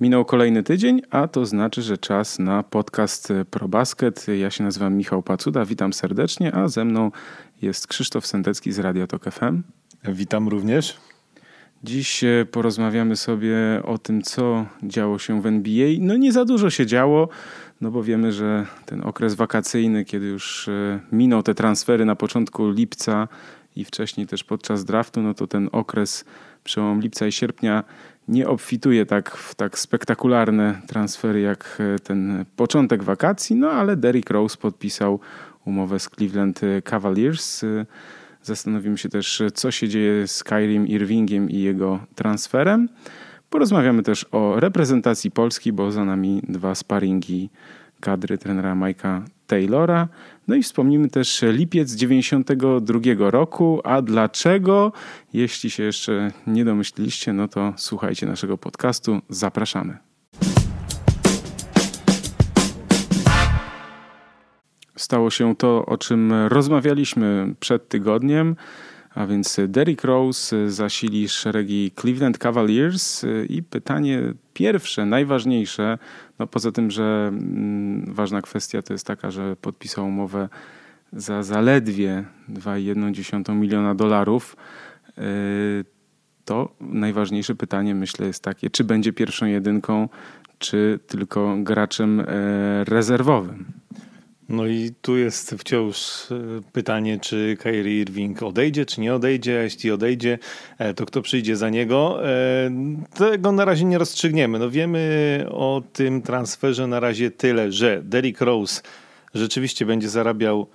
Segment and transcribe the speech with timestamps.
[0.00, 4.26] Minął kolejny tydzień, a to znaczy, że czas na podcast ProBasket.
[4.38, 7.10] Ja się nazywam Michał Pacuda, witam serdecznie, a ze mną
[7.62, 9.62] jest Krzysztof Sendecki z Radiotok FM.
[10.04, 10.96] Witam również.
[11.84, 15.88] Dziś e, porozmawiamy sobie o tym, co działo się w NBA.
[16.00, 17.28] No nie za dużo się działo,
[17.80, 22.70] no bo wiemy, że ten okres wakacyjny, kiedy już e, minął te transfery na początku
[22.70, 23.28] lipca
[23.76, 26.24] i wcześniej też podczas draftu, no to ten okres
[26.64, 27.84] przełom lipca i sierpnia
[28.28, 34.30] nie obfituje tak w tak spektakularne transfery jak e, ten początek wakacji, no ale Derrick
[34.30, 35.20] Rose podpisał
[35.64, 37.64] umowę z Cleveland Cavaliers.
[38.42, 42.88] Zastanowimy się też, co się dzieje z Kyrim Irvingiem i jego transferem.
[43.50, 47.50] Porozmawiamy też o reprezentacji Polski, bo za nami dwa sparingi
[48.00, 50.08] kadry trenera Mike'a Taylora.
[50.48, 53.80] No i wspomnimy też lipiec 92 roku.
[53.84, 54.92] A dlaczego?
[55.32, 59.20] Jeśli się jeszcze nie domyśliliście, no to słuchajcie naszego podcastu.
[59.28, 59.98] Zapraszamy.
[64.96, 68.56] Stało się to, o czym rozmawialiśmy przed tygodniem,
[69.18, 74.22] a więc Derrick Rose zasili szeregi Cleveland Cavaliers i pytanie
[74.54, 75.98] pierwsze, najważniejsze,
[76.38, 80.48] no poza tym, że mm, ważna kwestia to jest taka, że podpisał umowę
[81.12, 84.56] za zaledwie 2,1 miliona dolarów,
[85.18, 85.84] y,
[86.44, 90.08] to najważniejsze pytanie myślę jest takie, czy będzie pierwszą jedynką,
[90.58, 92.24] czy tylko graczem e,
[92.84, 93.64] rezerwowym.
[94.48, 95.96] No i tu jest wciąż
[96.30, 96.34] e,
[96.72, 99.58] pytanie, czy Kyrie Irving odejdzie, czy nie odejdzie.
[99.60, 100.38] A jeśli odejdzie,
[100.78, 102.28] e, to kto przyjdzie za niego?
[102.28, 102.70] E,
[103.14, 104.58] tego na razie nie rozstrzygniemy.
[104.58, 108.82] No wiemy o tym transferze na razie tyle, że Derrick Rose
[109.34, 110.66] rzeczywiście będzie zarabiał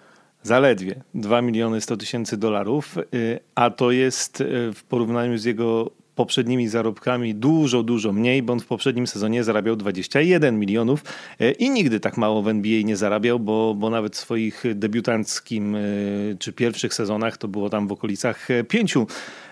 [0.44, 2.96] zaledwie 2 miliony 100 tysięcy dolarów,
[3.56, 4.44] a to jest
[4.76, 9.76] w porównaniu z jego poprzednimi zarobkami dużo, dużo mniej, bo on w poprzednim sezonie zarabiał
[9.76, 11.04] 21 milionów
[11.40, 15.76] e, i nigdy tak mało w NBA nie zarabiał, bo, bo nawet w swoich debiutanckim
[15.76, 15.80] e,
[16.40, 18.96] czy pierwszych sezonach to było tam w okolicach 5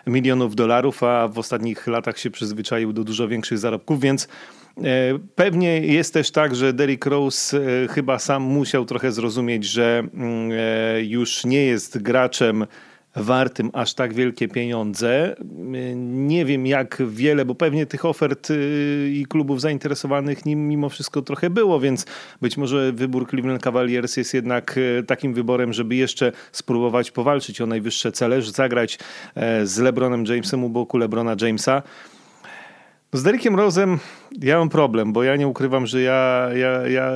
[0.08, 4.28] milionów dolarów, a w ostatnich latach się przyzwyczaił do dużo większych zarobków, więc
[4.78, 10.52] e, Pewnie jest też tak, że Derrick Rose chyba sam musiał trochę zrozumieć, że mm,
[11.02, 12.66] już nie jest graczem
[13.16, 15.36] wartym aż tak wielkie pieniądze.
[15.98, 21.22] Nie wiem jak wiele, bo pewnie tych ofert y, i klubów zainteresowanych nim mimo wszystko
[21.22, 22.06] trochę było, więc
[22.42, 27.66] być może wybór Cleveland Cavaliers jest jednak y, takim wyborem, żeby jeszcze spróbować powalczyć o
[27.66, 29.00] najwyższe cele, zagrać
[29.36, 31.84] e, z LeBronem Jamesem u boku LeBrona Jamesa.
[33.14, 34.00] Z Derekiem Rosem
[34.42, 37.12] ja mam problem, bo ja nie ukrywam, że ja, ja, ja,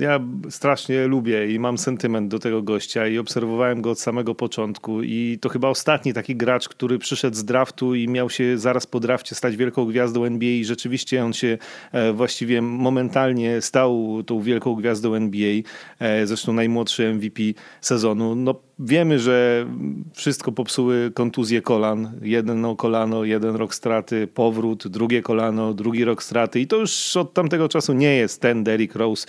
[0.00, 0.20] ja
[0.50, 5.38] strasznie lubię i mam sentyment do tego gościa i obserwowałem go od samego początku i
[5.40, 9.34] to chyba ostatni taki gracz, który przyszedł z draftu i miał się zaraz po drafcie
[9.34, 11.58] stać wielką gwiazdą NBA i rzeczywiście on się
[11.92, 15.62] e, właściwie momentalnie stał tą wielką gwiazdą NBA,
[15.98, 17.42] e, zresztą najmłodszy MVP
[17.80, 18.34] sezonu.
[18.34, 19.66] No Wiemy, że
[20.14, 22.12] wszystko popsuły kontuzje kolan.
[22.22, 26.60] Jedno kolano, jeden rok straty, powrót, drugie kolano, drugi rok straty.
[26.60, 29.26] I to już od tamtego czasu nie jest ten Derrick Rose,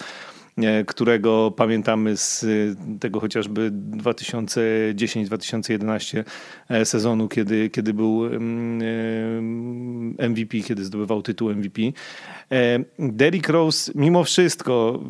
[0.87, 2.47] którego pamiętamy z e,
[2.99, 6.23] tego chociażby 2010-2011
[6.69, 8.21] e, sezonu, kiedy, kiedy był
[10.29, 11.81] MVP, kiedy zdobywał tytuł MVP.
[12.99, 15.03] Derrick Rose, mimo wszystko,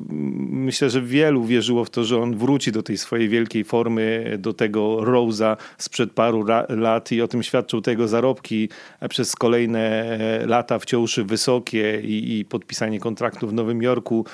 [0.49, 4.53] myślę, że wielu wierzyło w to, że on wróci do tej swojej wielkiej formy, do
[4.53, 8.69] tego Rose'a sprzed paru lat i o tym świadczą tego zarobki
[9.09, 14.25] przez kolejne lata wciąż wysokie i, i podpisanie kontraktu w Nowym Jorku.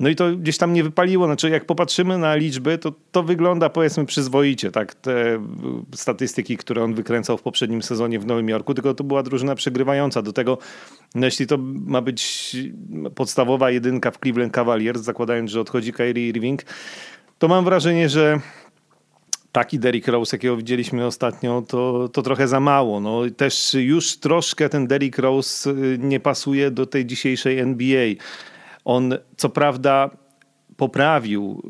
[0.00, 1.26] No i to gdzieś tam nie wypaliło.
[1.26, 4.94] Znaczy, jak popatrzymy na liczby, to to wygląda powiedzmy przyzwoicie, tak?
[4.94, 5.44] Te
[5.94, 10.22] statystyki, które on wykręcał w poprzednim sezonie w Nowym Jorku, tylko to była drużyna przegrywająca.
[10.22, 10.58] Do tego,
[11.14, 12.56] no jeśli to ma być
[13.14, 16.62] podstawowa jedynka w Cleveland Cavaliers, zakładając, że odchodzi Kyrie Irving,
[17.38, 18.40] to mam wrażenie, że
[19.52, 23.00] taki Derrick Rose, jakiego widzieliśmy ostatnio, to, to trochę za mało.
[23.00, 28.14] No, też już troszkę ten Derrick Rose y, nie pasuje do tej dzisiejszej NBA.
[28.88, 30.10] On co prawda
[30.76, 31.62] poprawił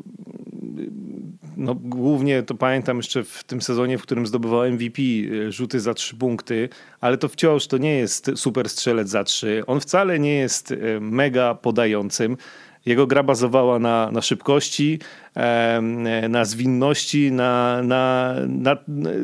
[1.57, 5.93] no, głównie to pamiętam jeszcze w tym sezonie, w którym zdobywał MVP e, rzuty za
[5.93, 6.69] trzy punkty,
[7.01, 9.63] ale to wciąż to nie jest super strzelec za trzy.
[9.67, 12.37] On wcale nie jest e, mega podającym.
[12.85, 14.99] Jego gra bazowała na, na szybkości,
[16.29, 18.77] na zwinności, na, na, na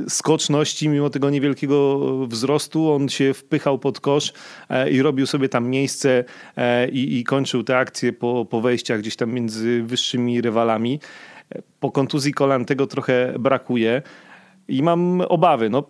[0.10, 2.92] skoczności, mimo tego niewielkiego wzrostu.
[2.92, 4.34] On się wpychał pod kosz
[4.70, 6.24] e, i robił sobie tam miejsce
[6.58, 11.00] e, i, i kończył te akcje po, po wejściach gdzieś tam między wyższymi rywalami.
[11.80, 14.02] Po kontuzji kolan tego trochę brakuje.
[14.68, 15.70] I mam obawy.
[15.70, 15.84] No,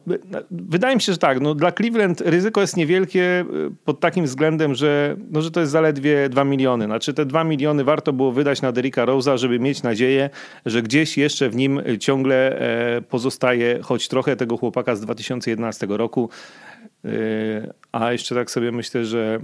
[0.51, 4.75] wydaje mi się, że tak, no, dla Cleveland ryzyko jest niewielkie y, pod takim względem,
[4.75, 6.85] że, no, że to jest zaledwie 2 miliony.
[6.85, 10.29] Znaczy te 2 miliony warto było wydać na Derricka Rose'a, żeby mieć nadzieję,
[10.65, 12.59] że gdzieś jeszcze w nim ciągle
[12.97, 16.29] e, pozostaje choć trochę tego chłopaka z 2011 roku.
[17.05, 17.09] E,
[17.91, 19.39] a jeszcze tak sobie myślę, że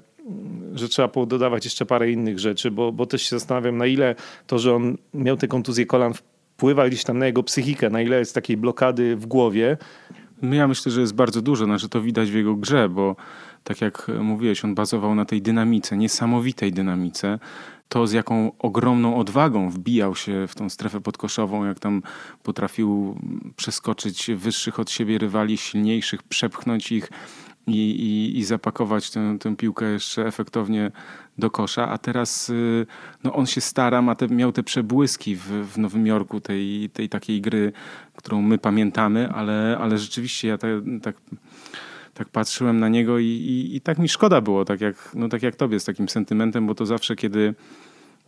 [0.73, 4.15] że trzeba dodawać jeszcze parę innych rzeczy, bo, bo też się zastanawiam, na ile
[4.47, 6.13] to, że on miał te kontuzje kolan,
[6.61, 9.77] wpływa gdzieś tam na jego psychikę, na ile jest takiej blokady w głowie.
[10.41, 13.15] No ja myślę, że jest bardzo dużo, znaczy to widać w jego grze, bo
[13.63, 17.39] tak jak mówiłeś, on bazował na tej dynamice, niesamowitej dynamice.
[17.89, 22.01] To, z jaką ogromną odwagą wbijał się w tą strefę podkoszową, jak tam
[22.43, 23.15] potrafił
[23.55, 27.09] przeskoczyć wyższych od siebie rywali, silniejszych, przepchnąć ich
[27.67, 30.91] i, i, i zapakować tę, tę piłkę jeszcze efektownie
[31.37, 32.85] do kosza, a teraz y,
[33.23, 37.09] no on się stara, ma te, miał te przebłyski w, w Nowym Jorku tej, tej
[37.09, 37.71] takiej gry,
[38.15, 40.69] którą my pamiętamy, ale, ale rzeczywiście ja tak,
[41.01, 41.15] tak,
[42.13, 45.43] tak patrzyłem na niego i, i, i, tak mi szkoda było, tak jak, no tak
[45.43, 47.53] jak tobie z takim sentymentem, bo to zawsze kiedy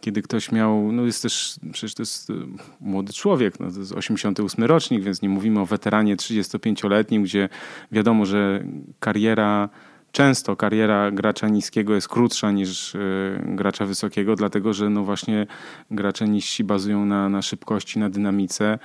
[0.04, 2.34] kiedy ktoś miał, no jest też, przecież to jest y,
[2.82, 7.50] młody człowiek, no to jest 88 rocznik, więc nie mówimy o weteranie 35-letnim, gdzie
[7.92, 8.64] wiadomo, że
[9.00, 9.70] kariera,
[10.12, 13.00] często kariera gracza niskiego jest krótsza niż y,
[13.46, 15.48] gracza wysokiego, dlatego że no właśnie
[15.92, 18.80] gracze niżsi bazują na, na szybkości, na dynamice,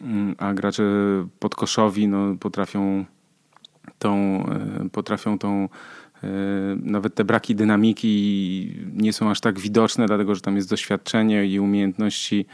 [0.00, 0.82] mm, a gracze
[1.38, 3.04] podkoszowi no, potrafią
[3.98, 4.44] tą,
[4.86, 5.68] y, potrafią tą
[6.76, 11.60] nawet te braki dynamiki nie są aż tak widoczne, dlatego że tam jest doświadczenie i
[11.60, 12.46] umiejętności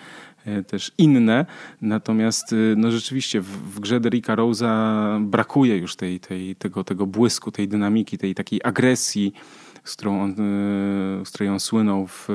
[0.47, 1.47] e, też inne.
[1.81, 7.07] Natomiast e, no rzeczywiście w, w grze Derricka Rose'a brakuje już tej, tej, tego, tego
[7.07, 9.33] błysku, tej dynamiki, tej takiej agresji,
[9.85, 10.35] z którą on,
[11.25, 12.29] z której on słynął w,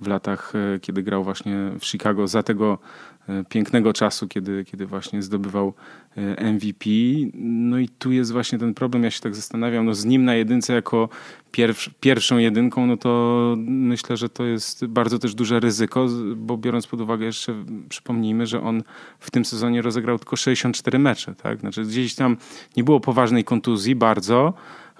[0.00, 3.09] w latach, kiedy grał właśnie w Chicago za tego E,
[3.48, 5.74] pięknego czasu, kiedy, kiedy właśnie zdobywał
[6.16, 6.90] e, MVP.
[7.34, 10.34] No i tu jest właśnie ten problem, ja się tak zastanawiam, no z nim na
[10.34, 11.08] jedynce jako
[11.52, 16.06] pierwsz, pierwszą jedynką, no to myślę, że to jest bardzo też duże ryzyko,
[16.36, 18.82] bo biorąc pod uwagę jeszcze, przypomnijmy, że on
[19.18, 21.60] w tym sezonie rozegrał tylko 64 mecze, tak?
[21.60, 22.36] Znaczy gdzieś tam
[22.76, 24.54] nie było poważnej kontuzji bardzo,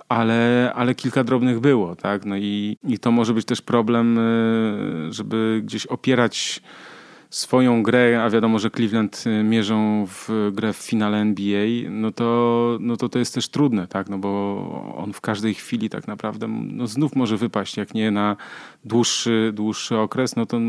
[0.09, 2.25] ale, ale kilka drobnych było, tak?
[2.25, 4.23] No i, i to może być też problem, e,
[5.13, 6.63] żeby gdzieś opierać
[7.31, 12.79] swoją grę, a wiadomo, że Cleveland y, mierzą w grę w finale NBA, no to,
[12.81, 14.09] no to to jest też trudne, tak?
[14.09, 18.37] No bo on w każdej chwili tak naprawdę no znów może wypaść, jak nie na
[18.85, 20.61] dłuższy, dłuższy okres, no to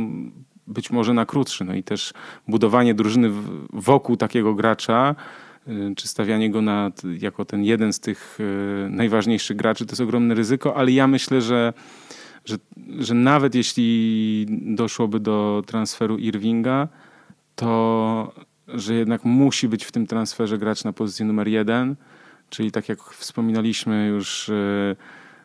[0.68, 1.64] być może na krótszy.
[1.64, 2.14] No i też
[2.48, 3.32] budowanie drużyny
[3.74, 5.16] wokół takiego gracza,
[5.68, 10.02] y, czy stawianie go na, jako ten jeden z tych y, najważniejszych graczy, to jest
[10.02, 11.74] ogromne ryzyko, ale ja myślę, że
[12.46, 12.58] że,
[13.00, 16.88] że nawet jeśli doszłoby do transferu Irvinga,
[17.56, 18.34] to
[18.68, 21.96] że jednak musi być w tym transferze grać na pozycji numer jeden,
[22.50, 24.96] czyli tak jak wspominaliśmy już e,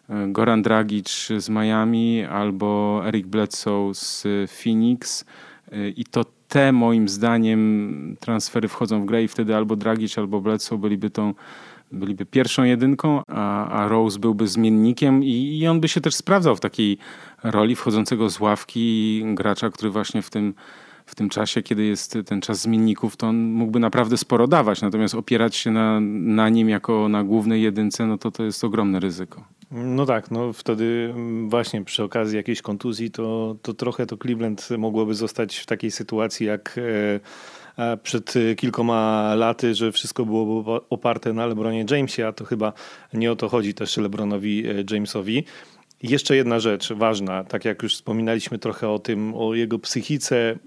[0.08, 5.24] e, Goran Dragic z Miami albo Eric Bledsoe z Phoenix
[5.72, 10.40] e, i to te moim zdaniem transfery wchodzą w grę i wtedy albo Dragic albo
[10.40, 11.34] Bledsoe byliby tą
[11.92, 16.56] byliby pierwszą jedynką, a, a Rose byłby zmiennikiem i, i on by się też sprawdzał
[16.56, 16.98] w takiej
[17.42, 20.54] roli wchodzącego z ławki gracza, który właśnie w tym
[21.06, 24.82] w tym czasie, kiedy jest ten czas zmienników, to on mógłby naprawdę sporo dawać.
[24.82, 29.00] Natomiast opierać się na, na nim jako na głównej jedynce, no to to jest ogromne
[29.00, 29.44] ryzyko.
[29.70, 31.14] No tak, no wtedy
[31.48, 36.46] właśnie przy okazji jakiejś kontuzji, to, to trochę to Cleveland mogłoby zostać w takiej sytuacji
[36.46, 37.20] jak e,
[38.02, 42.72] przed kilkoma laty, że wszystko było oparte na LeBronie Jamesie, a to chyba
[43.12, 45.44] nie o to chodzi też LeBronowi e, Jamesowi.
[46.02, 50.58] Jeszcze jedna rzecz ważna, tak jak już wspominaliśmy trochę o tym, o jego psychice,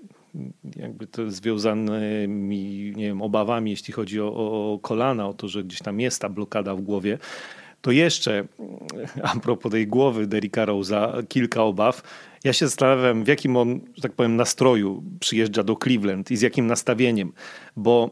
[0.76, 4.28] jakby to związanymi nie wiem, obawami, jeśli chodzi o,
[4.74, 7.18] o kolana, o to, że gdzieś tam jest ta blokada w głowie,
[7.82, 8.44] to jeszcze
[9.24, 12.02] a propos tej głowy Derricka Rose'a, kilka obaw.
[12.44, 16.42] Ja się zastanawiam, w jakim on, że tak powiem, nastroju przyjeżdża do Cleveland i z
[16.42, 17.32] jakim nastawieniem,
[17.76, 18.12] bo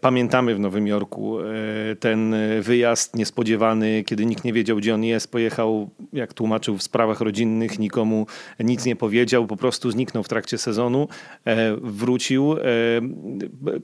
[0.00, 1.44] pamiętamy w Nowym Jorku e,
[2.00, 5.30] ten wyjazd niespodziewany, kiedy nikt nie wiedział, gdzie on jest.
[5.30, 8.26] Pojechał, jak tłumaczył, w sprawach rodzinnych, nikomu
[8.60, 11.08] nic nie powiedział, po prostu zniknął w trakcie sezonu.
[11.46, 12.56] E, wrócił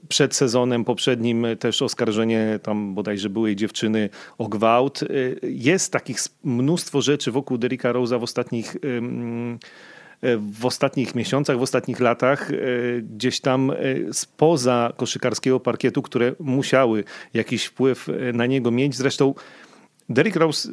[0.09, 5.01] przed sezonem poprzednim też oskarżenie tam bodajże byłej dziewczyny o gwałt.
[5.43, 8.77] Jest takich mnóstwo rzeczy wokół Derricka Rose'a w ostatnich
[10.39, 12.55] w ostatnich miesiącach, w ostatnich latach e,
[13.03, 13.75] gdzieś tam e,
[14.13, 18.97] spoza koszykarskiego parkietu, które musiały jakiś wpływ e, na niego mieć.
[18.97, 19.35] Zresztą
[20.09, 20.69] Derrick Rose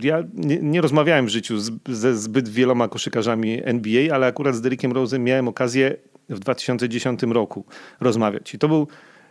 [0.00, 4.60] ja nie, nie, rozmawiałem w życiu z, ze zbyt wieloma koszykarzami NBA, ale akurat z
[4.60, 5.96] Derrickiem Rose'em miałem okazję
[6.28, 7.64] w 2010 roku
[8.00, 8.54] rozmawiać.
[8.54, 8.86] I to był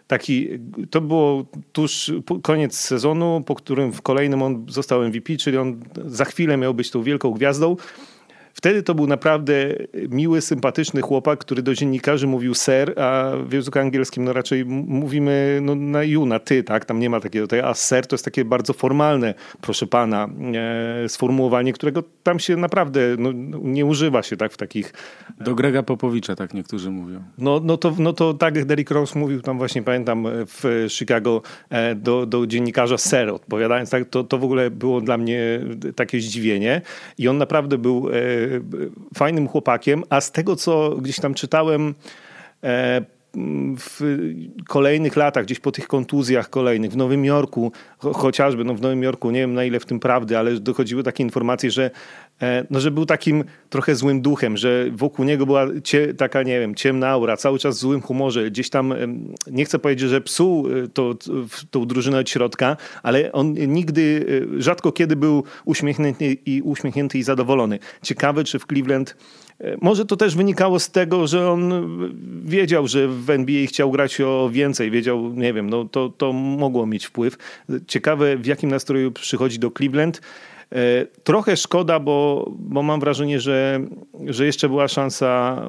[0.08, 0.50] taki,
[0.90, 2.12] to było tuż
[2.44, 6.92] koniec sezonu, po którym w kolejnym on został MVP, czyli on za chwilę miał być
[6.92, 7.76] tą wielką gwiazdą.
[8.58, 9.76] Wtedy to był naprawdę
[10.10, 15.60] miły, sympatyczny chłopak, który do dziennikarzy mówił ser, a w języku angielskim no raczej mówimy
[15.62, 16.86] no, na you, na ty, tak?
[16.86, 20.30] Tam nie ma takiego, a ser to jest takie bardzo formalne, proszę pana,
[21.04, 23.32] e, sformułowanie, którego tam się naprawdę no,
[23.62, 24.94] nie używa się tak w takich...
[25.40, 27.24] Do Grega Popowicza tak niektórzy mówią.
[27.38, 31.96] No, no, to, no to tak Derrick Rose mówił tam właśnie, pamiętam w Chicago e,
[31.96, 35.60] do, do dziennikarza ser odpowiadając, tak, to, to w ogóle było dla mnie
[35.96, 36.82] takie zdziwienie
[37.18, 38.45] i on naprawdę był e,
[39.18, 41.96] fajnym chłopakiem, a z tego, co gdzieś tam czytałem
[42.64, 43.02] e,
[43.80, 44.02] w
[44.68, 49.32] kolejnych latach, gdzieś po tych kontuzjach kolejnych, w Nowym Jorku, chociażby no w Nowym Jorku,
[49.32, 51.92] nie wiem na ile w tym prawdy, ale dochodziły takie informacje, że,
[52.42, 56.60] e, no, że był takim trochę złym duchem, że wokół niego była cie, taka, nie
[56.60, 58.94] wiem, ciemna aura, cały czas w złym humorze, gdzieś tam,
[59.52, 61.16] nie chcę powiedzieć, że psuł e, to,
[61.72, 64.26] tą drużynę od środka, ale on nigdy,
[64.58, 67.80] rzadko kiedy był uśmiechnięty i, uśmiechnięty i zadowolony.
[68.02, 69.16] Ciekawe, czy w Cleveland
[69.82, 71.74] może to też wynikało z tego, że on
[72.46, 76.86] wiedział, że w NBA chciał grać o więcej, wiedział, nie wiem, no to, to mogło
[76.86, 77.38] mieć wpływ.
[77.88, 80.22] Ciekawe, w jakim nastroju przychodzi do Cleveland.
[80.72, 83.80] E, trochę szkoda, bo, bo mam wrażenie, że,
[84.26, 85.62] że jeszcze była szansa,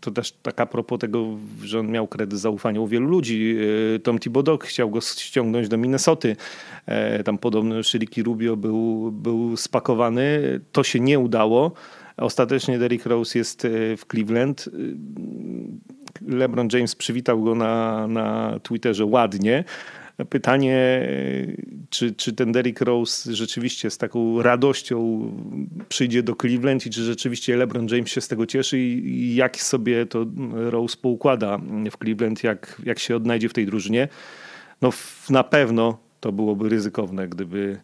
[0.00, 1.26] to też tak a propos tego,
[1.62, 3.56] że on miał kredyt zaufania u wielu ludzi.
[3.96, 6.36] E, Tom Thibodeau chciał go ściągnąć do Minnesoty.
[6.86, 10.40] E, tam podobno Shiriki Rubio był, był spakowany.
[10.72, 11.72] To się nie udało.
[12.16, 14.68] Ostatecznie Derrick Rose jest e, w Cleveland.
[14.68, 19.64] E, LeBron James przywitał go na, na Twitterze ładnie.
[20.28, 21.06] Pytanie, e,
[21.90, 25.30] czy, czy ten Derrick Rose rzeczywiście z taką radością
[25.88, 30.06] przyjdzie do Cleveland i czy rzeczywiście LeBron James się z tego cieszy i jak sobie
[30.06, 31.58] to Rose poukłada
[31.90, 34.08] w Cleveland, jak, jak się odnajdzie w tej drużynie.
[34.82, 34.90] No
[35.30, 37.80] na pewno to byłoby ryzykowne, gdyby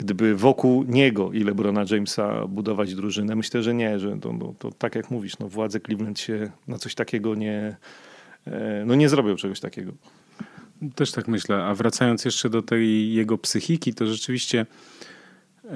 [0.00, 3.36] gdyby wokół niego i LeBrona Jamesa budować drużynę.
[3.36, 6.78] Myślę, że nie, że to, to, to tak jak mówisz, no władze Cleveland się na
[6.78, 7.76] coś takiego nie,
[8.46, 9.92] e, no nie zrobią czegoś takiego.
[10.94, 11.64] Też tak myślę.
[11.64, 14.66] A wracając jeszcze do tej jego psychiki, to rzeczywiście
[15.64, 15.68] e,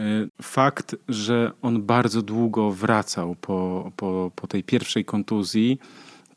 [0.42, 5.78] fakt, że on bardzo długo wracał po, po, po tej pierwszej kontuzji,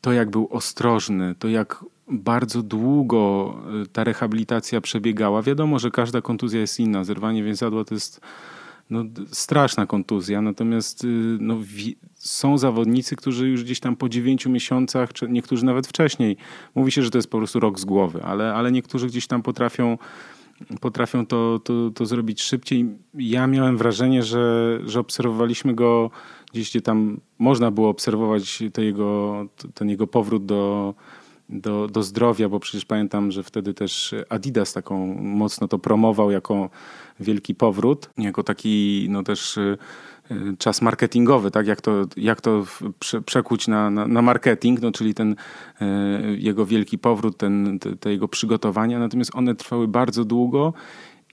[0.00, 5.42] to jak był ostrożny, to jak bardzo długo y, ta rehabilitacja przebiegała.
[5.42, 7.04] Wiadomo, że każda kontuzja jest inna.
[7.04, 8.20] Zerwanie więzadła to jest
[8.90, 11.06] no, straszna kontuzja, natomiast y,
[11.40, 11.56] no,
[12.14, 16.36] są zawodnicy, którzy już gdzieś tam po dziewięciu miesiącach, czy niektórzy nawet wcześniej,
[16.74, 19.42] mówi się, że to jest po prostu rok z głowy, ale, ale niektórzy gdzieś tam
[19.42, 19.98] potrafią
[20.80, 22.86] potrafią to, to, to zrobić szybciej.
[23.14, 26.10] Ja miałem wrażenie, że, że obserwowaliśmy go
[26.52, 30.94] gdzieś, gdzie tam można było obserwować jego, ten jego powrót do,
[31.48, 36.70] do, do zdrowia, bo przecież pamiętam, że wtedy też Adidas taką mocno to promował jako
[37.20, 39.78] wielki powrót, jako taki no też y,
[40.30, 41.66] y, czas marketingowy, tak?
[41.66, 42.64] Jak to, jak to
[43.26, 45.36] przekuć na, na, na marketing, no czyli ten y,
[46.38, 50.72] jego wielki powrót, ten, te, te jego przygotowania, natomiast one trwały bardzo długo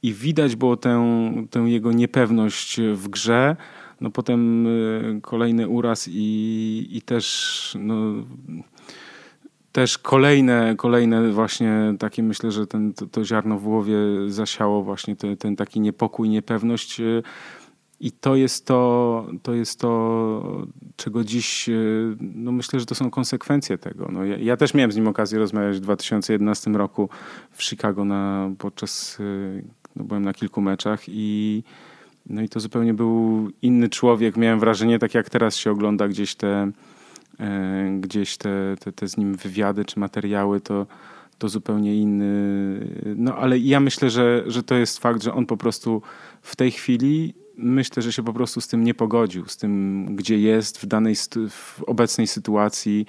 [0.03, 1.05] i widać było tę,
[1.49, 3.55] tę jego niepewność w grze,
[4.01, 4.67] no potem
[5.21, 7.95] kolejny uraz i, i też no,
[9.75, 15.15] też kolejne, kolejne właśnie takie myślę, że ten, to, to ziarno w głowie zasiało właśnie
[15.15, 16.99] ten, ten taki niepokój, niepewność.
[16.99, 17.23] Y,
[17.99, 23.09] I to jest to, to jest to, czego dziś, y, no myślę, że to są
[23.09, 24.09] konsekwencje tego.
[24.11, 27.09] No ja, ja też miałem z nim okazję rozmawiać w 2011 roku
[27.51, 29.63] w Chicago na, podczas, y,
[29.95, 31.63] no byłem na kilku meczach i
[32.25, 34.37] no i to zupełnie był inny człowiek.
[34.37, 36.71] Miałem wrażenie, tak jak teraz się ogląda gdzieś te E,
[37.99, 40.85] gdzieś te, te, te z nim wywiady czy materiały, to,
[41.37, 42.79] to zupełnie inny.
[43.15, 46.01] No ale ja myślę, że, że to jest fakt, że on po prostu
[46.41, 50.39] w tej chwili myślę, że się po prostu z tym nie pogodził, z tym, gdzie
[50.39, 51.15] jest w danej
[51.49, 53.05] w obecnej sytuacji.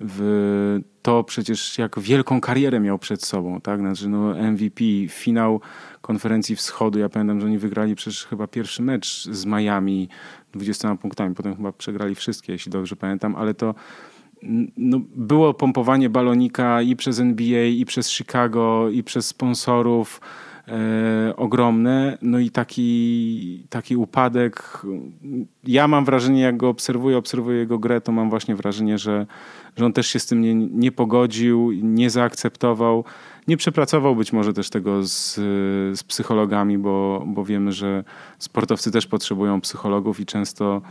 [0.00, 3.80] W to przecież jak wielką karierę miał przed sobą, tak?
[3.80, 5.60] Znaczy, no MVP, finał
[6.00, 6.98] konferencji wschodu.
[6.98, 10.08] Ja pamiętam, że oni wygrali przecież chyba pierwszy mecz z Miami
[10.52, 11.34] 20 punktami.
[11.34, 13.74] Potem chyba przegrali wszystkie, jeśli dobrze pamiętam, ale to
[14.76, 20.20] no, było pompowanie balonika i przez NBA, i przez Chicago, i przez sponsorów
[20.68, 22.18] e, ogromne.
[22.22, 24.82] No i taki, taki upadek.
[25.64, 29.26] Ja mam wrażenie, jak go obserwuję, obserwuję jego grę, to mam właśnie wrażenie, że,
[29.76, 33.04] że on też się z tym nie, nie pogodził, nie zaakceptował
[33.48, 35.34] nie przepracował być może też tego z,
[35.98, 38.04] z psychologami, bo, bo wiemy, że
[38.38, 40.82] sportowcy też potrzebują psychologów i często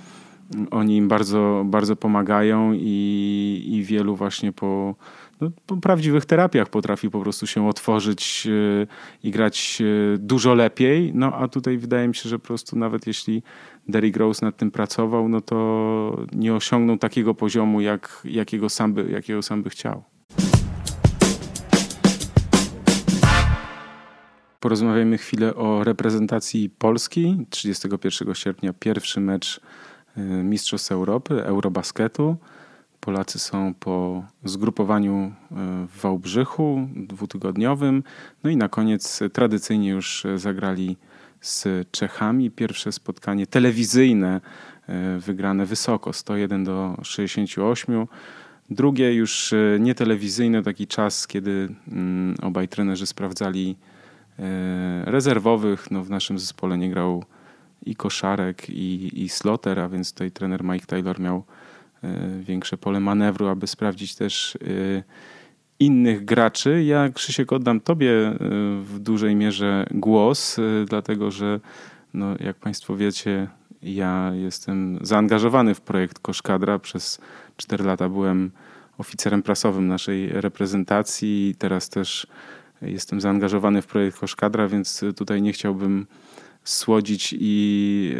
[0.72, 4.96] oni im bardzo, bardzo pomagają i, i wielu właśnie po
[5.42, 8.88] no, po prawdziwych terapiach potrafi po prostu się otworzyć e,
[9.28, 11.12] i grać e, dużo lepiej.
[11.14, 13.44] No a tutaj wydaje mi się, że po prostu nawet jeśli
[13.88, 19.12] Derrick Rose nad tym pracował, no to nie osiągnął takiego poziomu, jak, jakiego, sam by,
[19.12, 20.04] jakiego sam by chciał.
[24.60, 27.46] Porozmawiajmy chwilę o reprezentacji Polski.
[27.50, 29.62] 31 sierpnia pierwszy mecz
[30.18, 32.38] e, Mistrzostw Europy, Eurobasketu.
[33.08, 35.32] Polacy są po zgrupowaniu e,
[35.88, 38.04] w Wałbrzychu dwutygodniowym.
[38.44, 40.98] No i na koniec tradycyjnie już zagrali
[41.42, 42.52] z Czechami.
[42.52, 44.42] Pierwsze spotkanie telewizyjne
[44.88, 48.08] e, wygrane wysoko 101 do 68.
[48.70, 53.78] Drugie już nie telewizyjne, taki czas, kiedy mm, obaj trenerzy sprawdzali
[54.40, 55.92] E, rezerwowych.
[55.92, 57.24] No, w naszym zespole nie grał
[57.86, 61.57] i Koszarek, i, i Sloter, a więc tutaj trener Mike Taylor miał e,
[62.42, 65.04] większe pole manewru, aby sprawdzić też e,
[65.80, 66.84] innych graczy.
[66.84, 68.12] Ja, Krzysiek, oddam Tobie
[68.82, 71.60] w dużej mierze głos, dlatego że,
[72.14, 73.48] no, jak Państwo wiecie,
[73.82, 76.80] ja jestem zaangażowany w projekt Koszkadra.
[76.80, 77.20] Przez
[77.58, 78.52] 4 lata byłem
[78.98, 82.28] oficerem prasowym naszej reprezentacji i teraz też
[82.82, 86.08] Jestem zaangażowany w projekt Koszkadra, więc tutaj nie chciałbym
[86.70, 88.12] słodzić i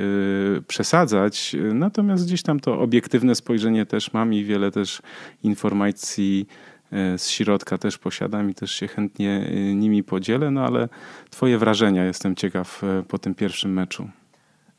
[0.56, 1.56] yy, przesadzać.
[1.74, 5.02] Natomiast gdzieś tam to obiektywne spojrzenie też mam i wiele też
[5.44, 6.48] informacji
[6.94, 10.90] y, z środka też posiadam i też się chętnie y, nimi podzielę, no ale
[11.30, 14.10] twoje wrażenia jestem ciekaw y, po tym pierwszym meczu.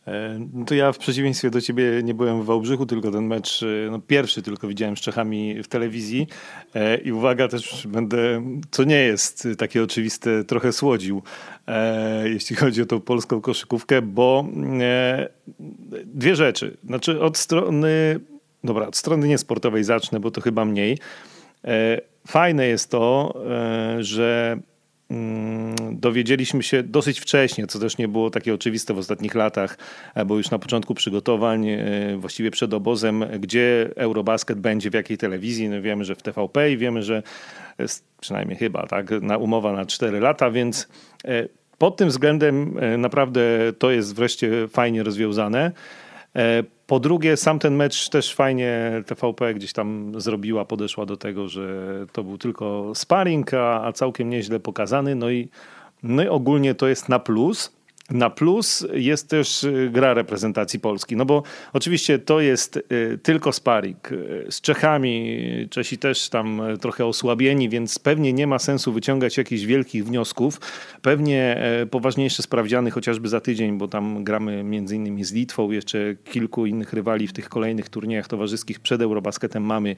[0.08, 3.62] E, no to ja w przeciwieństwie do ciebie nie byłem w Wałbrzychu, tylko ten mecz,
[3.62, 6.26] e, no pierwszy tylko widziałem z Czechami w telewizji
[6.74, 11.22] e, i uwaga też będę, co nie jest takie oczywiste, trochę słodził,
[12.24, 14.44] jeśli chodzi o tą polską koszykówkę, bo
[16.04, 16.76] dwie rzeczy.
[16.84, 18.20] Znaczy od strony,
[18.64, 20.98] dobra, od strony niesportowej zacznę, bo to chyba mniej.
[22.26, 23.34] Fajne jest to,
[23.98, 24.67] że Mm,
[25.92, 29.78] dowiedzieliśmy się dosyć wcześnie, co też nie było takie oczywiste w ostatnich latach,
[30.14, 31.80] e, bo już na początku przygotowań, e,
[32.16, 35.68] właściwie przed obozem, gdzie Eurobasket będzie, w jakiej telewizji.
[35.68, 37.22] No wiemy, że w TVP i wiemy, że
[38.20, 40.88] przynajmniej chyba tak, na umowa na 4 lata, więc
[41.24, 43.40] e, pod tym względem naprawdę
[43.78, 45.72] to jest wreszcie fajnie rozwiązane.
[46.88, 51.66] Po drugie, sam ten mecz też fajnie TVP gdzieś tam zrobiła, podeszła do tego, że
[52.12, 55.14] to był tylko sparring, a, całkiem nieźle pokazany.
[55.14, 55.48] No i,
[56.03, 57.72] no i ogólnie to jest na plus.
[58.11, 61.42] Na plus jest też y, gra reprezentacji Polski, no bo
[61.73, 64.12] oczywiście to jest y, tylko sparring.
[64.12, 65.38] Y, z Czechami
[65.71, 70.61] Czesi też tam trochę osłabieni, więc pewnie nie ma sensu wyciągać jakichś wielkich wniosków.
[71.03, 76.66] Pewnie poważniejsze sprawdziany chociażby za tydzień, bo tam gramy między innymi z Litwą, jeszcze kilku
[76.66, 79.97] innych rywali w tych kolejnych turniejach towarzyskich przed Eurobasketem mamy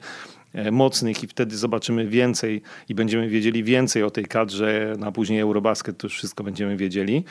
[0.53, 5.39] e, mocnych i wtedy zobaczymy więcej i będziemy wiedzieli więcej o tej kadrze na później
[5.39, 7.23] Eurobasket, to już wszystko będziemy wiedzieli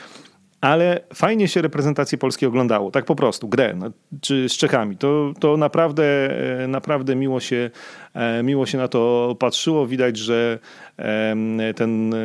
[0.61, 4.97] ale fajnie się reprezentację Polski oglądało, tak po prostu, grę, no, czy z Czechami.
[4.97, 6.03] To, to naprawdę,
[6.63, 7.69] e, naprawdę miło się,
[8.13, 9.87] e, miło się na to patrzyło.
[9.87, 10.59] Widać, że
[11.75, 12.15] ten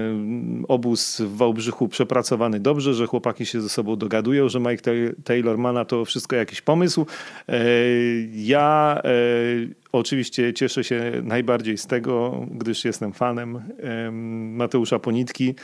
[0.69, 4.93] obóz w Wałbrzychu przepracowany dobrze, że chłopaki się ze sobą dogadują, że Mike
[5.25, 7.07] Taylor ma na to wszystko jakiś pomysł.
[7.49, 7.59] E,
[8.33, 9.03] ja
[9.93, 13.63] oczywiście cieszę się najbardziej z tego, gdyż jestem fanem
[14.57, 15.55] Mateusza Ponitki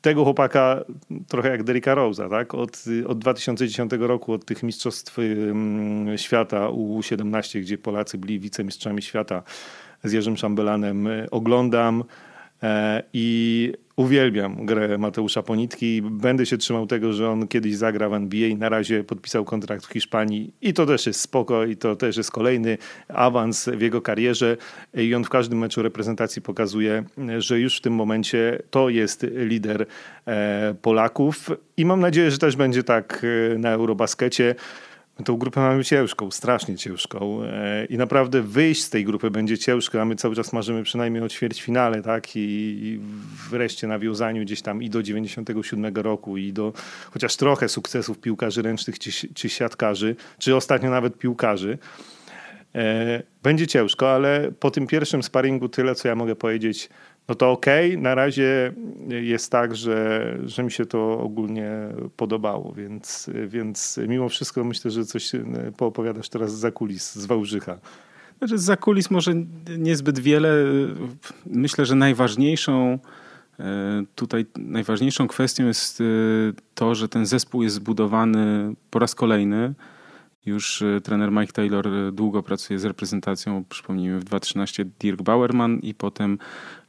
[0.00, 0.84] tego chłopaka
[1.28, 2.54] trochę jak Derricka Rose'a, tak?
[2.54, 5.16] Od, od 2010 roku, od tych mistrzostw
[6.16, 9.42] świata U17, gdzie Polacy byli wicemistrzami świata
[10.04, 12.27] z Jerzym Szambelanem, oglądam e,
[13.12, 16.02] i Uwielbiam grę Mateusza Ponitki.
[16.02, 18.56] Będę się trzymał tego, że on kiedyś zagra w NBA.
[18.56, 22.30] Na razie podpisał kontrakt w Hiszpanii i to też jest spoko i to też jest
[22.30, 24.56] kolejny awans w jego karierze.
[24.94, 27.04] I on w każdym meczu reprezentacji pokazuje,
[27.38, 29.86] że już w tym momencie to jest lider
[30.26, 31.50] e, Polaków.
[31.76, 33.22] I mam nadzieję, że też będzie tak
[33.54, 34.54] e, na Eurobaskecie.
[35.24, 40.00] Tą grupę mamy ciężką, strasznie ciężką e, i naprawdę wyjść z tej grupy będzie ciężko,
[40.00, 42.28] a my cały czas marzymy przynajmniej o ćwierćfinale, tak?
[42.34, 43.00] I
[43.50, 46.72] wreszcie nawiązaniu gdzieś tam i do 97 roku i do
[47.10, 51.78] chociaż trochę sukcesów piłkarzy ręcznych czy, czy siatkarzy, czy ostatnio nawet piłkarzy.
[52.74, 56.88] E, będzie ciężko, ale po tym pierwszym sparingu tyle, co ja mogę powiedzieć
[57.28, 58.02] no to okej, okay.
[58.02, 58.72] na razie
[59.08, 61.72] jest tak, że, że mi się to ogólnie
[62.16, 65.32] podobało, więc, więc mimo wszystko myślę, że coś
[65.76, 67.78] poopowiadasz teraz za kulis, z Wałbrzycha.
[68.38, 69.32] Znaczy za kulis może
[69.78, 70.50] niezbyt wiele.
[71.46, 72.98] Myślę, że najważniejszą
[73.60, 76.04] e, tutaj najważniejszą kwestią jest e,
[76.74, 79.74] to, że ten zespół jest zbudowany po raz kolejny
[80.48, 83.64] już trener Mike Taylor długo pracuje z reprezentacją.
[83.68, 86.38] Przypomnijmy, w 2013 Dirk Bauerman i potem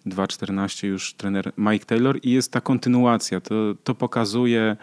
[0.09, 3.41] 2014 już trener Mike Taylor i jest ta kontynuacja.
[3.41, 4.77] To, to pokazuje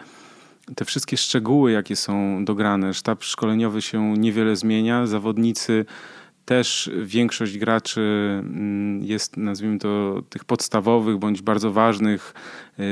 [0.75, 2.93] te wszystkie szczegóły, jakie są dograne.
[2.93, 5.85] Sztab szkoleniowy się niewiele zmienia, zawodnicy
[6.47, 8.01] też większość graczy
[8.39, 12.33] mm, jest, nazwijmy to, tych podstawowych bądź bardzo ważnych,
[12.79, 12.83] y,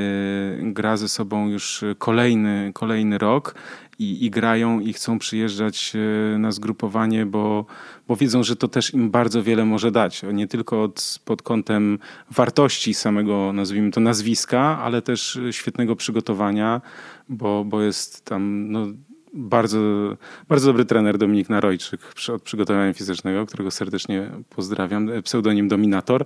[0.72, 3.54] gra ze sobą już kolejny, kolejny rok
[3.98, 5.92] i, i grają i chcą przyjeżdżać
[6.34, 7.66] y, na zgrupowanie, bo,
[8.08, 10.22] bo wiedzą, że to też im bardzo wiele może dać.
[10.32, 11.98] Nie tylko od, pod kątem
[12.30, 16.80] wartości samego, nazwijmy to, nazwiska, ale też świetnego przygotowania,
[17.28, 18.86] bo, bo jest tam no,
[19.34, 19.78] bardzo,
[20.48, 22.00] bardzo dobry trener Dominik Narojczyk
[22.34, 26.24] od przygotowania fizycznego, którego serdecznie pozdrawiam, pseudonim Dominator,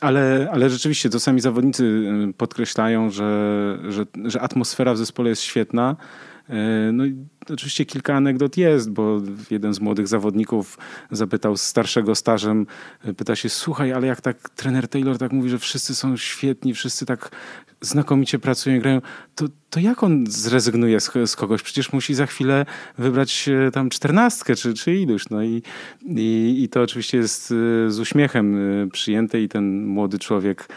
[0.00, 1.84] ale, ale rzeczywiście to sami zawodnicy
[2.30, 5.96] y, podkreślają, że, że, że atmosfera w zespole jest świetna.
[6.50, 6.52] Y,
[6.92, 7.16] no i
[7.50, 10.78] oczywiście kilka anegdot jest, bo jeden z młodych zawodników
[11.10, 12.66] zapytał starszego stażem,
[13.08, 16.74] y, pyta się, słuchaj, ale jak tak trener Taylor tak mówi, że wszyscy są świetni,
[16.74, 17.30] wszyscy tak
[17.80, 19.00] znakomicie pracują grają,
[19.34, 21.62] to, to jak on zrezygnuje z, z, kogoś?
[21.62, 22.66] Przecież musi za chwilę
[22.98, 25.30] wybrać tam czternastkę czy, czy iluś.
[25.30, 25.62] No i,
[26.06, 27.52] i, i to oczywiście jest
[27.86, 30.68] e, z uśmiechem e, przyjęte i ten młody człowiek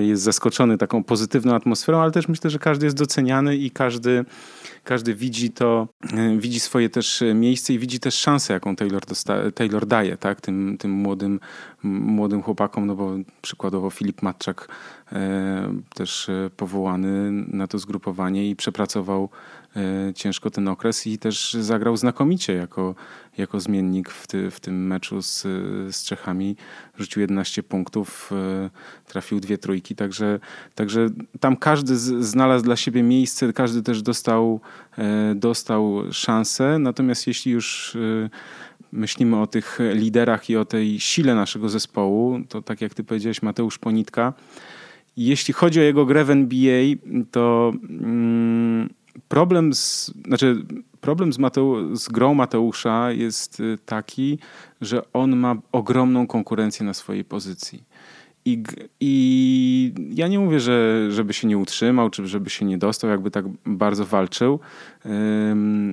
[0.00, 4.24] jest zaskoczony taką pozytywną atmosferą, ale też myślę, że każdy jest doceniany i każdy,
[4.84, 5.88] każdy widzi to,
[6.38, 9.02] widzi swoje też miejsce i widzi też szansę, jaką Taylor,
[9.54, 10.40] Taylor daje tak?
[10.40, 11.40] tym, tym młodym,
[11.82, 13.10] młodym chłopakom, no bo
[13.42, 14.68] przykładowo Filip Matczak
[15.94, 19.63] też powołany na to zgrupowanie i przepracował e,
[20.14, 22.94] ciężko ten okres i też zagrał znakomicie jako,
[23.38, 25.42] jako zmiennik w, ty, w tym meczu z,
[25.96, 26.56] z Czechami.
[26.98, 28.70] Rzucił 11 punktów, e,
[29.06, 30.40] trafił dwie trójki, także,
[30.74, 31.08] także
[31.40, 34.60] tam każdy znalazł dla siebie miejsce, każdy też dostał,
[34.98, 36.78] e, dostał szansę.
[36.78, 37.96] Natomiast jeśli już
[38.92, 43.42] myślimy o tych liderach i o tej sile naszego zespołu, to tak jak ty powiedziałeś,
[43.42, 44.32] Mateusz Ponitka,
[45.16, 46.82] jeśli chodzi o jego grę w NBA,
[47.30, 48.88] to mm,
[49.28, 50.56] problem z, znaczy
[51.00, 54.38] problem z, Mateu, z grą Mateusza jest y, taki,
[54.80, 57.84] że on ma ogromną konkurencję na swojej pozycji.
[58.46, 58.62] I,
[59.00, 63.30] I ja nie mówię, że żeby się nie utrzymał, czy żeby się nie dostał, jakby
[63.30, 64.60] tak bardzo walczył.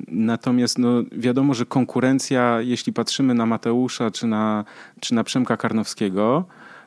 [0.08, 4.66] Natomiast no, wiadomo, że konkurencja, jeśli patrzymy na Mateusza czy na,
[5.00, 6.46] czy na Przemka Karnowskiego,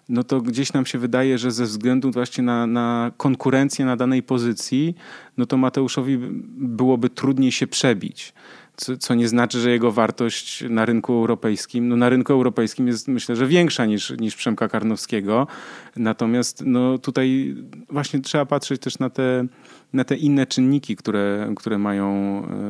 [0.08, 4.22] no to gdzieś nam się wydaje, że ze względu właśnie na, na konkurencję na danej
[4.22, 4.94] pozycji,
[5.36, 6.18] no to Mateuszowi
[6.56, 8.32] byłoby trudniej się przebić.
[8.76, 13.08] Co, co, nie znaczy, że jego wartość na rynku europejskim, no na rynku europejskim jest
[13.08, 15.46] myślę, że większa niż, niż Przemka Karnowskiego.
[15.96, 17.56] Natomiast no tutaj
[17.90, 19.46] właśnie trzeba patrzeć też na te,
[19.92, 22.06] na te inne czynniki, które, które mają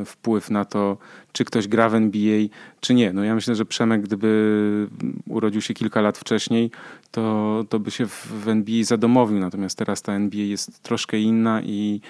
[0.01, 0.97] e, wpływ na to,
[1.31, 2.47] czy ktoś gra w NBA,
[2.79, 3.13] czy nie.
[3.13, 4.87] No ja myślę, że Przemek, gdyby
[5.27, 6.71] urodził się kilka lat wcześniej,
[7.11, 9.39] to, to by się w NBA zadomowił.
[9.39, 12.01] Natomiast teraz ta NBA jest troszkę inna i,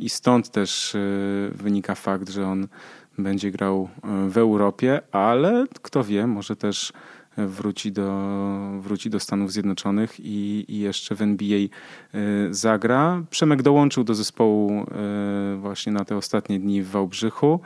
[0.00, 0.98] i stąd też e,
[1.54, 2.68] wynika fakt, że on
[3.18, 3.88] będzie grał
[4.28, 6.92] w Europie, ale kto wie, może też
[7.36, 8.30] wróci do,
[8.80, 11.68] wróci do Stanów Zjednoczonych i, i jeszcze w NBA e,
[12.50, 13.22] zagra.
[13.30, 17.60] Przemek dołączył do zespołu e, właśnie na te ostatnie dni w Wałbrzychu.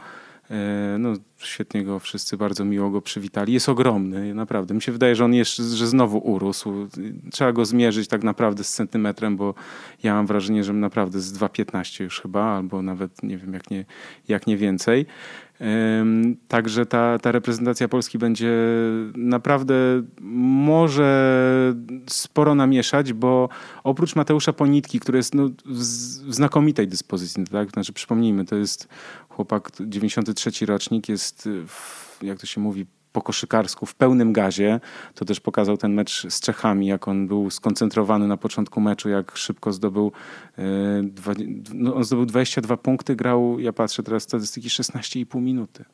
[0.50, 3.52] E, no, świetnie go wszyscy bardzo miło go przywitali.
[3.52, 4.74] Jest ogromny, naprawdę.
[4.74, 6.88] Mi się wydaje, że on jeszcze, że znowu urósł.
[7.32, 9.54] Trzeba go zmierzyć tak naprawdę z centymetrem, bo
[10.02, 13.84] ja mam wrażenie, że naprawdę z 2,15 już chyba, albo nawet nie wiem, jak nie,
[14.28, 15.06] jak nie więcej.
[16.48, 18.52] Także ta, ta reprezentacja Polski będzie
[19.14, 19.74] naprawdę
[20.20, 21.74] może
[22.06, 23.48] sporo namieszać, bo
[23.84, 27.70] oprócz Mateusza Ponitki, który jest no, w znakomitej dyspozycji, tak?
[27.70, 28.88] Znaczy przypomnijmy, to jest
[29.36, 31.48] chłopak 93 rocznik, jest
[32.22, 34.80] jak to się mówi po koszykarsku w pełnym gazie.
[35.14, 39.36] To też pokazał ten mecz z Czechami, jak on był skoncentrowany na początku meczu, jak
[39.36, 40.12] szybko zdobył,
[40.58, 40.62] e,
[41.74, 45.84] no on zdobył 22 punkty, grał, ja patrzę teraz statystyki, 16,5 minuty.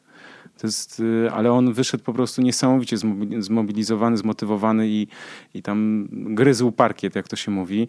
[0.59, 2.97] To jest, e, ale on wyszedł po prostu niesamowicie
[3.39, 5.07] zmobilizowany, zmotywowany i,
[5.55, 7.89] i tam gryzł parkiet, jak to się mówi.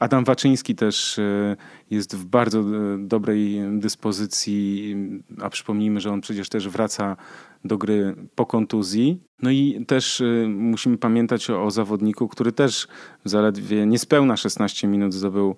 [0.00, 1.56] Adam Waczyński też e,
[1.90, 2.64] jest w bardzo
[2.98, 4.96] dobrej dyspozycji,
[5.42, 7.16] a przypomnijmy, że on przecież też wraca
[7.64, 9.20] do gry po kontuzji.
[9.42, 12.88] No i też y, musimy pamiętać o, zawodniku, który też
[13.24, 15.56] zaledwie niespełna 16 minut zdobył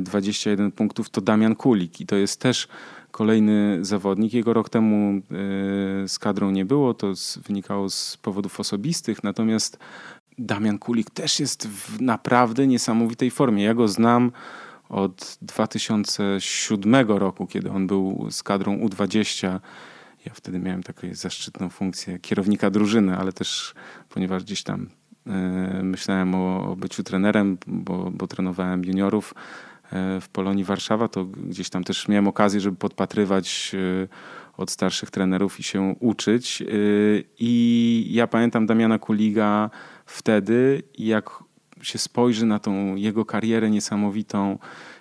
[0.00, 2.68] 21 y, punktów, to Damian Kulik i to jest też
[3.10, 4.34] kolejny zawodnik.
[4.34, 5.22] Jego rok temu
[6.06, 7.12] z kadrą nie było, to
[7.46, 9.78] wynikało z powodów osobistych, natomiast
[10.38, 13.64] Damian Kulik też jest w naprawdę niesamowitej formie.
[13.64, 14.32] Ja go znam
[14.88, 19.60] od 2007 roku, kiedy on był z kadrą U20
[20.26, 23.74] Ja wtedy miałem taką zaszczytną funkcję kierownika drużyny, ale też
[24.08, 24.88] ponieważ gdzieś tam
[25.26, 25.30] e,
[25.82, 29.34] myślałem o, byciu trenerem, bo, bo trenowałem juniorów
[29.92, 34.08] e, w Polonii Warszawa, to gdzieś tam też miałem okazję, żeby podpatrywać e,
[34.56, 36.62] od starszych trenerów i się uczyć.
[37.38, 39.70] I ja pamiętam Damiana Kuliga
[40.12, 41.44] wtedy, jak
[41.82, 44.58] się spojrzy na tą jego karierę niesamowitą,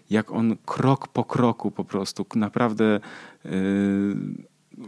[0.09, 2.99] jak on krok po kroku po prostu naprawdę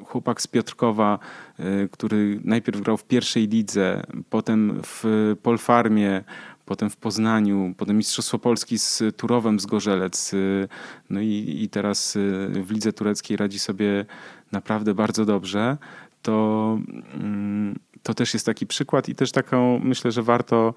[0.06, 1.20] chłopak z Piotrkowa,
[1.60, 6.24] y, który najpierw grał w pierwszej lidze, potem w Polfarmie,
[6.66, 10.34] potem w Poznaniu, potem Mistrzostwo Polski z Turowem z Gorzelec.
[10.34, 10.68] Y,
[11.10, 14.06] no i, i teraz y, w lidze tureckiej radzi sobie
[14.52, 15.78] naprawdę bardzo dobrze.
[16.22, 16.80] To,
[17.14, 20.74] mm, to też jest taki przykład i też taką, myślę, że warto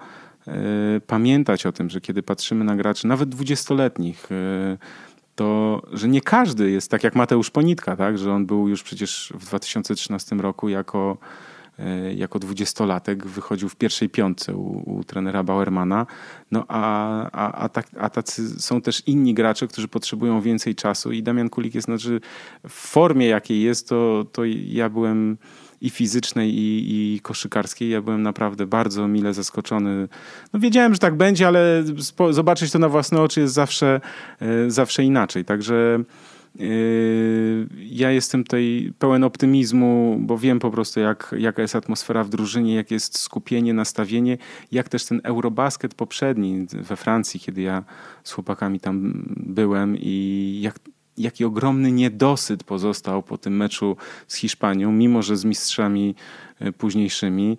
[1.07, 4.29] pamiętać o tym, że kiedy patrzymy na graczy, nawet dwudziestoletnich,
[5.37, 8.17] to że nie każdy jest tak jak Mateusz Ponitka, tak?
[8.17, 11.17] że on był już przecież w 2013 roku jako,
[11.79, 16.05] e, jako dwudziestolatek, wychodził w pierwszej piątce u, u trenera Bauermana,
[16.51, 21.11] no a, a, a, tak, a tacy są też inni gracze, którzy potrzebują więcej czasu
[21.11, 22.21] i Damian Kulik jest, znaczy
[22.67, 25.37] w formie jakiej jest, to, to ja byłem
[25.81, 27.89] i fizycznej, i, i koszykarskiej.
[27.89, 30.07] Ja byłem naprawdę bardzo mile zaskoczony.
[30.53, 31.83] No wiedziałem, że tak będzie, ale
[32.29, 34.01] zobaczyć to na własne oczy jest zawsze,
[34.39, 35.45] e, zawsze inaczej.
[35.45, 35.99] Także
[36.59, 36.63] e,
[37.89, 42.75] ja jestem tutaj pełen optymizmu, bo wiem po prostu, jak, jaka jest atmosfera w drużynie,
[42.75, 44.37] jak jest skupienie, nastawienie,
[44.71, 47.83] jak też ten Eurobasket poprzedni we Francji, kiedy ja
[48.23, 50.79] z chłopakami tam byłem i jak
[51.17, 56.15] jaki ogromny niedosyt pozostał po tym meczu z Hiszpanią, mimo że z mistrzami
[56.59, 57.57] e, późniejszymi,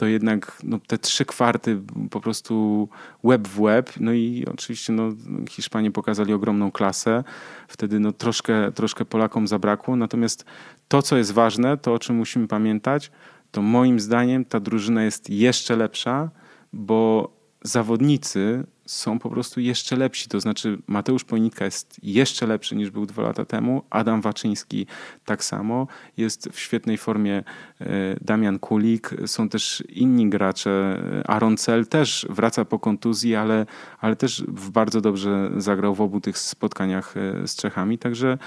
[0.00, 2.88] to jednak no, te trzy kwarty po prostu
[3.22, 3.90] łeb w łeb.
[4.00, 5.08] No i oczywiście no,
[5.50, 7.24] Hiszpanie pokazali ogromną klasę.
[7.68, 9.96] Wtedy no, troszkę, troszkę Polakom zabrakło.
[9.96, 10.44] Natomiast
[10.88, 13.10] to, co jest ważne, to o czym musimy pamiętać,
[13.50, 16.30] to moim zdaniem ta drużyna jest jeszcze lepsza,
[16.72, 17.30] bo
[17.62, 20.28] zawodnicy są po prostu jeszcze lepsi.
[20.28, 23.82] To znaczy Mateusz Ponitka jest jeszcze lepszy niż był dwa lata temu.
[23.90, 24.86] Adam Waczyński
[25.24, 25.86] tak samo.
[26.16, 27.44] Jest w świetnej formie
[27.80, 27.86] e,
[28.20, 29.10] Damian Kulik.
[29.26, 31.02] Są też inni gracze.
[31.26, 33.66] Aaron Cel też wraca po kontuzji, ale,
[34.00, 37.98] ale też bardzo dobrze zagrał w obu tych spotkaniach e, z Czechami.
[37.98, 38.38] Także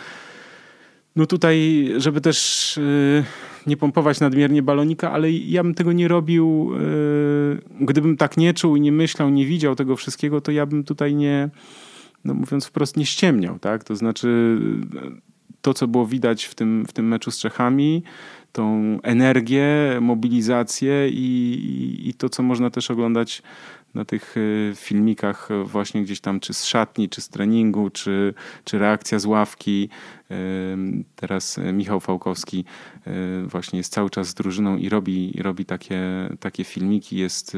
[1.16, 3.24] no tutaj, żeby też y,
[3.68, 6.72] nie pompować nadmiernie balonika, ale ja bym tego nie robił.
[6.76, 11.16] Y, gdybym tak nie czuł nie myślał, nie widział tego wszystkiego, to ja bym tutaj
[11.16, 11.50] nie,
[12.26, 13.60] no mówiąc wprost, nie ściemniał.
[13.60, 13.84] Tak?
[13.84, 14.60] To znaczy
[15.62, 18.04] to, co było widać w tym, w tym meczu z Czechami,
[18.52, 19.68] tą energię,
[20.02, 23.44] mobilizację i, i, i to, co można też oglądać
[23.94, 28.80] na tych e, filmikach właśnie gdzieś tam, czy z szatni, czy z treningu, czy, czy
[28.80, 29.90] reakcja z ławki.
[30.32, 30.36] E,
[31.16, 32.66] teraz Michał Fałkowski
[33.08, 33.12] e,
[33.48, 36.02] właśnie jest cały czas z drużyną i robi, robi takie,
[36.40, 37.18] takie filmiki.
[37.18, 37.58] Jest,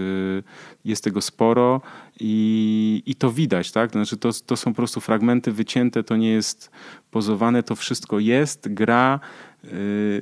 [0.86, 1.82] jest tego sporo
[2.20, 3.92] i, i to widać, tak?
[3.92, 6.72] Znaczy to, to są po prostu fragmenty wycięte, to nie jest
[7.12, 9.20] pozowane, to wszystko jest, gra,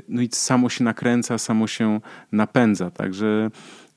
[0.09, 1.99] no i samo się nakręca, samo się
[2.31, 2.91] napędza.
[2.91, 3.51] Także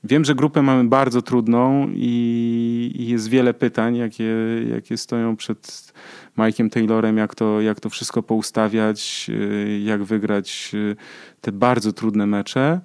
[0.09, 4.33] Wiem, że grupę mamy bardzo trudną i, jest wiele pytań, jakie,
[4.71, 5.93] jakie stoją przed
[6.37, 10.95] Mike'iem Taylorem, jak to, jak to wszystko poustawiać, y, jak wygrać y,
[11.41, 12.79] te bardzo trudne mecze,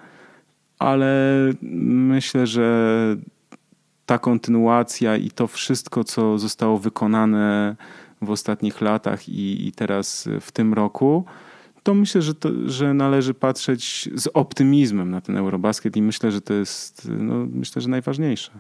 [0.78, 3.16] ale myślę, że
[4.06, 7.76] ta kontynuacja i to wszystko, co zostało wykonane
[8.22, 11.24] w ostatnich latach i, i teraz w tym roku,
[11.82, 16.40] to myślę, że, to, że należy patrzeć z optymizmem na ten Eurobasket i myślę, że
[16.40, 18.50] to jest no, myślę, że najważniejsze.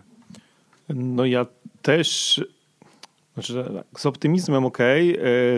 [0.88, 1.46] No ja
[1.82, 2.40] też
[3.34, 4.78] znaczy, tak, z optymizmem ok.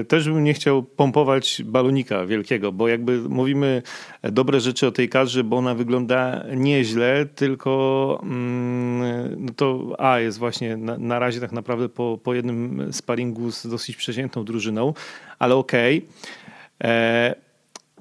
[0.09, 3.83] Też bym nie chciał pompować balonika wielkiego, bo jakby mówimy
[4.23, 10.39] dobre rzeczy o tej kadrze, bo ona wygląda nieźle, tylko mm, no to A jest
[10.39, 14.95] właśnie na, na razie tak naprawdę po, po jednym sparingu z dosyć przeciętną drużyną,
[15.39, 15.73] ale ok.
[16.85, 17.35] E,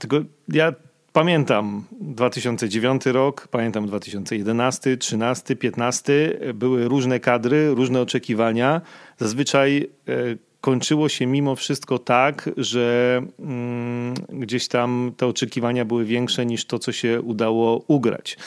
[0.08, 0.74] tylko ja
[1.14, 6.40] pamiętam 2009 rok, pamiętam 2011, 13, 15.
[6.54, 8.82] Były różne kadry, różne oczekiwania.
[9.18, 10.14] Zazwyczaj e,
[10.62, 16.80] kończyło się mimo wszystko tak, że mm, gdzieś tam te oczekiwania były większe niż to,
[16.80, 18.38] co się udało ugrać.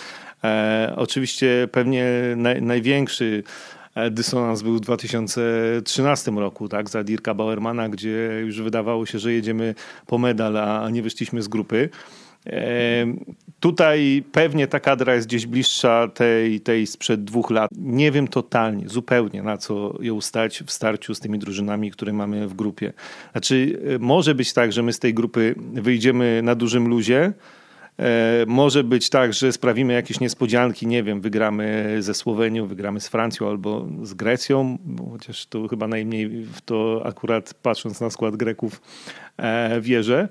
[0.44, 3.42] E, oczywiście pewnie naj, największy
[4.11, 9.74] dysonans był w 2013 roku, tak, za Dirka Bauermana, gdzie już wydawało się, że jedziemy
[10.06, 11.88] po medal, a nie wyszliśmy z grupy.
[13.61, 17.70] Tutaj pewnie ta kadra jest gdzieś bliższa tej, tej sprzed dwóch lat.
[17.78, 22.48] Nie wiem totalnie, zupełnie na co ją stać w starciu z tymi drużynami, które mamy
[22.48, 22.92] w grupie.
[23.32, 27.32] Znaczy, może być tak, że my z tej grupy wyjdziemy na dużym luzie, E,
[28.46, 33.48] może być tak, że sprawimy jakieś niespodzianki, nie wiem, wygramy ze Słowenią, wygramy z Francją
[33.48, 34.78] albo z Grecją,
[35.11, 38.80] chociaż to chyba najmniej w to akurat patrząc na skład Greków
[39.37, 40.28] e, wierzę.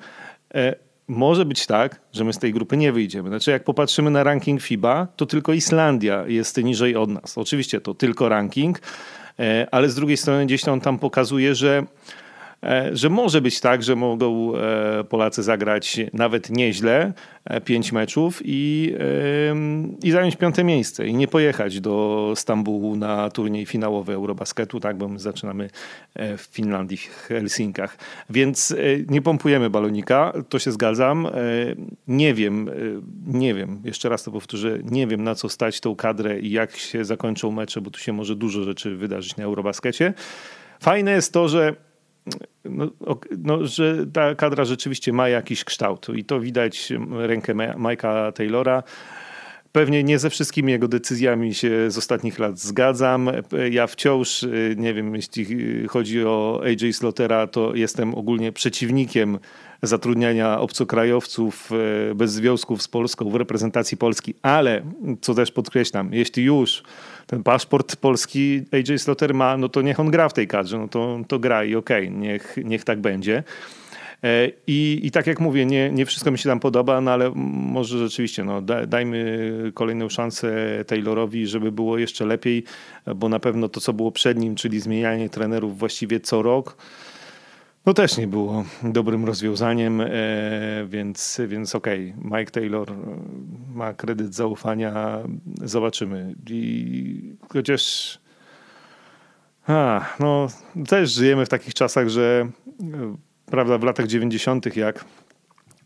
[0.56, 0.75] E,
[1.08, 3.30] może być tak, że my z tej grupy nie wyjdziemy.
[3.30, 7.38] Znaczy, jak popatrzymy na ranking FIBA, to tylko Islandia jest niżej od nas.
[7.38, 8.82] Oczywiście to tylko ranking,
[9.71, 11.86] ale z drugiej strony gdzieś on tam pokazuje, że E,
[12.93, 17.13] że może być tak, że mogą e, Polacy zagrać nawet nieźle,
[17.45, 18.95] e, pięć meczów i,
[20.04, 25.08] i zająć piąte miejsce i nie pojechać do Stambułu na turniej finałowy Eurobasketu, tak, bo
[25.08, 25.69] my zaczynamy
[26.15, 27.97] w Finlandii, w Helsinkach.
[28.30, 28.75] Więc
[29.10, 31.28] nie pompujemy balonika, to się zgadzam.
[32.08, 32.69] Nie wiem,
[33.28, 36.78] nie wiem, jeszcze raz to powtórzę, nie wiem na co stać tą kadrę i jak
[36.78, 40.13] się zakończą mecze, bo tu się może dużo rzeczy wydarzyć na Eurobaskecie.
[40.80, 41.75] Fajne jest to, że
[42.65, 42.89] no,
[43.38, 48.83] no, że ta kadra rzeczywiście ma jakiś kształt i to widać rękę Mike'a Taylora.
[49.71, 53.29] Pewnie nie ze wszystkimi jego decyzjami się z ostatnich lat zgadzam.
[53.71, 55.47] Ja wciąż, y, nie wiem, jeśli
[55.88, 59.39] chodzi o AJ Slotera, to jestem ogólnie przeciwnikiem
[59.83, 61.71] zatrudniania obcokrajowców
[62.11, 64.81] y, bez związków z Polską w reprezentacji Polski, ale
[65.21, 66.83] co też podkreślam, jeśli już
[67.27, 70.88] ten paszport polski AJ Slotter ma, no to niech on gra w tej kadrze, no
[70.88, 73.43] to, to gra i okej, okay, niech, niech tak będzie.
[74.23, 77.31] E, I, I tak jak mówię, nie, nie wszystko mi się tam podoba, no ale
[77.35, 80.55] może rzeczywiście no, dajmy kolejną szansę
[80.88, 82.63] Taylorowi, żeby było jeszcze lepiej,
[83.15, 86.77] bo na pewno to, co było przed nim, czyli zmienianie trenerów właściwie co rok,
[87.86, 90.08] no też nie było dobrym rozwiązaniem, e,
[90.88, 92.39] więc, więc okej, okay.
[92.39, 92.95] Mike Taylor e,
[93.74, 95.19] ma kredyt zaufania,
[95.63, 96.36] zobaczymy.
[96.50, 98.19] I chociaż
[99.67, 100.48] a, no,
[100.88, 102.48] też żyjemy w takich czasach, że
[102.82, 105.06] e, prawda, w latach 90., jak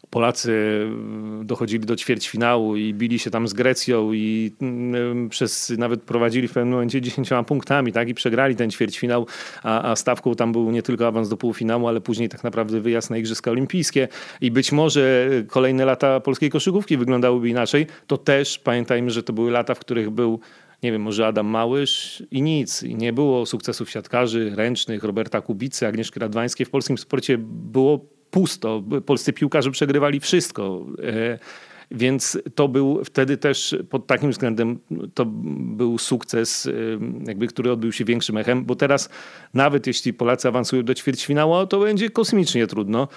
[0.09, 6.01] Polacy mm, dochodzili do ćwierćfinału i bili się tam z Grecją i mm, przez nawet
[6.01, 8.09] prowadzili w pewnym momencie 10 punktami, tak?
[8.09, 9.27] I przegrali ten ćwierćfinał,
[9.63, 13.09] a, a stawką tam był nie tylko awans do półfinału, ale później tak naprawdę wyjazd
[13.09, 14.07] na Igrzyska Olimpijskie
[14.41, 17.87] i być może kolejne lata polskiej koszykówki wyglądałyby inaczej.
[18.07, 20.39] To też pamiętajmy, że to były lata, w których był
[20.83, 22.83] nie wiem, może Adam Małysz i nic.
[22.83, 26.65] I nie było sukcesów siatkarzy ręcznych, Roberta Kubicy, Agnieszki Radwańskiej.
[26.65, 28.83] W polskim sporcie było pusto.
[29.05, 30.85] Polscy piłkarze przegrywali wszystko.
[31.03, 31.39] E,
[31.91, 34.79] więc to był wtedy też pod takim względem
[35.13, 35.25] to
[35.75, 36.71] był sukces, e,
[37.27, 39.09] jakby, który odbył się większym echem, bo teraz
[39.53, 43.07] nawet jeśli Polacy awansują do ćwierćfinału, to będzie kosmicznie trudno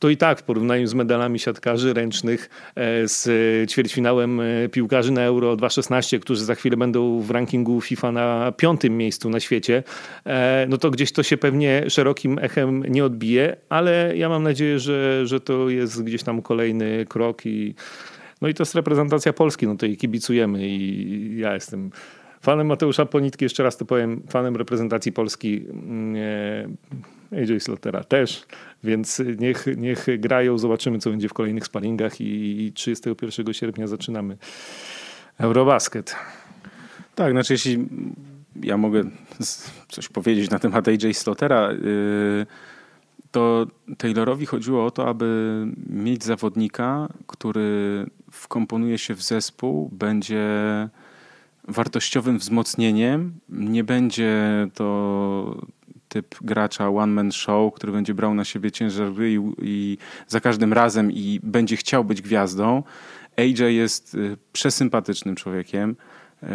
[0.00, 5.22] to i tak w porównaniu z medalami siatkarzy ręcznych, e, z ćwierćfinałem e, piłkarzy na
[5.22, 9.82] Euro 2016, którzy za chwilę będą w rankingu FIFA na piątym miejscu na świecie,
[10.26, 14.78] e, no to gdzieś to się pewnie szerokim echem nie odbije, ale ja mam nadzieję,
[14.78, 17.74] że, że to jest gdzieś tam kolejny krok i
[18.40, 21.90] no i to jest reprezentacja Polski, no to i kibicujemy i ja jestem
[22.40, 25.64] fanem Mateusza Ponitki, jeszcze raz to powiem, fanem reprezentacji Polski.
[25.70, 26.76] Mm,
[27.32, 28.46] AJ Slotera też,
[28.84, 34.36] więc niech, niech grają, zobaczymy co będzie w kolejnych sparingach i 31 sierpnia zaczynamy
[35.38, 36.16] Eurobasket.
[37.14, 37.88] Tak, znaczy jeśli
[38.62, 39.04] ja mogę
[39.88, 42.46] coś powiedzieć na temat AJ Slotera, yy,
[43.30, 43.66] to
[43.98, 50.48] Taylorowi chodziło o to, aby mieć zawodnika, który wkomponuje się w zespół, będzie
[51.68, 53.32] wartościowym wzmocnieniem.
[53.48, 55.62] Nie będzie to
[56.10, 60.72] typ gracza one man show, który będzie brał na siebie ciężar i, i za każdym
[60.72, 62.82] razem i będzie chciał być gwiazdą.
[63.36, 65.96] AJ jest y, przesympatycznym człowiekiem,
[66.42, 66.46] y,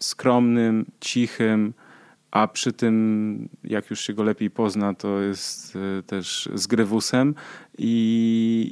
[0.00, 1.74] skromnym, cichym,
[2.30, 7.34] a przy tym, jak już się go lepiej pozna, to jest y, też z grywusem
[7.78, 7.92] i,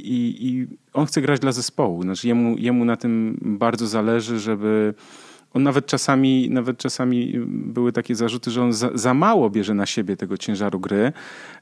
[0.04, 2.02] i, i on chce grać dla zespołu.
[2.02, 4.94] Znaczy jemu, jemu na tym bardzo zależy, żeby
[5.54, 9.86] on nawet czasami, nawet czasami były takie zarzuty, że on za, za mało bierze na
[9.86, 11.12] siebie tego ciężaru gry.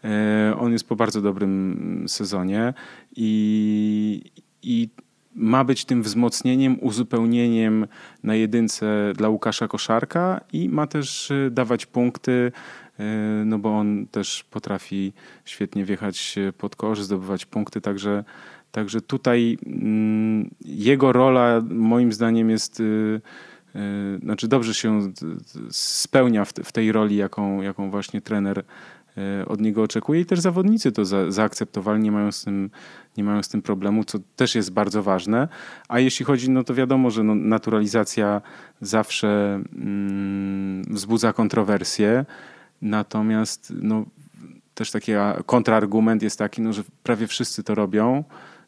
[0.05, 2.75] E, on jest po bardzo dobrym sezonie
[3.17, 4.23] i,
[4.63, 4.89] i
[5.35, 7.87] ma być tym wzmocnieniem, uzupełnieniem
[8.23, 12.53] na jedynce dla Łukasza Koszarka i ma też e, dawać punkty,
[12.99, 13.05] e,
[13.45, 15.13] no bo on też potrafi
[15.45, 18.25] świetnie wjechać pod kosz, zdobywać punkty, także,
[18.73, 22.83] także tutaj mm, jego rola moim zdaniem jest
[24.23, 25.13] znaczy dobrze się
[25.71, 28.65] spełnia w, tej roli, jaką, jaką właśnie trener
[29.47, 32.71] od niego oczekuje i też zawodnicy to za, zaakceptowali, nie mają, z tym,
[33.17, 35.49] nie mają z tym problemu, co też jest bardzo ważne.
[35.89, 38.41] A jeśli chodzi, no to wiadomo, że no, naturalizacja
[38.81, 42.25] zawsze mm, wzbudza kontrowersje,
[42.83, 44.05] natomiast no,
[44.75, 45.13] też taki
[45.47, 48.25] kontrargument jest taki, no, że prawie wszyscy to robią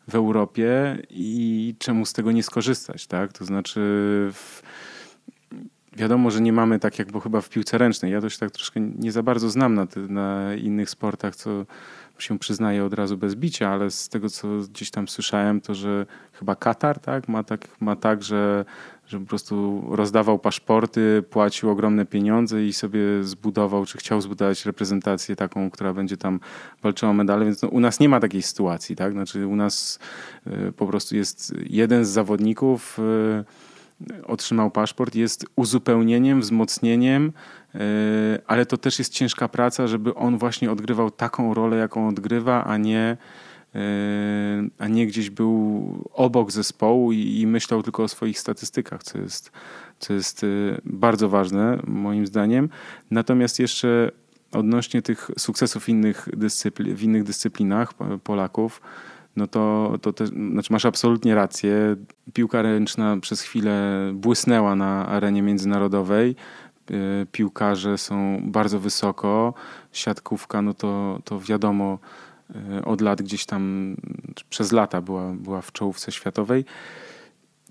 [0.09, 3.33] w Europie i czemu z tego nie skorzystać, tak?
[3.33, 3.81] To znaczy
[4.33, 4.63] w,
[5.97, 8.13] wiadomo, że nie mamy tak jak bo chyba w piłce ręcznej.
[8.13, 11.67] Ja to się tak troszkę nie za bardzo znam na, ty, na innych sportach, co
[12.19, 16.07] się przyznaję od razu bez bicia, ale z tego, co gdzieś tam słyszałem, to że
[16.33, 18.65] chyba Katar tak, ma, tak, ma tak, że,
[19.07, 25.37] że po prostu rozdawał paszporty, płacił ogromne pieniądze i sobie zbudował, czy chciał zbudować reprezentację
[25.37, 26.41] taką, która będzie tam
[26.83, 29.13] walczyła o medale, więc no, u nas nie ma takiej sytuacji, tak?
[29.13, 29.99] Znaczy u nas
[30.47, 33.70] y, po prostu jest jeden z zawodników y,
[34.27, 37.33] otrzymał paszport, jest uzupełnieniem, wzmocnieniem,
[37.75, 37.79] e,
[38.47, 42.77] ale to też jest ciężka praca, żeby on właśnie odgrywał taką rolę, jaką odgrywa, a
[42.77, 43.17] nie,
[43.75, 43.79] e,
[44.79, 49.53] a nie gdzieś był obok zespołu i, myślał tylko o swoich statystykach, co jest,
[49.99, 50.47] co jest e,
[50.85, 52.69] bardzo ważne moim zdaniem.
[53.11, 54.11] Natomiast jeszcze
[54.53, 57.95] odnośnie tych sukcesów innych dyscypli- w innych dyscyplinach
[58.25, 58.81] Polaków,
[59.37, 61.97] no to, to te, znaczy masz absolutnie rację.
[62.33, 66.37] Piłka ręczna przez chwilę błysnęła na arenie międzynarodowej.
[66.91, 69.55] E, piłkarze są bardzo wysoko.
[69.93, 71.99] Siatkówka, no to, to wiadomo,
[72.55, 73.95] e, od lat gdzieś tam
[74.51, 76.65] przez lata była, była w czołówce światowej.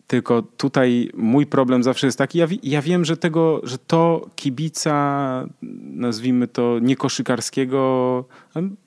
[0.09, 5.45] Tylko tutaj mój problem zawsze jest taki, ja, ja wiem, że tego, że to kibica,
[5.81, 8.25] nazwijmy to niekoszykarskiego,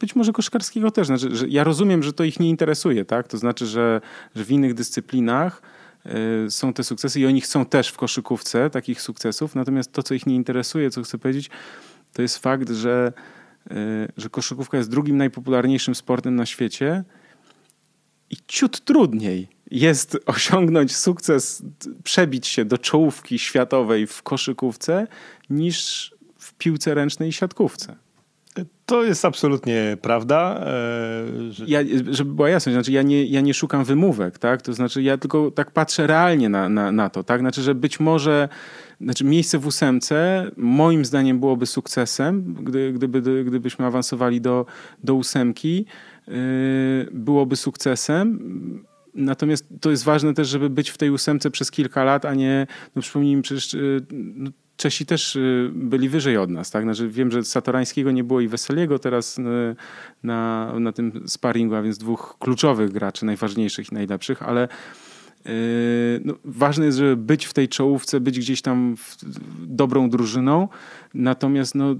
[0.00, 3.28] być może koszykarskiego też, znaczy, że ja rozumiem, że to ich nie interesuje, tak?
[3.28, 4.00] To znaczy, że,
[4.34, 5.62] że w innych dyscyplinach
[6.46, 10.14] y, są te sukcesy i oni chcą też w koszykówce takich sukcesów, natomiast to, co
[10.14, 11.50] ich nie interesuje, co chcę powiedzieć,
[12.12, 13.12] to jest fakt, że,
[13.70, 13.74] y,
[14.16, 17.04] że koszykówka jest drugim najpopularniejszym sportem na świecie
[18.30, 21.62] i ciut trudniej jest osiągnąć sukces,
[22.04, 25.06] przebić się do czołówki światowej w koszykówce
[25.50, 27.96] niż w piłce ręcznej i siatkówce.
[28.86, 30.60] To jest absolutnie prawda.
[30.60, 31.64] E, że...
[31.68, 34.62] Ja, żeby była jasność, znaczy ja nie, ja nie szukam wymówek, tak?
[34.62, 37.40] To znaczy ja tylko tak patrzę realnie na, na, na to, tak?
[37.40, 38.48] Znaczy, że być może
[39.00, 44.66] znaczy miejsce w ósemce moim zdaniem byłoby sukcesem, gdy, gdyby, gdybyśmy awansowali do,
[45.04, 45.86] do ósemki,
[46.28, 46.34] yy,
[47.12, 48.38] byłoby sukcesem
[49.14, 52.66] Natomiast to jest ważne też, żeby być w tej ósemce przez kilka lat, a nie,
[52.96, 56.84] no przypomnijmy, przecież y, no, Czesi też y, byli wyżej od nas, tak?
[56.84, 59.42] Znaczy wiem, że Satorańskiego nie było i Weseliego teraz y,
[60.22, 64.68] na, na tym sparingu, a więc dwóch kluczowych graczy, najważniejszych i najlepszych, ale
[66.24, 68.96] no, ważne jest, żeby być w tej czołówce, być gdzieś tam
[69.58, 70.68] dobrą drużyną,
[71.14, 71.96] natomiast no,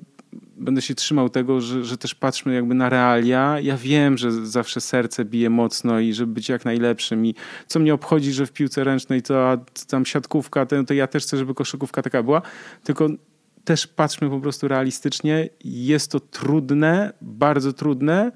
[0.56, 3.60] będę się trzymał tego, że, że też patrzmy jakby na realia.
[3.60, 7.34] Ja wiem, że zawsze serce bije mocno i żeby być jak najlepszym i
[7.66, 9.58] co mnie obchodzi, że w piłce ręcznej to
[9.88, 12.42] tam siatkówka, to, to ja też chcę, żeby koszykówka taka była,
[12.84, 13.08] tylko
[13.64, 15.48] też patrzmy po prostu realistycznie.
[15.64, 18.32] Jest to trudne, bardzo trudne.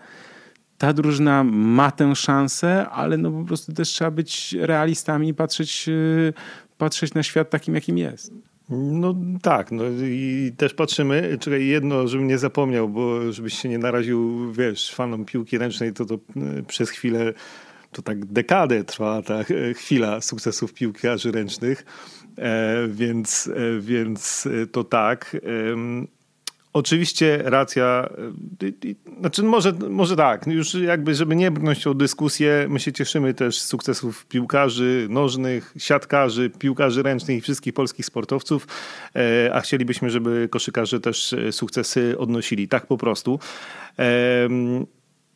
[0.79, 5.87] Ta drużyna ma tę szansę, ale no po prostu też trzeba być realistami i patrzeć,
[5.87, 6.33] yy,
[6.79, 8.33] patrzeć na świat takim, jakim jest.
[8.69, 13.79] No tak, no i też patrzymy, czekaj, jedno, żebym nie zapomniał, bo żebyś się nie
[13.79, 16.19] naraził, wiesz, fanom piłki ręcznej, to to e,
[16.63, 17.33] przez chwilę,
[17.93, 19.45] to tak dekadę trwa ta
[19.81, 21.85] chwila sukcesów piłkarzy ręcznych,
[22.39, 25.37] e, więc, e, więc to tak.
[25.37, 26.16] E,
[26.77, 28.09] Oczywiście racja,
[28.63, 33.35] y, znaczy może, może tak, już jakby, żeby nie brnąć o dyskusję, my się cieszymy
[33.35, 38.67] też z sukcesów piłkarzy nożnych, siatkarzy, piłkarzy ręcznych i wszystkich polskich sportowców,
[39.15, 43.39] e, a chcielibyśmy, żeby koszykarze też e, sukcesy odnosili, tak po prostu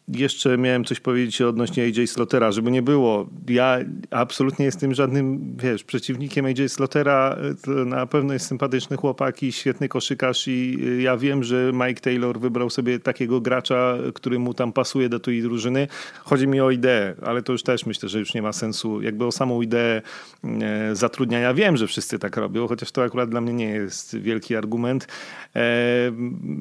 [0.08, 3.28] jeszcze miałem coś powiedzieć odnośnie AJ Slotera, żeby nie było.
[3.48, 3.78] Ja
[4.10, 7.36] absolutnie jestem żadnym, wiesz, przeciwnikiem AJ Slotera.
[7.62, 12.40] To na pewno jest sympatyczny chłopak i świetny koszykarz i ja wiem, że Mike Taylor
[12.40, 15.88] wybrał sobie takiego gracza, który mu tam pasuje do tej drużyny.
[16.24, 19.02] Chodzi mi o ideę, ale to już też myślę, że już nie ma sensu.
[19.02, 20.02] Jakby o samą ideę
[20.44, 21.54] e, zatrudniania.
[21.54, 25.08] Wiem, że wszyscy tak robią, chociaż to akurat dla mnie nie jest wielki argument.
[25.56, 26.12] E,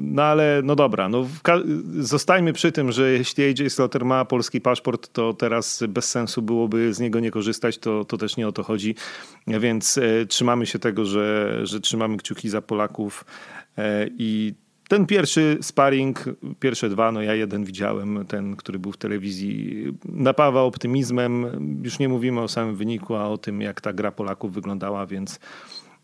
[0.02, 1.28] no ale no dobra, no
[2.00, 6.94] zostajmy przy tym, że jeśli AJ Slaughter ma polski paszport, to teraz bez sensu byłoby
[6.94, 8.96] z niego nie korzystać, to, to też nie o to chodzi.
[9.48, 13.26] Więc e, trzymamy się tego, że, że trzymamy kciuki za Polaków
[13.78, 14.54] e, i
[14.90, 16.26] ten pierwszy sparring,
[16.60, 21.46] pierwsze dwa, no ja jeden widziałem, ten, który był w telewizji, napawa optymizmem.
[21.84, 25.40] Już nie mówimy o samym wyniku, a o tym, jak ta gra Polaków wyglądała, więc,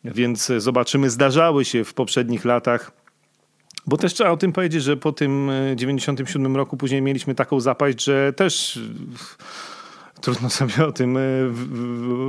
[0.03, 1.09] więc zobaczymy.
[1.09, 3.04] Zdarzały się w poprzednich latach
[3.87, 8.03] Bo też trzeba o tym powiedzieć, że po tym 97 roku później mieliśmy taką zapaść,
[8.03, 8.79] że też
[10.25, 11.21] trudno sobie o tym e,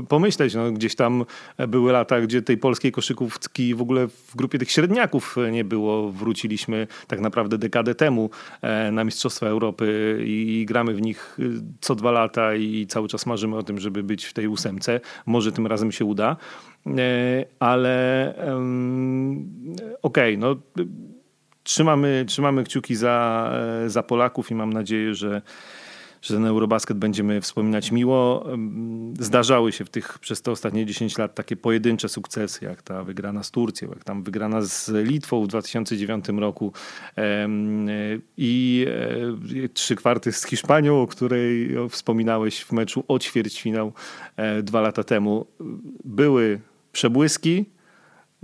[0.08, 0.54] pomyśleć.
[0.54, 1.24] No, gdzieś tam
[1.68, 6.12] były lata, gdzie tej polskiej koszykówki w ogóle w grupie tych średniaków nie było.
[6.12, 8.30] Wróciliśmy tak naprawdę dekadę temu
[8.62, 11.42] e, na Mistrzostwa Europy i gramy w nich e,
[11.80, 15.00] co dwa lata i cały czas marzymy o tym, żeby być w tej ósemce.
[15.26, 16.36] Może tym razem się uda.
[17.58, 18.34] Ale
[20.02, 20.56] okej, okay, no
[21.66, 23.50] trzymamy, trzymamy kciuki za,
[23.86, 25.42] za Polaków i mam nadzieję, że
[26.22, 28.46] że ten Eurobasket będziemy wspominać miło.
[29.18, 33.42] Zdarzały się w tych, przez te ostatnie 10 lat takie pojedyncze sukcesy, jak ta wygrana
[33.42, 36.72] z Turcją, jak tam wygrana z Litwą w 2009 roku
[38.36, 38.86] i
[39.64, 43.92] e, trzy kwarty z Hiszpanią, o której wspominałeś w meczu o ćwierćfinał
[44.36, 45.46] e, dwa lata temu.
[46.04, 46.60] Były
[46.92, 47.64] przebłyski,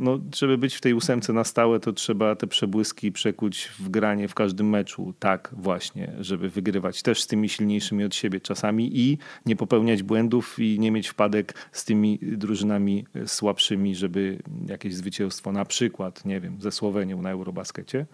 [0.03, 4.28] no, żeby być w tej ósemce na stałe, to trzeba te przebłyski przekuć w granie
[4.28, 5.14] w każdym meczu.
[5.18, 10.59] Tak, właśnie, żeby wygrywać też z tymi silniejszymi od siebie czasami i nie popełniać błędów
[10.59, 14.38] i nie mieć wpadek z tymi drużynami słabszymi, żeby
[14.68, 18.07] jakieś zwycięstwo, na przykład, nie wiem, ze Słowenią na Eurobaskecie,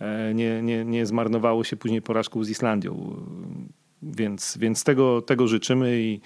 [0.00, 3.16] e, nie, nie, nie zmarnowało się później porażką z Islandią.
[4.02, 6.20] Więc, więc tego, tego życzymy i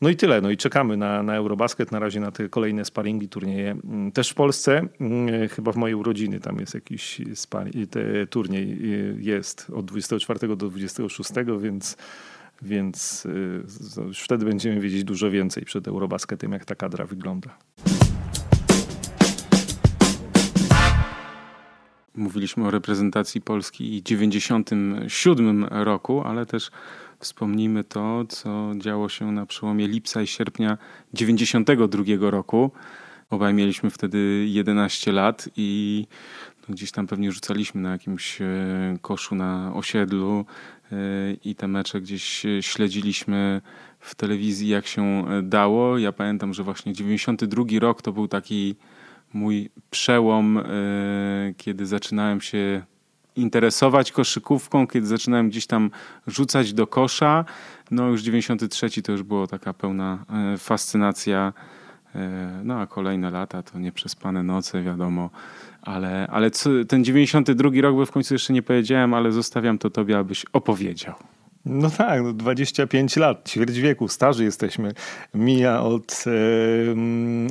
[0.00, 0.40] no i tyle.
[0.40, 3.70] No i czekamy na, na Eurobasket, na razie na te kolejne sparingi, turnieje.
[3.70, 8.72] Mm, też w Polsce, mm, chyba w mojej urodziny tam jest jakiś sparing, te, turniej
[8.72, 11.30] y, jest od 24 do 26,
[11.60, 11.96] więc
[12.62, 17.58] więc y, już wtedy będziemy wiedzieć dużo więcej przed Eurobasketem, jak ta kadra wygląda.
[22.14, 26.70] Mówiliśmy o reprezentacji Polski w 97 roku, ale też
[27.20, 30.78] Wspomnijmy to, co działo się na przełomie lipca i sierpnia
[31.14, 32.70] 92 roku.
[33.30, 36.06] Obaj mieliśmy wtedy 11 lat i
[36.68, 38.46] no, gdzieś tam pewnie rzucaliśmy na jakimś e,
[39.02, 40.44] koszu na osiedlu
[40.92, 40.96] e,
[41.44, 43.60] i te mecze gdzieś śledziliśmy
[44.00, 45.98] w telewizji jak się dało.
[45.98, 48.76] Ja pamiętam, że właśnie 92 rok to był taki
[49.32, 50.64] mój przełom, e,
[51.56, 52.82] kiedy zaczynałem się
[53.36, 55.90] interesować koszykówką, kiedy zaczynałem gdzieś tam
[56.26, 57.44] rzucać do kosza.
[57.90, 60.24] No już 93 to już było taka pełna
[60.54, 61.52] e, fascynacja.
[62.14, 65.30] E, no a kolejne lata to nieprzespane noce, wiadomo.
[65.82, 69.90] Ale, ale co, ten 92 rok, bo w końcu jeszcze nie powiedziałem, ale zostawiam to
[69.90, 71.14] tobie, abyś opowiedział.
[71.68, 74.92] No tak, no 25 lat, ćwierć wieku, starzy jesteśmy.
[75.34, 76.30] Mija od e,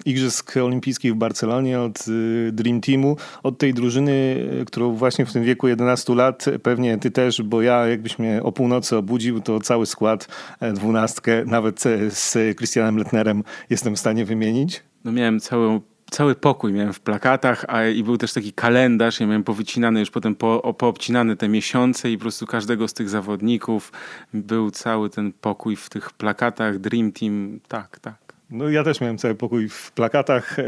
[0.06, 5.34] Igrzysk Olimpijskich w Barcelonie, od e, Dream Teamu, od tej drużyny, e, którą właśnie w
[5.34, 9.60] tym wieku 11 lat, pewnie ty też, bo ja jakbyś mnie o północy obudził, to
[9.60, 10.28] cały skład,
[10.60, 14.84] e, dwunastkę, nawet e, z Christianem Letnerem jestem w stanie wymienić.
[15.04, 15.82] No miałem całą
[16.12, 20.12] cały pokój miałem w plakatach, a i był też taki kalendarz, ja miałem powycinane już
[20.12, 23.92] potem po, poobcinane te miesiące i po prostu każdego z tych zawodników
[24.34, 28.25] był cały ten pokój w tych plakatach, Dream Team, tak, tak.
[28.50, 30.64] No ja też miałem cały pokój w plakatach, e,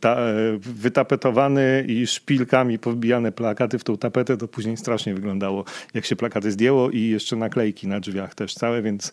[0.00, 5.64] ta, e, wytapetowany i szpilkami powbijane plakaty w tą tapetę, to później strasznie wyglądało,
[5.94, 9.12] jak się plakaty zdjęło i jeszcze naklejki na drzwiach też całe, więc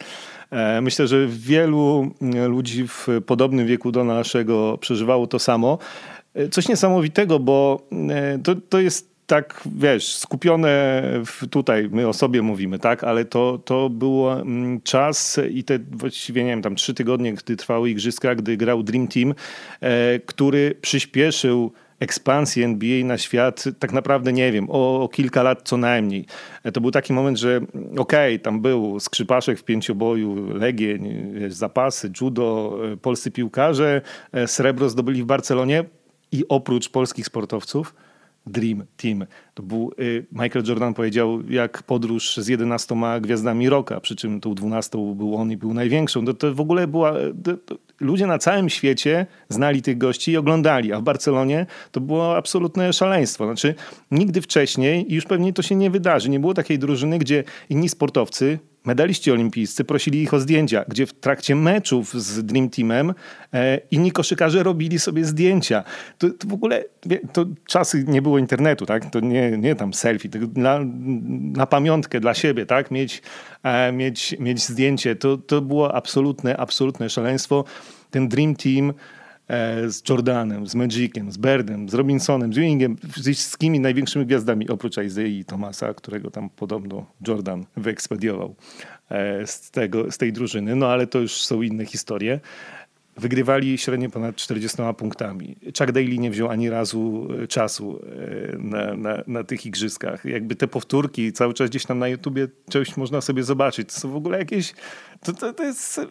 [0.52, 2.12] e, myślę, że wielu
[2.48, 5.78] ludzi w podobnym wieku do naszego przeżywało to samo.
[6.52, 7.88] Coś niesamowitego, bo
[8.44, 11.04] to, to jest tak, wiesz, skupione
[11.52, 16.44] tutaj, my o sobie mówimy, tak, ale to, to był mm, czas i te właściwie,
[16.44, 19.34] nie wiem, tam trzy tygodnie, gdy trwały igrzyska, gdy grał Dream Team,
[19.82, 25.62] e, który przyspieszył ekspansję NBA na świat, tak naprawdę nie wiem, o, o, kilka lat
[25.64, 26.26] co najmniej.
[26.64, 27.58] E, to był taki moment, że
[27.98, 34.02] okej, okay, tam był skrzypaszek w pięcioboju, Legień, zapasy, judo, e, polscy piłkarze,
[34.46, 35.84] srebro zdobyli w Barcelonie
[36.32, 37.94] i oprócz polskich sportowców
[38.52, 39.26] Dream Team.
[39.54, 44.56] To był, y, Michael Jordan powiedział, jak podróż z 11 gwiazdami roka, przy czym tą
[44.56, 46.26] 12 był on i był największą.
[46.26, 47.14] To, to w ogóle była.
[47.44, 52.02] To, to, ludzie na całym świecie znali tych gości i oglądali, a w Barcelonie to
[52.02, 53.46] było absolutne szaleństwo.
[53.46, 53.76] Znaczy,
[54.12, 57.90] nigdy wcześniej, i już pewnie to się nie wydarzy, nie było takiej drużyny, gdzie inni
[57.90, 63.14] sportowcy, medaliści olimpijscy prosili ich o zdjęcia, gdzie w trakcie meczów z Dream Teamem
[63.54, 65.84] e, inni koszykarze robili sobie zdjęcia.
[66.18, 66.84] To, to, w ogóle,
[67.34, 69.12] to czasy nie było internetu, tak?
[69.12, 70.80] To nie, nie tam selfie, to dla,
[71.54, 72.92] na pamiątkę dla siebie, tak?
[72.92, 73.22] Mieć,
[73.64, 75.16] e, mieć, mieć zdjęcie.
[75.16, 77.64] To, to było absolutne, absolutne szaleństwo.
[78.12, 78.94] Ten Dream Team
[79.88, 85.46] z Jordanem, z Magiciem, z Birdem, z Robinsonem, z Ewingiem, wszystkimi największymi gwiazdami, oprócz Isaiah
[85.46, 88.56] Thomasa, którego tam podobno Jordan wyekspediował
[89.10, 90.76] e, z, tego, z tej drużyny.
[90.76, 92.40] No ale to już są inne historie.
[93.20, 95.56] Wygrywali średnio ponad 40 punktami.
[95.66, 98.00] Chuck Daly nie wziął ani razu e, czasu
[98.54, 100.26] e, na, na, na, tych igrzyskach.
[100.26, 103.94] Jakby te powtórki cały czas gdzieś tam na YouTubie coś można sobie zobaczyć.
[103.94, 104.74] To są w ogóle jakieś...
[105.24, 106.02] To, to, to jest...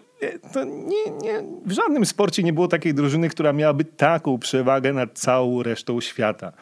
[0.53, 5.19] To nie, nie, w żadnym sporcie nie było takiej drużyny, która miałaby taką przewagę nad
[5.19, 6.53] całą resztą świata.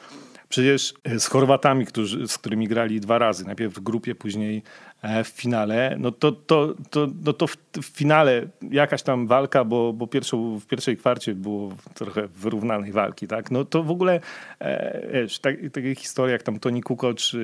[0.49, 4.86] Przecież z Chorwatami, którzy, z którymi grali dwa razy, najpierw w grupie, później E,
[5.25, 9.93] w finale, no to, to, to, no to w, w finale jakaś tam walka, bo,
[9.93, 13.51] bo pierwszą, w pierwszej kwarcie było trochę wyrównanej walki, tak?
[13.51, 14.21] No to w ogóle
[14.61, 17.39] e, tak, takie historie jak tam Tony Kukoc y,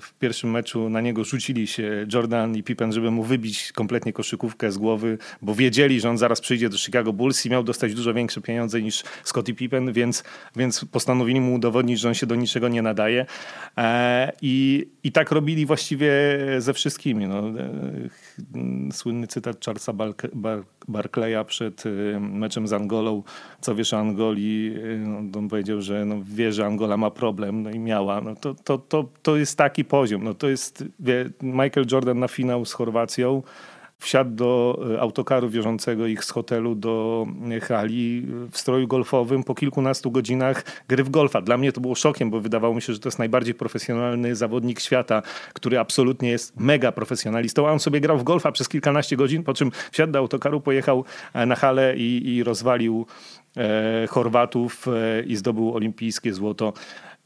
[0.00, 4.72] w pierwszym meczu na niego rzucili się Jordan i Pippen, żeby mu wybić kompletnie koszykówkę
[4.72, 8.14] z głowy, bo wiedzieli, że on zaraz przyjdzie do Chicago Bulls i miał dostać dużo
[8.14, 10.24] większe pieniądze niż Scottie Pippen, więc,
[10.56, 13.26] więc postanowili mu udowodnić, że on się do niczego nie nadaje.
[13.78, 16.12] E, I, I tak robili właściwie
[16.58, 17.26] ze wszystkimi wszystkimi.
[17.26, 19.92] No, e, słynny cytat Charlesa
[20.88, 23.22] Barclaya przed e, meczem z Angolą.
[23.60, 24.74] Co wiesz o Angolii?
[24.76, 28.20] E, no, on powiedział, że no, wie, że Angola ma problem, no i miała.
[28.20, 30.24] No, to, to, to, to jest taki poziom.
[30.24, 33.42] No, to jest wie, Michael Jordan na finał z Chorwacją
[34.04, 39.54] wsiadł do e, autokaru wiozącego ich z hotelu do e, hali w stroju golfowym po
[39.54, 41.40] kilkunastu godzinach gry w golfa.
[41.40, 44.80] Dla mnie to było szokiem, bo wydawało mi się, że to jest najbardziej profesjonalny zawodnik
[44.80, 49.42] świata, który absolutnie jest mega profesjonalistą, a on sobie grał w golfa przez kilkanaście godzin,
[49.42, 53.06] po czym wsiadł do autokaru, pojechał e, na halę i, i rozwalił
[53.56, 56.72] e, Chorwatów e, i zdobył olimpijskie złoto.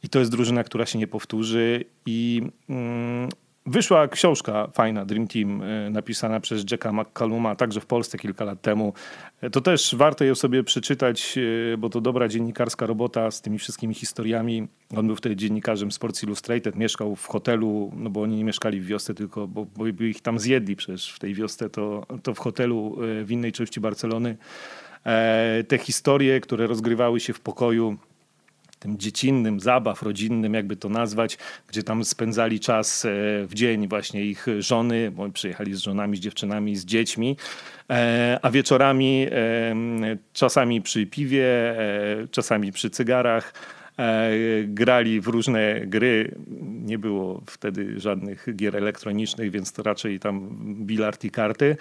[0.02, 3.28] I to jest drużyna, która się nie powtórzy i mm,
[3.68, 8.62] Wyszła książka fajna, Dream Team, e, napisana przez Jacka McCalluma, także w Polsce kilka lat
[8.62, 8.92] temu.
[9.40, 11.38] E, to też warto ją sobie przeczytać,
[11.72, 14.68] e, bo to dobra dziennikarska robota z tymi wszystkimi historiami.
[14.96, 18.86] On był wtedy dziennikarzem Sports Illustrated, mieszkał w hotelu, no bo oni nie mieszkali w
[18.86, 22.96] wiosce, tylko bo, bo ich tam zjedli przecież w tej wiosce, to, to w hotelu
[23.24, 24.36] w innej części Barcelony.
[25.68, 27.96] Te historie, które rozgrywały się w pokoju
[28.78, 33.08] tym dziecinnym, zabaw rodzinnym, jakby to nazwać, gdzie tam spędzali czas e,
[33.46, 37.36] w dzień właśnie ich żony, bo przyjechali z żonami, z dziewczynami, z dziećmi,
[37.90, 39.74] e, a wieczorami e,
[40.32, 41.48] czasami przy piwie,
[42.30, 43.54] czasami przy cygarach,
[44.64, 46.34] grali w różne gry.
[46.84, 50.48] Nie było wtedy żadnych gier elektronicznych, więc to raczej tam
[50.86, 51.76] bilard i karty.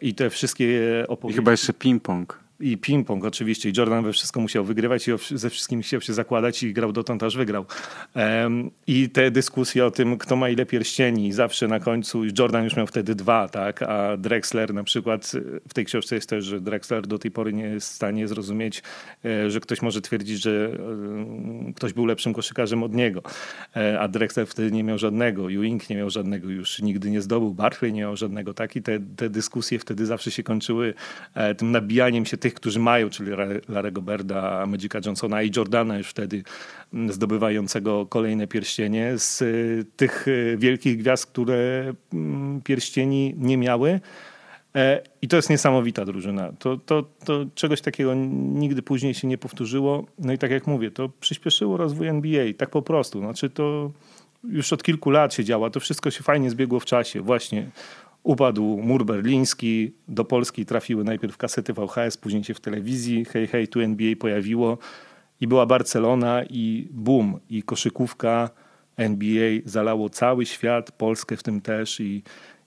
[0.00, 1.34] I te wszystkie opowieści...
[1.34, 3.68] I chyba jeszcze ping-pong i ping-pong oczywiście.
[3.68, 7.22] I Jordan we wszystko musiał wygrywać i ze wszystkim chciał się zakładać i grał dotąd,
[7.22, 7.66] aż wygrał.
[8.14, 12.76] Um, I te dyskusje o tym, kto ma ile pierścieni, zawsze na końcu, Jordan już
[12.76, 15.32] miał wtedy dwa, tak, a Drexler na przykład,
[15.68, 18.82] w tej książce jest też, że Drexler do tej pory nie jest w stanie zrozumieć,
[19.24, 20.70] e, że ktoś może twierdzić, że
[21.68, 23.22] e, ktoś był lepszym koszykarzem od niego,
[23.76, 27.54] e, a Drexler wtedy nie miał żadnego, Ewing nie miał żadnego, już nigdy nie zdobył,
[27.54, 30.94] Barkley nie miał żadnego, tak, i te, te dyskusje wtedy zawsze się kończyły
[31.56, 33.30] tym nabijaniem się tych tych, którzy mają, czyli
[33.68, 36.42] Larego Berda, Magica Johnsona i Jordana już wtedy
[36.94, 44.00] mm, zdobywającego kolejne pierścienie, z y, tych y, wielkich gwiazd, które mm, pierścieni nie miały.
[44.74, 46.52] E, I to jest niesamowita drużyna.
[46.58, 50.06] To, to, to czegoś takiego nigdy później się nie powtórzyło.
[50.18, 53.20] No i tak jak mówię, to przyspieszyło rozwój NBA, tak po prostu.
[53.20, 53.90] Znaczy to
[54.44, 55.70] już od kilku lat się działa.
[55.70, 57.20] To wszystko się fajnie zbiegło w czasie.
[57.20, 57.70] Właśnie
[58.22, 63.24] Upadł mur berliński, do Polski trafiły najpierw kasety VHS, później się w telewizji.
[63.24, 64.78] Hej Hej tu NBA pojawiło.
[65.40, 68.50] I była Barcelona i boom, i koszykówka
[68.96, 72.22] NBA zalało cały świat, Polskę w tym też i,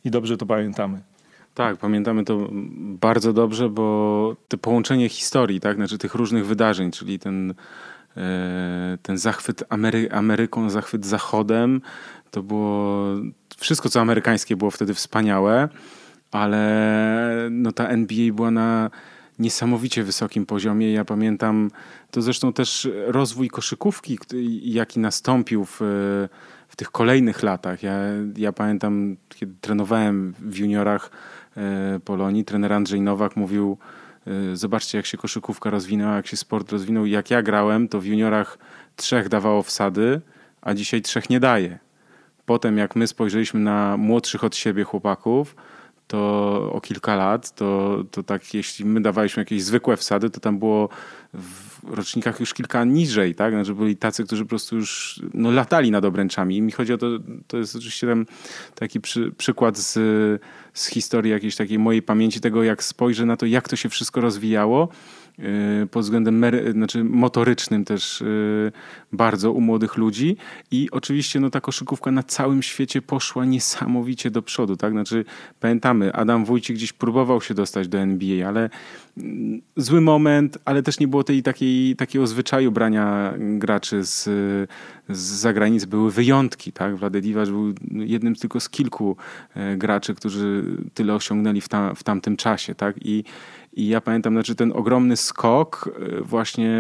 [0.06, 1.02] i dobrze to pamiętamy.
[1.54, 2.50] Tak, pamiętamy to
[3.00, 7.54] bardzo dobrze, bo to połączenie historii, tak, znaczy tych różnych wydarzeń, czyli ten,
[8.18, 11.82] e, ten zachwyt Amery Ameryką, zachwyt Zachodem,
[12.32, 13.06] to było
[13.58, 15.70] wszystko, co amerykańskie było wtedy wspaniałe,
[16.32, 18.90] ale no ta NBA była na
[19.40, 20.94] niesamowicie wysokim poziomie.
[20.94, 21.72] Ja pamiętam
[22.12, 24.20] to zresztą też rozwój koszykówki,
[24.62, 25.78] jaki nastąpił w,
[26.68, 27.84] w tych kolejnych latach.
[27.84, 27.94] Ja,
[28.38, 31.12] ja pamiętam, kiedy trenowałem w juniorach
[31.58, 33.78] e, Polonii, trener Andrzej Nowak mówił,
[34.28, 37.06] e, zobaczcie jak się koszykówka rozwinęła, jak się sport rozwinął.
[37.06, 38.58] Jak ja grałem, to w juniorach
[38.96, 40.22] trzech dawało wsady,
[40.62, 41.85] a dzisiaj trzech nie daje.
[42.46, 45.56] Potem jak my spojrzeliśmy na młodszych od siebie chłopaków,
[46.08, 50.60] to o kilka lat, to, to tak jeśli my dawaliśmy jakieś zwykłe wsady, to tam
[50.60, 50.90] było
[51.34, 53.54] w rocznikach już kilka niżej, tak?
[53.54, 56.58] Znaczy byli tacy, którzy po prostu już no, latali nad obręczami.
[56.58, 57.08] I mi chodzi o to,
[57.48, 58.26] to jest oczywiście ten
[58.76, 59.94] taki przy, przykład z,
[60.74, 64.22] z historii jakiejś takiej mojej pamięci, tego jak spojrzę na to, jak to się wszystko
[64.22, 64.90] rozwijało
[65.92, 68.72] pod względem znaczy motorycznym też y,
[69.12, 70.38] bardzo u młodych ludzi
[70.72, 74.78] i oczywiście no, ta koszykówka na całym świecie poszła niesamowicie do przodu.
[74.78, 74.92] Tak?
[74.92, 75.26] Znaczy,
[75.60, 78.70] pamiętamy, Adam Wójcik gdzieś próbował się dostać do NBA, ale
[79.18, 84.24] mm, zły moment, ale też nie było tej takiej, takiego zwyczaju brania graczy z,
[85.10, 85.88] z zagranicy.
[85.88, 86.72] Były wyjątki.
[86.72, 86.96] Tak?
[86.96, 89.18] Wlade Divac był jednym tylko z kilku
[89.56, 90.64] e, graczy, którzy
[90.94, 92.76] tyle osiągnęli w, tam, w tamtym czasie.
[92.76, 92.96] Tak?
[93.02, 93.24] I
[93.76, 96.76] i ja pamiętam znaczy ten ogromny skok y, właśnie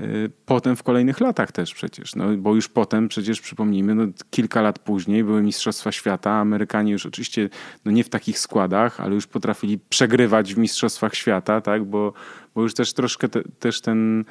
[0.00, 4.60] y, potem w kolejnych latach też przecież, no, bo już potem przecież przypomnijmy, no, kilka
[4.60, 7.48] lat później były Mistrzostwa Świata, Amerykanie już oczywiście
[7.84, 12.12] no, nie w takich składach, ale już potrafili przegrywać w Mistrzostwach Świata, tak, bo,
[12.54, 14.24] bo już też troszkę te, też ten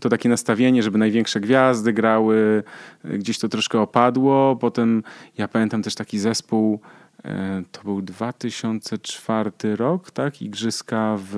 [0.00, 2.62] to takie nastawienie, żeby największe gwiazdy grały,
[3.04, 4.56] gdzieś to troszkę opadło.
[4.56, 5.02] Potem
[5.38, 7.07] ja pamiętam też taki zespół E,
[7.72, 10.42] to był 2004 rok, tak?
[10.42, 11.30] Igrzyska w,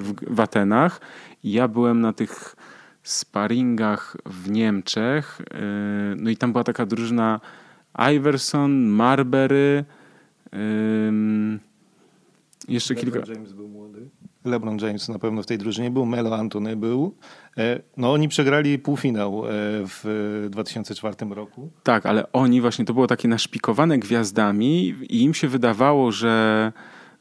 [0.00, 1.00] w, w Atenach.
[1.44, 2.56] I ja byłem na tych
[3.02, 5.40] sparingach w Niemczech.
[5.50, 7.40] E, no i tam była taka drużyna
[8.16, 9.84] Iverson, Marbury,
[12.68, 13.32] jeszcze kilka.
[13.32, 14.08] James był młody.
[14.48, 17.14] LeBron James na pewno w tej drużynie był, Melo Antony był.
[17.56, 19.50] E, no oni przegrali półfinał e,
[19.86, 21.70] w 2004 roku.
[21.82, 26.72] Tak, ale oni właśnie, to było takie naszpikowane gwiazdami i im się wydawało, że,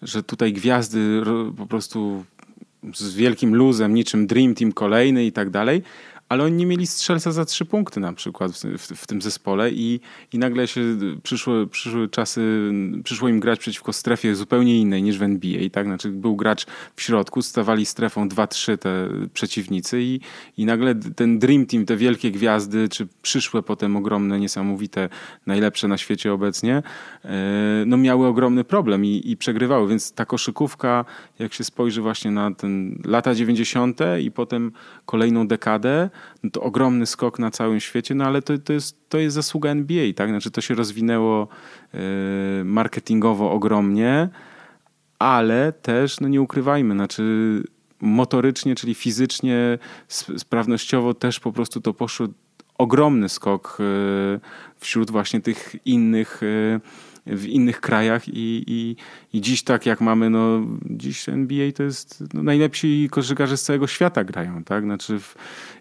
[0.01, 1.21] że tutaj gwiazdy
[1.57, 2.23] po prostu
[2.93, 5.83] z wielkim luzem, niczym Dream Team kolejny i tak dalej,
[6.29, 9.71] ale oni nie mieli strzelca za trzy punkty na przykład w, w, w, tym zespole
[9.71, 9.99] i,
[10.33, 10.81] i nagle się
[11.23, 12.71] przyszły, przyszły czasy,
[13.03, 15.85] przyszło im grać przeciwko strefie zupełnie innej niż w NBA, tak?
[15.85, 16.65] Znaczy był gracz
[16.95, 20.19] w środku, stawali strefą 2-3 te przeciwnicy i,
[20.57, 25.09] i nagle ten Dream Team, te wielkie gwiazdy, czy przyszłe potem ogromne, niesamowite,
[25.45, 26.83] najlepsze na świecie obecnie,
[27.25, 31.05] e, no miały ogromny problem i, i przegrywały, więc ta koszykówka,
[31.39, 33.99] jak się spojrzy właśnie na ten lata 90.
[34.21, 34.71] i potem
[35.05, 36.09] kolejną dekadę,
[36.43, 39.69] no to ogromny skok na całym świecie, no ale to, to, jest, to jest zasługa
[39.69, 40.29] NBA, tak?
[40.29, 41.47] Znaczy to się rozwinęło
[41.93, 41.99] yy,
[42.65, 44.29] marketingowo ogromnie,
[45.19, 47.23] ale też, no nie ukrywajmy, znaczy
[48.01, 49.77] motorycznie, czyli fizycznie,
[50.37, 52.27] sprawnościowo też po prostu to poszło
[52.77, 54.39] ogromny skok yy,
[54.79, 56.79] wśród właśnie tych innych yy,
[57.29, 58.95] w innych krajach i, i,
[59.33, 63.87] i dziś tak jak mamy, no dziś NBA to jest no, najlepsi koszykarze z całego
[63.87, 64.83] świata grają, tak?
[64.83, 65.35] Znaczy w,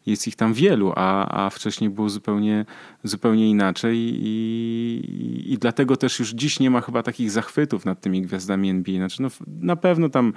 [0.07, 2.64] jest ich tam wielu, a, a wcześniej było zupełnie,
[3.05, 8.22] zupełnie inaczej i, i, dlatego też już dziś nie ma chyba takich zachwytów nad tymi
[8.22, 8.97] gwiazdami NBA.
[8.97, 10.32] Znaczy no, na pewno tam y,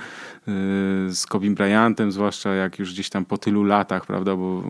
[1.16, 4.64] z Kobim Bryantem, zwłaszcza jak już gdzieś tam po tylu latach, prawda, bo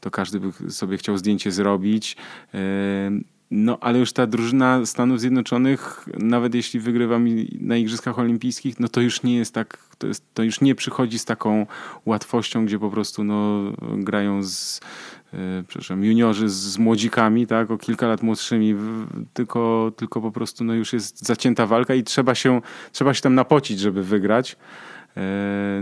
[0.00, 2.16] to każdy by sobie chciał zdjęcie zrobić,
[2.54, 7.18] y, no, ale już ta drużyna Stanów Zjednoczonych, nawet jeśli wygrywa
[7.60, 11.18] na Igrzyskach Olimpijskich, no to już nie jest tak, to, jest, to już nie przychodzi
[11.18, 11.66] z taką
[12.06, 14.80] łatwością, gdzie po prostu no, grają z,
[15.32, 15.38] yy,
[15.68, 18.74] przepraszam, juniorzy z, młodzikami, tak, o kilka lat młodszymi,
[19.34, 22.60] tylko, tylko po prostu no, już jest zacięta walka i trzeba się,
[22.92, 24.56] trzeba się tam napocić, żeby wygrać.
[25.16, 25.22] Yy,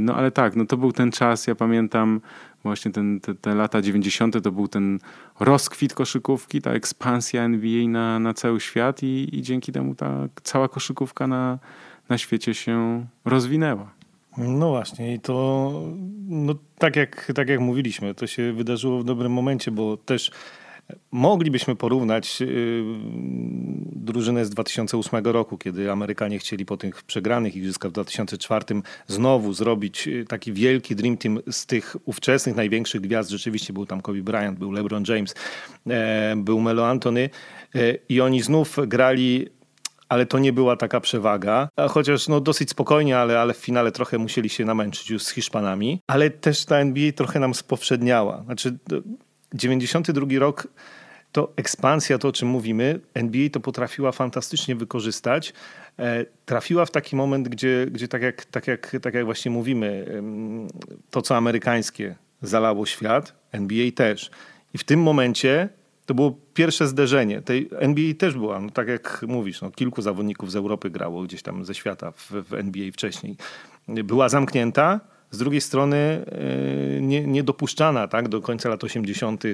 [0.01, 2.21] no ale tak, no to był ten czas, ja pamiętam
[2.65, 4.43] właśnie ten, te, te, lata 90.
[4.43, 4.99] to był ten
[5.41, 10.69] rozkwit koszykówki, ta ekspansja NBA na, na cały świat i, i dzięki temu ta cała
[10.69, 11.59] koszykówka na,
[12.09, 13.91] na świecie się rozwinęła.
[14.39, 15.73] No właśnie i to
[16.29, 20.31] no, tak, jak, tak jak mówiliśmy, to się wydarzyło w dobrym momencie, bo też
[21.11, 22.85] Moglibyśmy porównać y,
[23.93, 28.65] drużynę z 2008 roku, kiedy Amerykanie chcieli po tych przegranych igrzyskach w 2004
[29.07, 33.31] znowu zrobić y, taki wielki Dream Team z tych ówczesnych największych gwiazd.
[33.31, 35.35] Rzeczywiście był tam Kobe Bryant, był LeBron James,
[35.87, 37.31] e, był Melo Anthony
[37.75, 39.49] e, i oni znów grali
[40.09, 41.69] ale to nie była taka przewaga.
[41.91, 46.01] Chociaż no, dosyć spokojnie, ale, ale w finale trochę musieli się namęczyć już z Hiszpanami.
[46.07, 48.43] Ale też ta NBA trochę nam spowszedniała.
[48.45, 48.79] Znaczy,
[49.55, 50.69] 92 rok
[51.33, 55.53] to ekspansja, to o czym mówimy, NBA to potrafiła fantastycznie wykorzystać.
[55.99, 60.07] E, trafiła w taki moment, gdzie, gdzie tak, jak, tak, jak, tak jak właśnie mówimy,
[61.11, 64.31] to co amerykańskie zalało świat, NBA też.
[64.75, 65.69] I w tym momencie
[66.07, 67.43] to było pierwsze zderzenie.
[67.43, 71.43] Tej NBA też była, no tak jak mówisz, no, kilku zawodników z Europy grało gdzieś
[71.43, 73.37] tam ze świata w, w NBA wcześniej.
[73.89, 75.01] Była zamknięta,
[75.35, 79.49] z drugiej strony e, nie, niedopuszczana tak, do końca lat 80., e,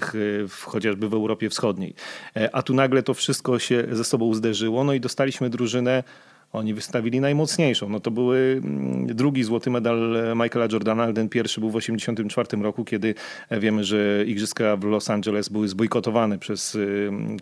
[0.48, 1.94] w, chociażby w Europie Wschodniej.
[2.36, 6.04] E, a tu nagle to wszystko się ze sobą zderzyło, no i dostaliśmy drużynę
[6.52, 7.88] Oni wystawili najmocniejszą.
[7.88, 12.84] No to były mm, drugi złoty medal Michaela Jordana, ten pierwszy był w 1984 roku,
[12.84, 13.14] kiedy
[13.50, 16.78] wiemy, że igrzyska w Los Angeles były zbojkotowane przez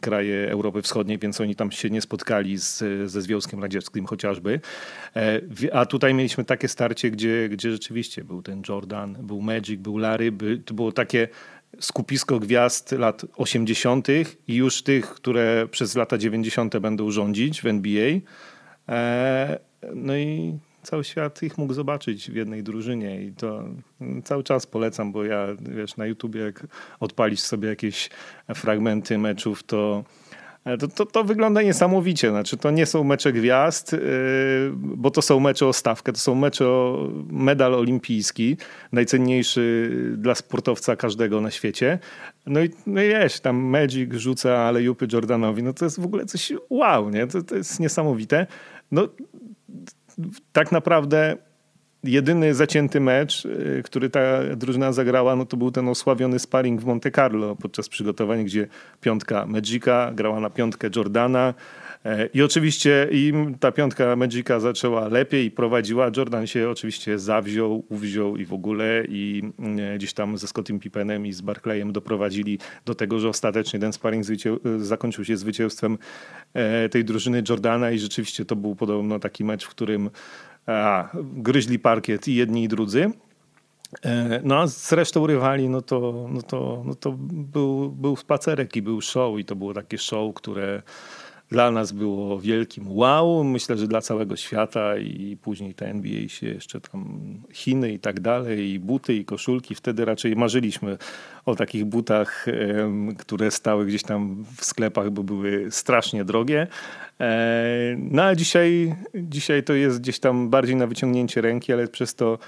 [0.01, 2.79] kraje Europy Wschodniej, więc oni tam się nie spotkali z,
[3.11, 4.61] ze Związkiem Radzieckim chociażby.
[5.17, 5.41] E,
[5.73, 10.33] a tutaj mieliśmy takie starcie, gdzie, gdzie rzeczywiście był ten Jordan, był Magic, był Larry,
[10.33, 11.29] by, to było takie
[11.81, 14.09] skupisko gwiazd lat 80.
[14.49, 16.79] i już tych, które przez lata 90.
[16.79, 18.21] będą rządzić w NBA.
[18.89, 19.59] E,
[19.95, 23.65] no i cały świat ich mógł zobaczyć w jednej drużynie i to
[24.25, 26.67] cały czas polecam, bo ja wiesz, na YouTubie jak
[27.01, 28.11] odpalisz sobie jakieś
[28.55, 30.05] fragmenty meczów, to
[30.81, 32.31] to, to, to, wygląda niesamowicie.
[32.31, 33.99] Znaczy, to nie są mecze gwiazd, yy,
[34.75, 38.57] bo to są mecze o stawkę, to są mecze o medal olimpijski,
[38.93, 41.99] najcenniejszy dla sportowca każdego na świecie.
[42.47, 46.27] No i, no wiesz, tam Magic rzuca ale Jupy Jordanowi, no to jest w ogóle
[46.27, 47.27] coś wow, nie?
[47.27, 48.47] To, to jest niesamowite.
[48.91, 49.09] No
[50.53, 51.37] tak naprawdę
[52.05, 54.21] jedyny zacięty mecz, y, który ta
[54.57, 58.67] drużyna zagrała, no to był ten osławiony sparring w Monte Carlo podczas przygotowań, gdzie
[59.01, 61.55] piątka Magica grała na piątkę Jordana.
[62.05, 66.11] E, I oczywiście im ta piątka Magica zaczęła lepiej prowadziła.
[66.17, 69.43] Jordan się oczywiście zawziął, uwziął i w ogóle i
[69.79, 73.93] e, gdzieś tam ze Scottim Pippenem i z Barclayem doprowadzili do tego, że ostatecznie ten
[73.93, 74.25] sparring
[74.79, 75.99] zakończył się zwycięstwem
[76.55, 80.11] e, tej drużyny Jordana i rzeczywiście to był podobno taki mecz, w którym
[80.67, 83.11] a, gryźli parkiet i jedni i drudzy.
[84.05, 88.77] E, no a z resztą rywali, no to, no to, no to był, był spacerek
[88.77, 90.83] i był show i to było takie show, które
[91.51, 96.47] dla nas było wielkim wow, myślę, że dla całego świata i później ta NBA się
[96.47, 97.21] jeszcze tam
[97.53, 99.75] Chiny i tak dalej, i buty, i koszulki.
[99.75, 100.99] Wtedy raczej marzyliśmy
[101.47, 102.47] o takich butach,
[103.19, 106.67] które stały gdzieś tam w sklepach, bo były strasznie drogie.
[107.21, 112.15] E, no a dzisiaj, dzisiaj to jest gdzieś tam bardziej na wyciągnięcie ręki, ale przez
[112.15, 112.39] to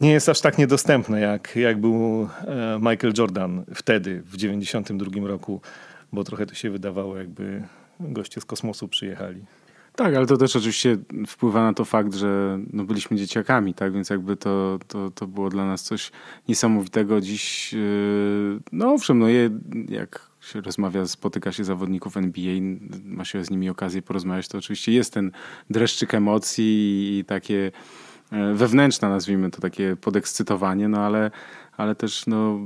[0.00, 5.60] nie jest aż tak niedostępne, jak, jak był e, Michael Jordan wtedy, w 92 roku,
[6.12, 7.62] bo trochę to się wydawało, jakby
[8.00, 9.44] goście z kosmosu przyjechali.
[9.98, 10.96] Tak, ale to też oczywiście
[11.26, 13.92] wpływa na to fakt, że no byliśmy dzieciakami, tak?
[13.92, 16.10] Więc jakby to, to, to było dla nas coś
[16.48, 17.20] niesamowitego.
[17.20, 19.50] Dziś, yy, no owszem, no je,
[19.88, 22.54] jak się rozmawia, spotyka się zawodników NBA,
[23.04, 25.32] ma się z nimi okazję porozmawiać, to oczywiście jest ten
[25.70, 27.72] dreszczyk emocji i takie
[28.32, 31.30] yy, wewnętrzne, nazwijmy to, takie podekscytowanie, no ale,
[31.76, 32.58] ale też no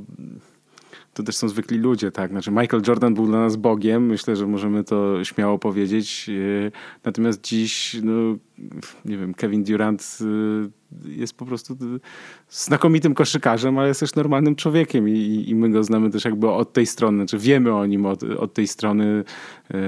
[1.14, 2.30] to też są zwykli ludzie, tak.
[2.30, 6.30] Znaczy Michael Jordan był dla nas Bogiem, myślę, że możemy to śmiało powiedzieć.
[6.66, 6.70] E,
[7.04, 8.12] natomiast dziś, no,
[9.04, 11.76] nie wiem, Kevin Durant e, jest po prostu
[12.51, 16.72] znakomitym koszykarzem, ale jest też normalnym człowiekiem i, i my go znamy też jakby od
[16.72, 19.24] tej strony, znaczy wiemy o nim od, od tej strony
[19.70, 19.78] yy,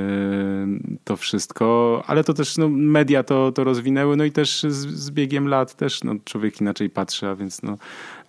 [1.05, 5.11] to wszystko, ale to też no, media to, to rozwinęły, no i też z, z
[5.11, 7.79] biegiem lat też no, człowiek inaczej patrzy, a więc no,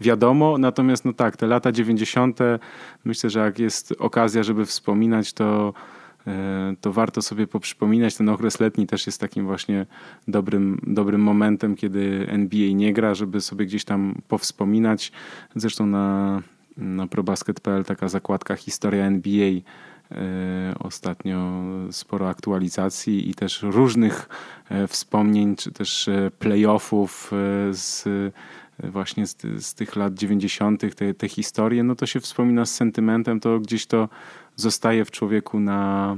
[0.01, 2.39] wiadomo, natomiast no tak, te lata 90.
[3.05, 5.73] myślę, że jak jest okazja, żeby wspominać, to
[6.81, 8.15] to warto sobie poprzypominać.
[8.15, 9.85] Ten okres letni też jest takim właśnie
[10.27, 15.11] dobrym, dobrym momentem, kiedy NBA nie gra, żeby sobie gdzieś tam powspominać.
[15.55, 16.41] Zresztą na,
[16.77, 19.45] na probasket.pl taka zakładka Historia NBA
[20.11, 24.29] e, ostatnio sporo aktualizacji i też różnych
[24.69, 26.09] e, wspomnień, czy też
[26.39, 27.31] playoffów
[27.71, 28.05] z
[28.83, 33.39] właśnie z, z tych lat 90., te, te historie, no to się wspomina z sentymentem,
[33.39, 34.09] to gdzieś to
[34.55, 36.17] zostaje w człowieku na,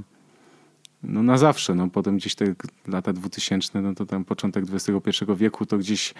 [1.04, 1.76] no na zawsze.
[1.76, 2.46] No, potem gdzieś te
[2.88, 6.14] lata 2000, no to tam początek XXI wieku, to gdzieś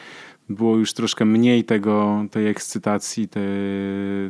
[0.50, 3.42] było już troszkę mniej tego, tej ekscytacji, te,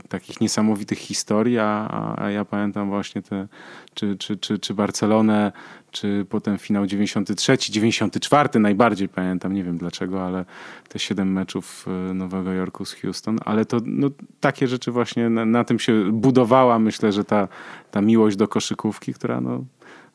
[0.09, 3.47] takich niesamowitych historii, a, a ja pamiętam właśnie te,
[3.93, 5.51] czy, czy, czy, czy Barcelonę,
[5.91, 10.45] czy potem finał 93, 94 najbardziej pamiętam, nie wiem dlaczego, ale
[10.89, 15.45] te siedem meczów e, Nowego Jorku z Houston, ale to no, takie rzeczy właśnie na,
[15.45, 17.47] na tym się budowała, myślę, że ta,
[17.91, 19.63] ta miłość do koszykówki, która no,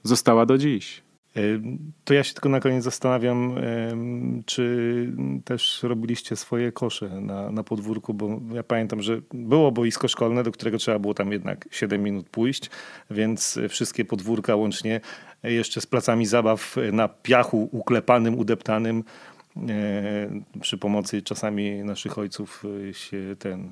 [0.02, 1.02] została do dziś.
[2.04, 3.54] To ja się tylko na koniec zastanawiam,
[4.46, 5.12] czy
[5.44, 10.52] też robiliście swoje kosze na, na podwórku, bo ja pamiętam, że było boisko szkolne, do
[10.52, 12.70] którego trzeba było tam jednak 7 minut pójść,
[13.10, 15.00] więc wszystkie podwórka łącznie
[15.42, 19.04] jeszcze z placami zabaw na piachu uklepanym, udeptanym
[20.60, 23.70] przy pomocy czasami naszych ojców e, się ten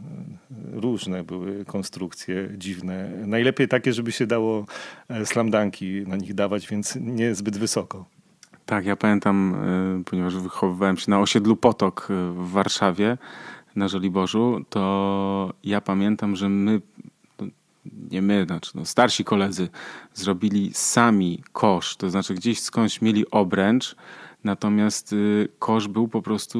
[0.73, 3.11] różne były konstrukcje dziwne.
[3.27, 4.67] Najlepiej takie, żeby się dało
[5.09, 8.05] e, slamdanki na nich dawać, więc nie zbyt wysoko.
[8.67, 9.57] Tak, ja pamiętam,
[10.05, 13.19] ponieważ wychowywałem się na osiedlu Potok w Warszawie
[13.77, 16.81] na Żoliborzu, to ja pamiętam, że my
[18.11, 19.69] nie my, znaczy no, starsi koledzy
[20.15, 23.97] zrobili sami kosz, to znaczy gdzieś skądś mieli obręcz,
[24.45, 26.59] Natomiast y, kosz był po prostu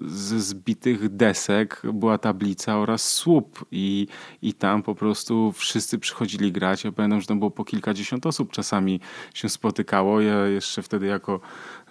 [0.00, 4.06] ze zbitych desek, była tablica oraz słup i,
[4.42, 6.84] i tam po prostu wszyscy przychodzili grać.
[6.84, 9.00] Ja pamiętam, że tam było po kilkadziesiąt osób czasami
[9.34, 10.20] się spotykało.
[10.20, 11.40] Ja jeszcze wtedy jako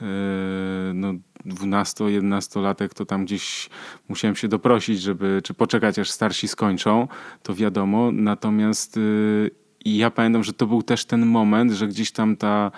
[0.01, 0.07] yy,
[0.93, 1.13] no,
[1.45, 3.69] 12-11-latek to tam gdzieś
[4.09, 7.07] musiałem się doprosić, żeby czy poczekać aż starsi skończą,
[7.43, 8.11] to wiadomo.
[8.11, 9.51] Natomiast yy,
[9.85, 12.71] ja pamiętam, że to był też ten moment, że gdzieś tam ta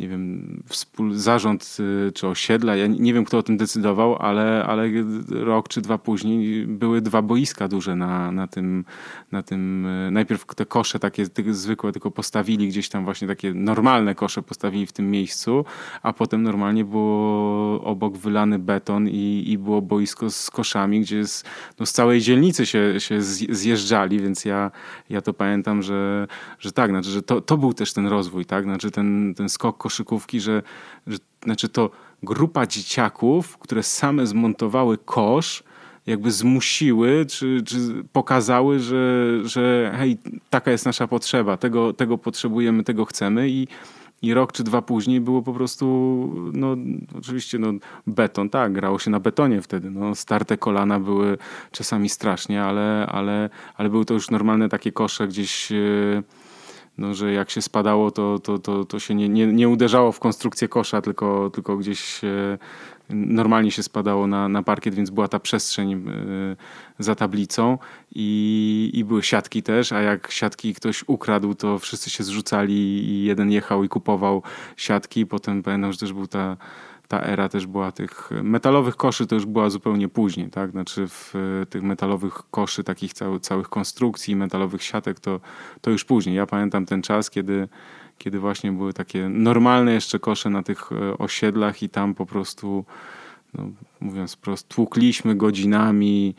[0.00, 4.64] nie wiem, wspól, zarząd y, czy osiedla, ja nie wiem kto o tym decydował, ale,
[4.66, 4.90] ale
[5.28, 8.84] rok czy dwa później były dwa boiska duże na, na, tym,
[9.32, 9.86] na tym.
[9.86, 14.86] Y, najpierw te kosze takie zwykłe tylko postawili gdzieś tam właśnie takie normalne kosze postawili
[14.86, 15.64] w tym miejscu,
[16.02, 21.44] a potem normalnie było obok wylany beton i, i było boisko z koszami, gdzie z,
[21.78, 24.70] no z całej dzielnicy się, się zjeżdżali, więc ja,
[25.10, 26.26] ja to pamiętam, że,
[26.58, 29.78] że tak, znaczy, że to, to był też ten rozwój, tak, znaczy ten, ten skok
[29.90, 30.62] koszykówki, że,
[31.06, 31.90] że znaczy to
[32.22, 35.62] grupa dzieciaków, które same zmontowały kosz,
[36.06, 37.76] jakby zmusiły, czy, czy
[38.12, 40.18] pokazały, że, że hej,
[40.50, 43.68] taka jest nasza potrzeba, tego, tego potrzebujemy, tego chcemy i
[44.22, 45.86] i rok czy dwa później było po prostu,
[46.52, 46.76] no
[47.18, 47.72] oczywiście no,
[48.06, 49.90] beton, tak, grało się na betonie wtedy.
[49.90, 51.38] No, starte kolana były
[51.72, 55.72] czasami strasznie, ale, ale, ale były to już normalne takie kosze gdzieś...
[57.00, 60.20] No, że jak się spadało, to, to, to, to się nie, nie, nie uderzało w
[60.20, 62.20] konstrukcję kosza, tylko, tylko gdzieś
[63.10, 66.02] normalnie się spadało na, na parkiet, więc była ta przestrzeń e,
[66.98, 67.78] za tablicą
[68.14, 72.74] i, i były siatki też, a jak siatki ktoś ukradł, to wszyscy się zrzucali
[73.08, 74.42] i jeden jechał i kupował
[74.76, 75.26] siatki.
[75.26, 76.56] Potem pamiętam, że też był ta
[77.10, 80.70] ta era też była tych metalowych koszy, to już była zupełnie później, tak?
[80.70, 81.34] Znaczy w
[81.70, 85.40] tych metalowych koszy, takich całych, całych konstrukcji, metalowych siatek, to,
[85.80, 86.36] to już później.
[86.36, 87.68] Ja pamiętam ten czas, kiedy,
[88.18, 92.84] kiedy właśnie były takie normalne jeszcze kosze na tych e, osiedlach i tam po prostu,
[93.54, 93.64] no,
[94.00, 96.34] mówiąc prosto, tłukliśmy godzinami,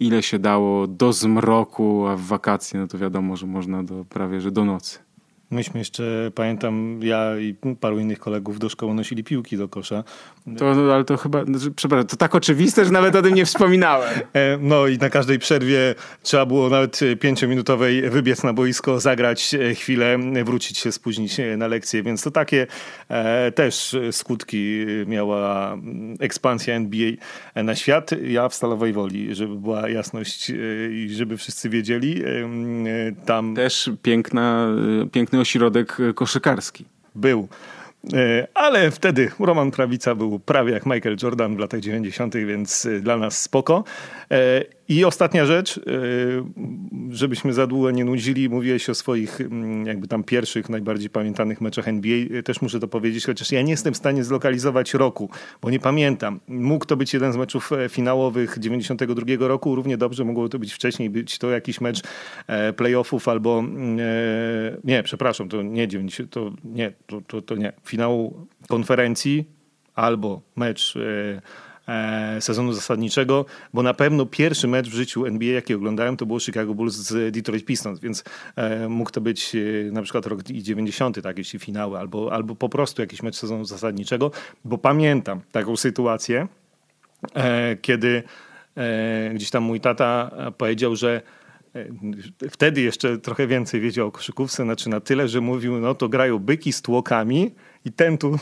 [0.00, 4.40] ile się dało do zmroku, a w wakacje, no to wiadomo, że można do, prawie,
[4.40, 4.98] że do nocy.
[5.52, 10.04] Myśmy jeszcze, pamiętam, ja i paru innych kolegów do szkoły nosili piłki do kosza.
[10.58, 14.12] To, ale to chyba, znaczy, przepraszam, to tak oczywiste, że nawet o tym nie wspominałem.
[14.32, 19.74] E, no i na każdej przerwie trzeba było nawet pięciominutowej wybiec na boisko, zagrać e,
[19.74, 22.66] chwilę, wrócić się, spóźnić na lekcję, więc to takie
[23.08, 27.12] e, też skutki miała mm, ekspansja NBA
[27.54, 28.10] na świat.
[28.22, 30.52] Ja w Stalowej Woli, żeby była jasność
[30.90, 32.22] i żeby wszyscy wiedzieli,
[33.26, 33.54] tam...
[33.54, 34.68] Też piękna,
[35.12, 36.84] piękny ośrodek koszykarski.
[37.14, 37.48] Był.
[38.14, 43.00] E, ale wtedy Roman Prawica był prawie jak Michael Jordan w latach 90., więc e,
[43.00, 43.84] dla nas spoko.
[44.92, 45.80] E, I ostatnia rzecz,
[47.10, 51.88] żebyśmy za długo nie nudzili, mówiłeś o swoich mm, jakby tam pierwszych, najbardziej pamiętanych meczach
[51.88, 52.42] NBA.
[52.44, 55.30] Też muszę to powiedzieć, chociaż ja nie jestem w stanie zlokalizować roku,
[55.62, 56.40] bo nie pamiętam.
[56.48, 61.10] Mógł to być jeden z meczów finałowych 92 roku, równie dobrze mogło to być wcześniej,
[61.10, 62.02] być to jakiś mecz
[62.76, 63.98] playoffów albo mm,
[64.84, 69.44] nie, przepraszam, to nie 90, to nie, to, to, to nie finału konferencji
[69.94, 71.42] albo mecz e, e,
[72.40, 76.74] sezonu zasadniczego, bo na pewno pierwszy mecz w życiu NBA, jaki oglądałem, to było Chicago
[76.74, 78.24] Bulls z Detroit Pistons, więc
[78.56, 82.68] e, mógł to być e, na przykład rok 90, tak, jeśli finały, albo, albo po
[82.68, 84.30] prostu jakiś mecz sezonu zasadniczego,
[84.64, 86.48] bo pamiętam taką sytuację,
[87.34, 88.22] e, kiedy
[88.76, 91.22] e, gdzieś tam mój tata powiedział, że
[92.50, 96.38] wtedy jeszcze trochę więcej wiedział o koszykówce, znaczy na tyle, że mówił, no to grają
[96.38, 97.54] byki z tłokami
[97.84, 98.38] i ten tu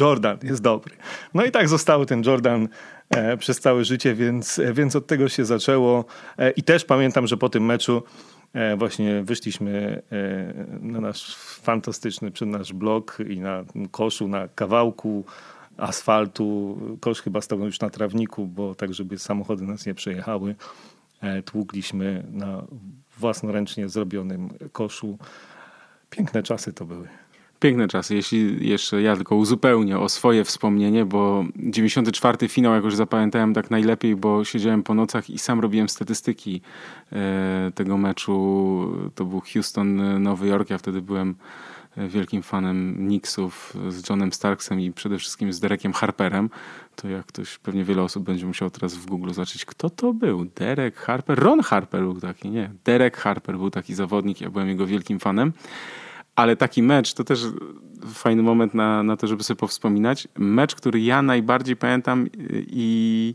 [0.00, 0.96] Jordan jest dobry.
[1.34, 2.68] No i tak został ten Jordan
[3.10, 6.04] e, przez całe życie, więc, e, więc od tego się zaczęło.
[6.38, 8.02] E, I też pamiętam, że po tym meczu
[8.52, 15.24] e, właśnie wyszliśmy e, na nasz fantastyczny, przed nasz blok i na koszu, na kawałku
[15.76, 16.78] asfaltu.
[17.00, 20.54] Kosz chyba stał już na trawniku, bo tak, żeby samochody nas nie przejechały.
[21.20, 22.64] E, tłukliśmy na
[23.18, 25.18] własnoręcznie zrobionym koszu.
[26.10, 27.08] Piękne czasy to były.
[27.64, 28.14] Piękne czasy.
[28.14, 34.16] Jeśli jeszcze ja tylko uzupełnię o swoje wspomnienie, bo 94 finał jakoś zapamiętałem tak najlepiej,
[34.16, 36.60] bo siedziałem po nocach i sam robiłem statystyki
[37.12, 39.10] e, tego meczu.
[39.14, 40.70] To był Houston, Nowy Jork.
[40.70, 41.34] Ja wtedy byłem
[41.96, 46.50] wielkim fanem Knicksów z Johnem Starksem i przede wszystkim z Derekiem Harperem,
[46.96, 50.44] to jak ktoś, pewnie wiele osób będzie musiało teraz w Google zobaczyć, kto to był.
[50.44, 51.38] Derek Harper?
[51.38, 52.70] Ron Harper był taki, nie.
[52.84, 55.52] Derek Harper był taki zawodnik, ja byłem jego wielkim fanem.
[56.36, 57.44] Ale taki mecz to też
[58.06, 60.28] fajny moment na, na to, żeby sobie powspominać.
[60.38, 62.26] Mecz, który ja najbardziej pamiętam
[62.66, 63.34] i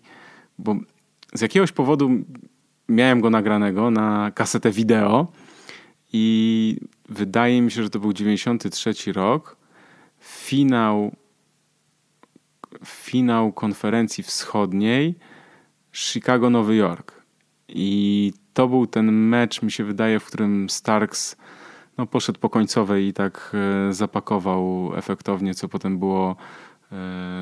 [0.57, 0.75] bo
[1.33, 2.09] z jakiegoś powodu
[2.89, 5.27] miałem go nagranego na kasetę wideo
[6.13, 6.77] i
[7.09, 9.57] wydaje mi się, że to był 93 rok.
[10.19, 11.15] Finał,
[12.85, 15.15] finał konferencji wschodniej
[15.93, 17.21] Chicago-Nowy Jork.
[17.67, 21.35] I to był ten mecz, mi się wydaje, w którym Starks
[21.99, 23.55] no, poszedł po końcowej i tak
[23.89, 26.35] e, zapakował efektownie, co potem było
[26.91, 26.95] e,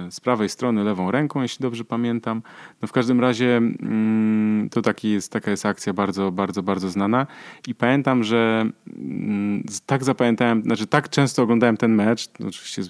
[0.09, 2.41] z prawej strony lewą ręką, jeśli dobrze pamiętam.
[2.81, 7.27] No w każdym razie mm, to taki jest, taka jest akcja bardzo, bardzo, bardzo znana
[7.67, 8.65] i pamiętam, że
[8.97, 12.89] mm, tak zapamiętałem, znaczy tak często oglądałem ten mecz, oczywiście z,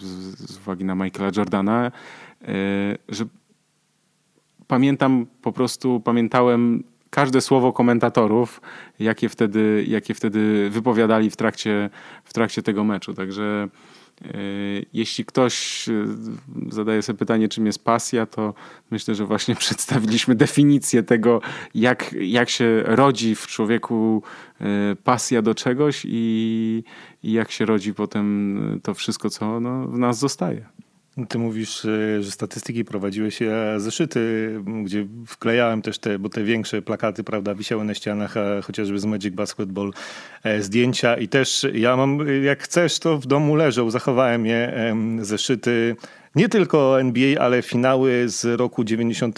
[0.52, 1.92] z uwagi na Michaela Jordana, e,
[3.10, 3.26] że
[4.68, 8.62] pamiętam po prostu, pamiętałem każde słowo komentatorów,
[9.00, 11.90] jakie wtedy, jakie wtedy wypowiadali w trakcie,
[12.24, 13.14] w trakcie tego meczu.
[13.14, 13.68] Także
[14.22, 14.28] e,
[14.94, 15.94] jeśli ktoś e,
[16.70, 18.54] zadaje sobie pytanie, czym jest pasja, to
[18.92, 21.42] myślę, że właśnie przedstawiliśmy definicję tego,
[21.76, 24.24] jak, jak się rodzi w człowieku
[24.62, 24.66] e,
[25.04, 26.84] pasja do czegoś i,
[27.24, 30.78] i jak się rodzi potem to wszystko, co no, w nas zostaje.
[31.30, 34.54] Ty mówisz, e, że statystyki prowadziły się zeszyty,
[34.84, 39.36] gdzie wklejałem też te, bo te większe plakaty, prawda, wisiały na ścianach, chociażby z Magic
[39.36, 39.92] Basketball
[40.44, 41.18] e, zdjęcia.
[41.18, 45.96] I też ja mam, jak chcesz, to w domu leżą, zachowałem je, zeszyty
[46.36, 49.38] nie tylko NBA, ale finały z roku 90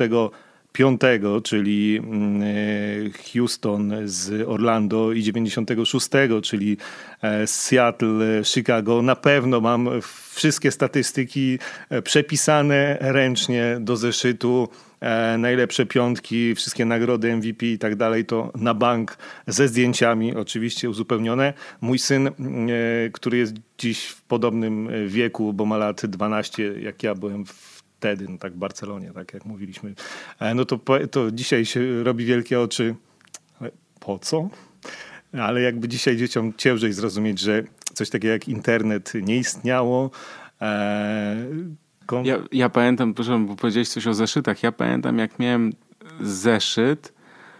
[0.74, 2.46] piątego, czyli mm, e,
[3.34, 6.10] Houston z Orlando i 96,
[6.42, 6.78] czyli
[7.22, 9.02] e, Seattle, Chicago.
[9.02, 9.90] Na pewno mam
[10.34, 11.60] wszystkie statystyki
[11.90, 14.70] e, przepisane ręcznie do zeszytu.
[15.38, 19.18] Najlepsze piątki, wszystkie nagrody MVP i tak dalej, to na bank
[19.48, 21.54] ze zdjęciami, oczywiście uzupełnione.
[21.82, 22.30] Mój syn,
[23.14, 28.26] który jest dziś w podobnym wieku, bo ma lat 12, jak ja byłem w wtedy,
[28.30, 29.94] no tak w Barcelonie, tak jak mówiliśmy,
[30.40, 30.80] e, no to,
[31.12, 32.96] to dzisiaj się robi wielkie oczy.
[34.00, 34.50] Po co?
[35.34, 40.12] Ale jakby dzisiaj dzieciom ciężej zrozumieć, że coś takiego jak internet nie istniało.
[40.62, 41.36] E,
[42.24, 44.64] ja, ja pamiętam, proszę, bo powiedziałeś coś o zeszytach.
[44.64, 45.74] Ja pamiętam, jak miałem
[46.22, 47.14] zeszyt,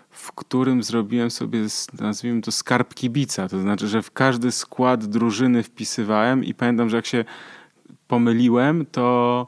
[0.10, 1.60] w którym zrobiłem sobie,
[2.00, 3.50] nazwijmy to, skarb kibica.
[3.50, 7.26] To znaczy, że w każdy skład drużyny wpisywałem i pamiętam, że jak się
[8.08, 9.48] pomyliłem, to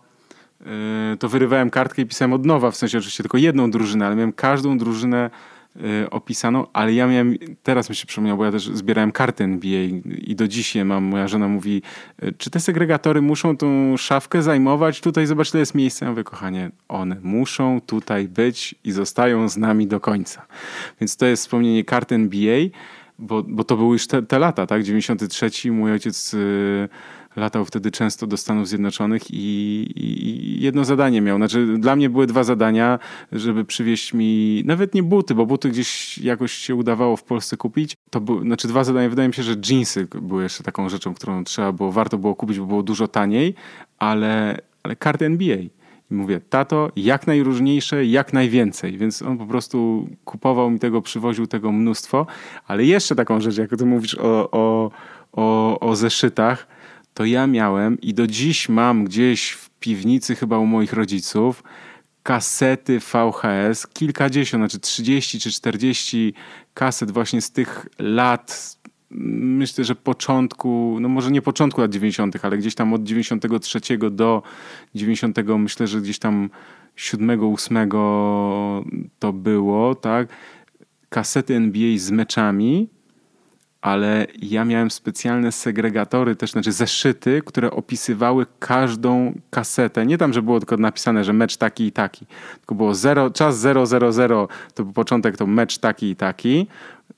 [1.19, 4.33] to wyrywałem kartkę i pisałem od nowa, w sensie oczywiście tylko jedną drużynę, ale miałem
[4.33, 5.29] każdą drużynę
[5.75, 9.81] e, opisaną, ale ja miałem, teraz mi się przypomniał, bo ja też zbierałem karty NBA
[10.17, 11.03] i do dziś je mam.
[11.03, 11.81] Moja żona mówi,
[12.21, 15.01] e, czy te segregatory muszą tą szafkę zajmować?
[15.01, 16.05] Tutaj zobacz, ile jest miejsca.
[16.05, 20.45] Ja mówię, kochanie, one muszą tutaj być i zostają z nami do końca.
[21.01, 22.59] Więc to jest wspomnienie karty NBA,
[23.19, 24.83] bo, bo to były już te, te lata, tak?
[24.83, 26.33] 93, mój ojciec...
[26.33, 26.89] Yy,
[27.35, 31.37] latał wtedy często do Stanów Zjednoczonych i, i, jedno zadanie miał.
[31.37, 32.99] Znaczy, dla mnie były dwa zadania,
[33.31, 37.95] żeby przywieźć mi nawet nie buty, bo buty gdzieś jakoś się udawało w Polsce kupić.
[38.09, 39.09] To były, znaczy dwa zadania.
[39.09, 42.59] Wydaje mi się, że jeansy były jeszcze taką rzeczą, którą trzeba było, warto było kupić,
[42.59, 43.55] bo było dużo taniej,
[43.99, 45.57] ale, ale karty NBA.
[46.11, 48.97] I mówię, tato, jak najróżniejsze, jak najwięcej.
[48.97, 52.27] Więc on po prostu kupował mi tego, przywoził tego mnóstwo.
[52.67, 54.91] Ale jeszcze taką rzecz, jak ty mówisz o, o,
[55.31, 56.67] o, o zeszytach,
[57.21, 61.63] to ja miałem i do dziś mam gdzieś w piwnicy chyba u moich rodziców
[62.23, 66.33] kasety VHS, kilkadziesiąt, znaczy 30 czy 40
[66.73, 68.77] kaset właśnie z tych lat,
[69.09, 73.79] myślę, że początku, no może nie początku lat 90., ale gdzieś tam od 93
[74.11, 74.43] do
[74.95, 76.49] 90, myślę, że gdzieś tam
[76.95, 77.89] 7, 8
[79.19, 80.27] to było, tak?
[81.09, 82.89] Kasety NBA z meczami
[83.81, 90.05] ale ja miałem specjalne segregatory, też znaczy zeszyty, które opisywały każdą kasetę.
[90.05, 92.25] Nie tam, że było tylko napisane, że mecz taki i taki,
[92.57, 96.67] tylko było zero, czas 000, to był początek, to mecz taki i taki.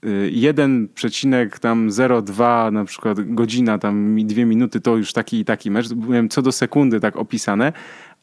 [0.03, 5.93] 1,02 y, na przykład godzina, tam dwie minuty, to już taki i taki mecz.
[5.93, 7.73] Byłem co do sekundy tak opisane,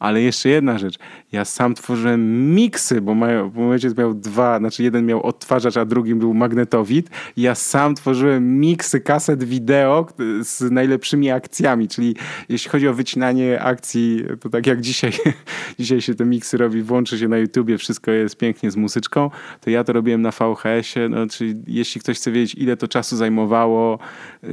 [0.00, 0.98] ale jeszcze jedna rzecz.
[1.32, 5.76] Ja sam tworzyłem miksy, bo, mają, bo mój ojciec miał dwa, znaczy jeden miał odtwarzacz,
[5.76, 7.10] a drugim był magnetowid.
[7.36, 10.06] Ja sam tworzyłem miksy kaset wideo
[10.42, 12.16] z najlepszymi akcjami, czyli
[12.48, 15.12] jeśli chodzi o wycinanie akcji, to tak jak dzisiaj,
[15.78, 19.30] dzisiaj się te miksy robi, włączy się na YouTubie, wszystko jest pięknie z muzyczką,
[19.60, 23.16] to ja to robiłem na VHS-ie, no, czyli jeśli ktoś chce wiedzieć, ile to czasu
[23.16, 23.98] zajmowało,
[24.42, 24.50] yy,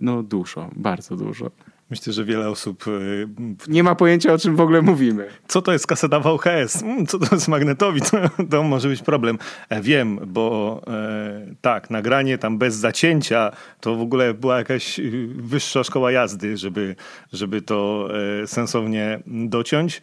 [0.00, 1.50] no dużo, bardzo dużo.
[1.92, 2.86] Myślę, że wiele osób.
[2.86, 3.28] Y,
[3.68, 5.28] nie ma pojęcia, o czym w ogóle mówimy.
[5.48, 6.82] Co to jest kaseta VHS?
[6.82, 8.10] Mm, co to jest magnetowid?
[8.50, 9.38] To może być problem.
[9.68, 15.28] E, wiem, bo e, tak, nagranie tam bez zacięcia to w ogóle była jakaś y,
[15.34, 16.96] wyższa szkoła jazdy, żeby,
[17.32, 18.08] żeby to
[18.42, 20.02] e, sensownie dociąć.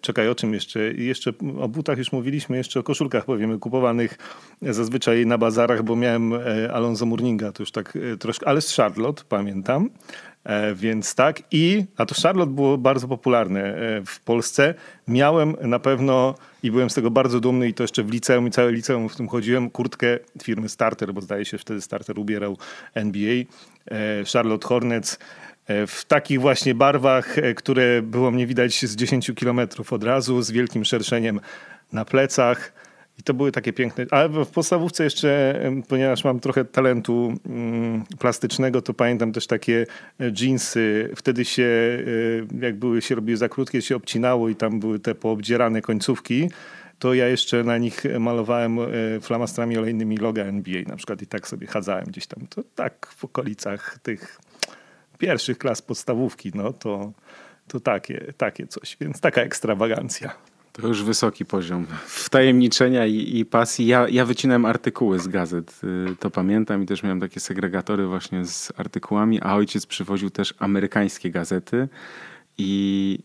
[0.00, 0.80] Czekaj, o czym jeszcze?
[0.80, 4.18] Jeszcze o butach już mówiliśmy, jeszcze o koszulkach powiemy, kupowanych
[4.62, 6.32] zazwyczaj na bazarach, bo miałem
[6.72, 9.90] Alonso Murninga, to już tak troszkę, ale z Charlotte, pamiętam.
[10.46, 11.42] E, więc tak.
[11.50, 14.74] I, a to Charlotte było bardzo popularne e, w Polsce.
[15.08, 18.50] Miałem na pewno i byłem z tego bardzo dumny i to jeszcze w liceum i
[18.50, 22.56] całe liceum w tym chodziłem, kurtkę firmy Starter, bo zdaje się wtedy Starter ubierał
[22.94, 23.34] NBA,
[23.90, 25.18] e, Charlotte Hornets
[25.86, 30.84] w takich właśnie barwach, które było mnie widać z 10 kilometrów od razu, z wielkim
[30.84, 31.40] szerszeniem
[31.92, 32.72] na plecach.
[33.18, 34.06] I to były takie piękne.
[34.10, 39.86] Ale w podstawówce jeszcze, ponieważ mam trochę talentu mm, plastycznego, to pamiętam też takie
[40.40, 41.10] jeansy.
[41.16, 41.98] Wtedy się,
[42.62, 46.48] e, jak były się robiły za krótkie, się obcinało i tam były te poobdzierane końcówki.
[46.98, 48.84] To ja jeszcze na nich malowałem e,
[49.20, 52.46] flamastrami olejnymi loga NBA na przykład i tak sobie chadzałem gdzieś tam.
[52.46, 54.38] To tak w okolicach tych
[55.18, 57.12] pierwszych klas podstawówki, no to,
[57.68, 58.96] to takie, takie coś.
[59.00, 60.55] Więc taka ekstrawagancja.
[60.82, 63.86] To już wysoki poziom wtajemniczenia i, i pasji.
[63.86, 65.80] Ja, ja wycinałem artykuły z gazet,
[66.12, 70.54] y, to pamiętam i też miałem takie segregatory właśnie z artykułami, a ojciec przywoził też
[70.58, 71.88] amerykańskie gazety
[72.58, 73.18] i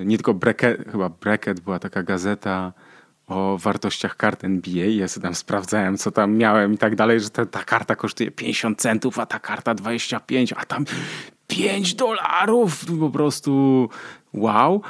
[0.00, 2.72] y, nie tylko Bracket, chyba Bracket była taka gazeta
[3.26, 4.86] o wartościach kart NBA.
[4.86, 8.30] Ja sobie tam sprawdzałem, co tam miałem i tak dalej, że ta, ta karta kosztuje
[8.30, 10.84] 50 centów, a ta karta 25, a tam
[11.46, 12.84] 5 dolarów.
[13.00, 13.88] Po prostu
[14.32, 14.82] wow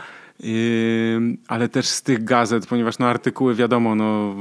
[1.48, 4.34] ale też z tych gazet, ponieważ no artykuły wiadomo, no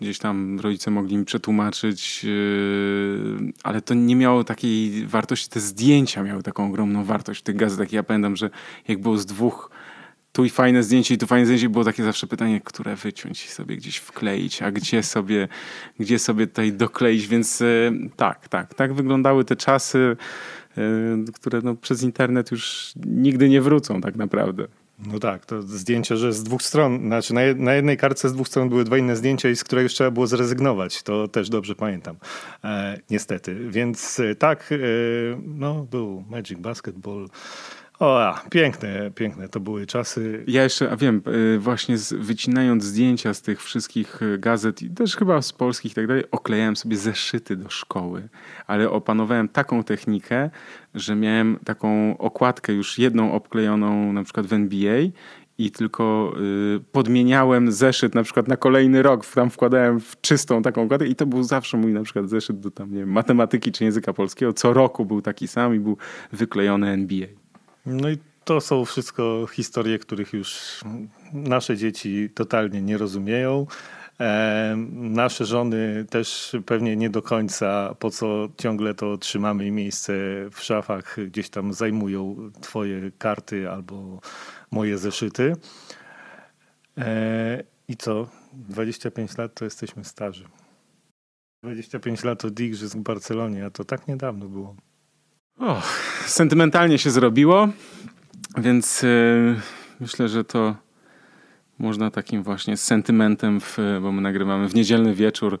[0.00, 6.22] gdzieś tam rodzice mogli mi przetłumaczyć, yy, ale to nie miało takiej wartości, te zdjęcia
[6.22, 7.92] miały taką ogromną wartość w tych gazetach.
[7.92, 8.50] Ja pamiętam, że
[8.88, 9.70] jak było z dwóch
[10.32, 13.48] tu i fajne zdjęcie i tu fajne zdjęcie, było takie zawsze pytanie, które wyciąć i
[13.48, 15.48] sobie gdzieś wkleić, a gdzie sobie,
[15.98, 20.16] gdzie sobie tutaj dokleić, więc yy, tak, tak, tak wyglądały te czasy,
[20.76, 24.66] yy, które no, przez internet już nigdy nie wrócą tak naprawdę.
[25.06, 28.68] No tak, to zdjęcie, że z dwóch stron, znaczy na, jednej kartce z dwóch stron
[28.68, 31.02] były dwa inne zdjęcia i z których trzeba było zrezygnować.
[31.02, 32.16] To też dobrze pamiętam.
[32.64, 33.70] E, niestety.
[33.70, 34.76] Więc e, tak, e,
[35.46, 37.28] no był Magic Basketball.
[38.00, 40.44] O, a, piękne, piękne to były czasy.
[40.46, 41.22] Ja jeszcze, a wiem,
[41.54, 45.92] e, właśnie z, wycinając zdjęcia z tych wszystkich e, gazet i też chyba z polskich
[45.92, 48.28] i tak dalej, oklejałem sobie zeszyty do szkoły,
[48.66, 50.50] ale opanowałem taką technikę,
[50.94, 54.98] że miałem taką okładkę już jedną obklejoną na przykład w NBA
[55.58, 56.32] i tylko
[56.76, 61.14] y, podmieniałem zeszyt na przykład na kolejny rok, tam wkładałem w czystą taką okładkę i
[61.14, 64.52] to był zawsze mój na przykład zeszyt do tam, nie wiem, matematyki czy języka polskiego.
[64.52, 65.96] Co roku był taki sam i był
[66.32, 67.39] wyklejony NBA.
[67.86, 70.80] No i to są wszystko historie, których już
[71.32, 73.66] nasze dzieci totalnie nie rozumieją.
[74.20, 80.12] E, nasze żony też pewnie nie do końca, po co ciągle to trzymamy i miejsce
[80.52, 84.20] w szafach, gdzieś tam zajmują twoje karty albo
[84.70, 85.56] moje zeszyty.
[86.98, 88.28] E, I co?
[88.52, 90.44] 25 lat to jesteśmy starzy.
[91.62, 94.76] 25 lat od Igrzysk w Barcelonie, a to tak niedawno było.
[95.60, 95.84] Och,
[96.26, 97.68] sentymentalnie się zrobiło,
[98.58, 99.56] więc yy,
[100.00, 100.76] myślę, że to
[101.78, 105.60] można takim właśnie sentymentem, w, bo my nagrywamy w niedzielny wieczór,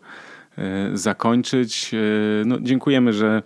[0.56, 0.64] yy,
[0.98, 1.92] zakończyć.
[1.92, 2.00] Yy,
[2.46, 3.42] no, dziękujemy, że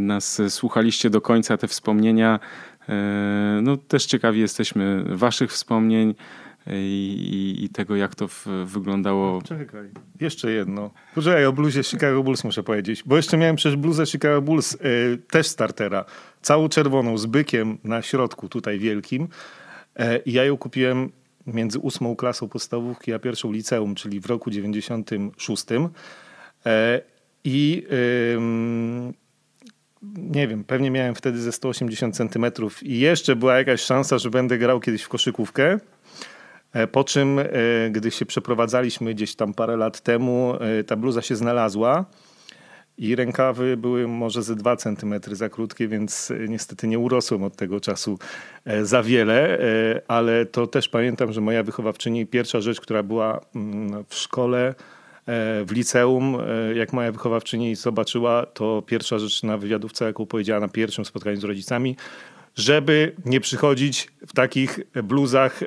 [0.00, 2.40] nas słuchaliście do końca, te wspomnienia.
[3.62, 6.14] No, też ciekawi jesteśmy Waszych wspomnień
[6.66, 9.42] i, i, tego, jak to w, wyglądało.
[9.42, 9.88] Czekaj,
[10.20, 10.90] jeszcze jedno.
[11.14, 14.78] Poczekaj, o bluzie Chicago Bulls muszę powiedzieć, bo jeszcze miałem przecież bluzę Chicago Bulls, y,
[15.30, 16.04] też startera,
[16.42, 19.28] całą czerwoną, z bykiem na środku, tutaj wielkim.
[19.98, 21.12] E, ja ją kupiłem
[21.46, 25.64] między ósmą klasą podstawówki a pierwszą liceum, czyli w roku 96.
[26.66, 27.00] E,
[27.44, 27.86] I
[30.16, 34.58] nie wiem, pewnie miałem wtedy ze 180 centymetrów i jeszcze była jakaś szansa, że będę
[34.58, 35.78] grał kiedyś w koszykówkę.
[36.72, 37.44] E, po czym, e,
[37.90, 42.04] gdy się przeprowadzaliśmy gdzieś tam parę lat temu, e, ta bluza się znalazła
[42.98, 47.80] i rękawy były może ze dwa centymetry za krótkie, więc niestety nie urosłem od tego
[47.80, 48.18] czasu
[48.82, 49.58] za wiele,
[50.08, 54.74] ale to też pamiętam, że moja wychowawczyni, pierwsza rzecz, która była mm, w szkole,
[55.66, 56.38] w liceum,
[56.74, 61.44] jak moja wychowawczyni zobaczyła, to pierwsza rzecz na wywiadówce, jaką powiedziała na pierwszym spotkaniu z
[61.44, 61.96] rodzicami,
[62.54, 65.62] żeby nie przychodzić w takich bluzach.
[65.62, 65.66] E,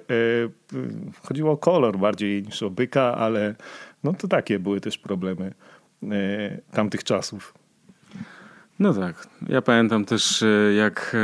[1.24, 3.56] chodziło o kolor bardziej niż o byka, ale
[4.04, 5.54] no to takie były też problemy
[6.04, 7.54] e, tamtych czasów.
[8.80, 9.28] No tak.
[9.50, 11.16] Ja pamiętam też, e, jak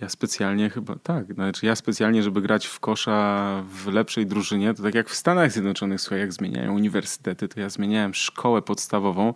[0.00, 4.82] Ja specjalnie chyba, tak, znaczy ja specjalnie, żeby grać w kosza w lepszej drużynie, to
[4.82, 9.34] tak jak w Stanach Zjednoczonych, słuchaj, jak zmieniają uniwersytety, to ja zmieniałem szkołę podstawową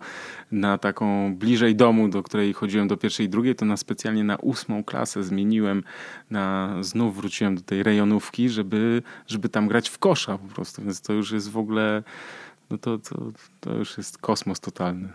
[0.51, 4.35] na taką bliżej domu, do której chodziłem do pierwszej i drugiej, to na specjalnie na
[4.35, 5.83] ósmą klasę zmieniłem,
[6.29, 11.01] na, znów wróciłem do tej rejonówki, żeby, żeby tam grać w kosza po prostu, więc
[11.01, 12.03] to już jest w ogóle,
[12.69, 15.09] no to, to, to już jest kosmos totalny.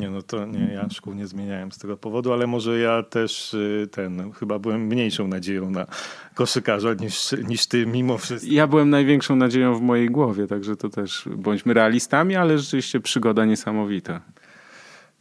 [0.00, 3.54] Nie, no to nie, ja szkół nie zmieniałem z tego powodu, ale może ja też
[3.54, 5.86] y, ten, chyba byłem mniejszą nadzieją na
[6.34, 8.50] koszykarza niż, niż ty mimo wszystko.
[8.52, 13.44] Ja byłem największą nadzieją w mojej głowie, także to też bądźmy realistami, ale rzeczywiście przygoda
[13.44, 14.20] niesamowita.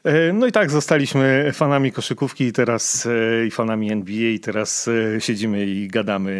[0.04, 4.88] E, no i tak, zostaliśmy fanami koszykówki i teraz e, i fanami NBA i teraz
[4.88, 6.34] e, siedzimy i gadamy,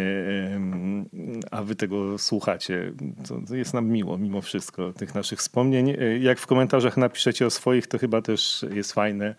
[1.50, 2.92] a wy tego słuchacie.
[3.48, 5.96] To jest nam miło mimo wszystko, tych naszych wspomnień.
[6.20, 9.34] Jak w komentarzach napiszecie o swoich, to chyba też jest fajne.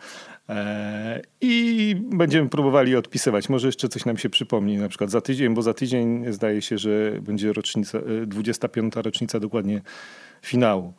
[1.42, 3.50] I będziemy próbowali odpisywać.
[3.50, 6.78] Może jeszcze coś nam się przypomni, na przykład za tydzień, bo za tydzień zdaje się,
[6.78, 8.96] że będzie rocznica, 25.
[8.96, 9.82] rocznica dokładnie
[10.42, 10.94] finału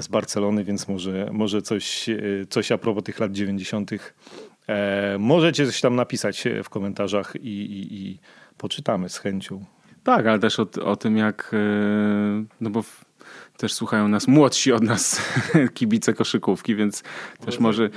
[0.00, 3.90] z Barcelony, więc może, może coś, e, coś a propos tych lat 90.
[4.68, 8.18] E, możecie coś tam napisać w komentarzach i, i, i
[8.58, 9.64] poczytamy z chęcią.
[10.04, 11.50] Tak, ale też o, o tym, jak.
[11.52, 13.04] E, no bo w,
[13.56, 15.22] też słuchają nas młodsi od nas
[15.74, 17.02] kibice koszykówki, więc
[17.44, 17.90] też może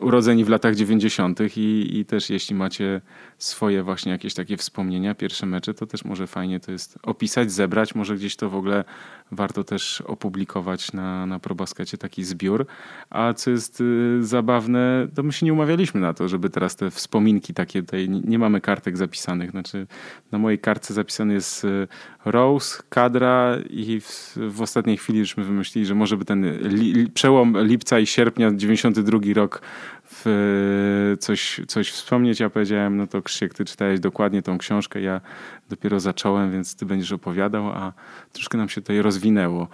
[0.00, 1.40] urodzeni w latach 90.
[1.56, 3.00] I, i też jeśli macie
[3.38, 7.94] swoje właśnie jakieś takie wspomnienia, pierwsze mecze, to też może fajnie to jest opisać, zebrać,
[7.94, 8.84] może gdzieś to w ogóle
[9.32, 12.66] warto też opublikować na, na ProBaskecie taki zbiór.
[13.10, 16.90] A co jest y, zabawne, to my się nie umawialiśmy na to, żeby teraz te
[16.90, 19.86] wspominki takie tutaj, nie mamy kartek zapisanych, znaczy
[20.32, 21.88] na mojej kartce zapisany jest y,
[22.24, 27.56] Rose, kadra i w, w ostatniej chwili żeśmy wymyślili, że może by ten li, przełom
[27.66, 29.62] lipca i sierpnia 92 rok
[30.10, 32.40] w coś, coś wspomnieć.
[32.40, 35.20] Ja powiedziałem, no to Krzysiek, ty czytałeś dokładnie tą książkę, ja
[35.68, 37.92] dopiero zacząłem, więc ty będziesz opowiadał, a
[38.32, 39.68] troszkę nam się tutaj rozwinęło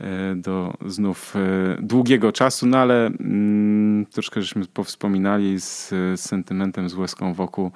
[0.00, 6.88] e, do znów e, długiego czasu, no ale mm, troszkę żeśmy powspominali z, z sentymentem,
[6.88, 7.70] z łezką wokół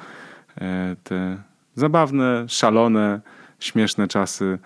[0.61, 1.43] e, te
[1.75, 3.21] zabawne, szalone,
[3.59, 4.59] śmieszne czasy,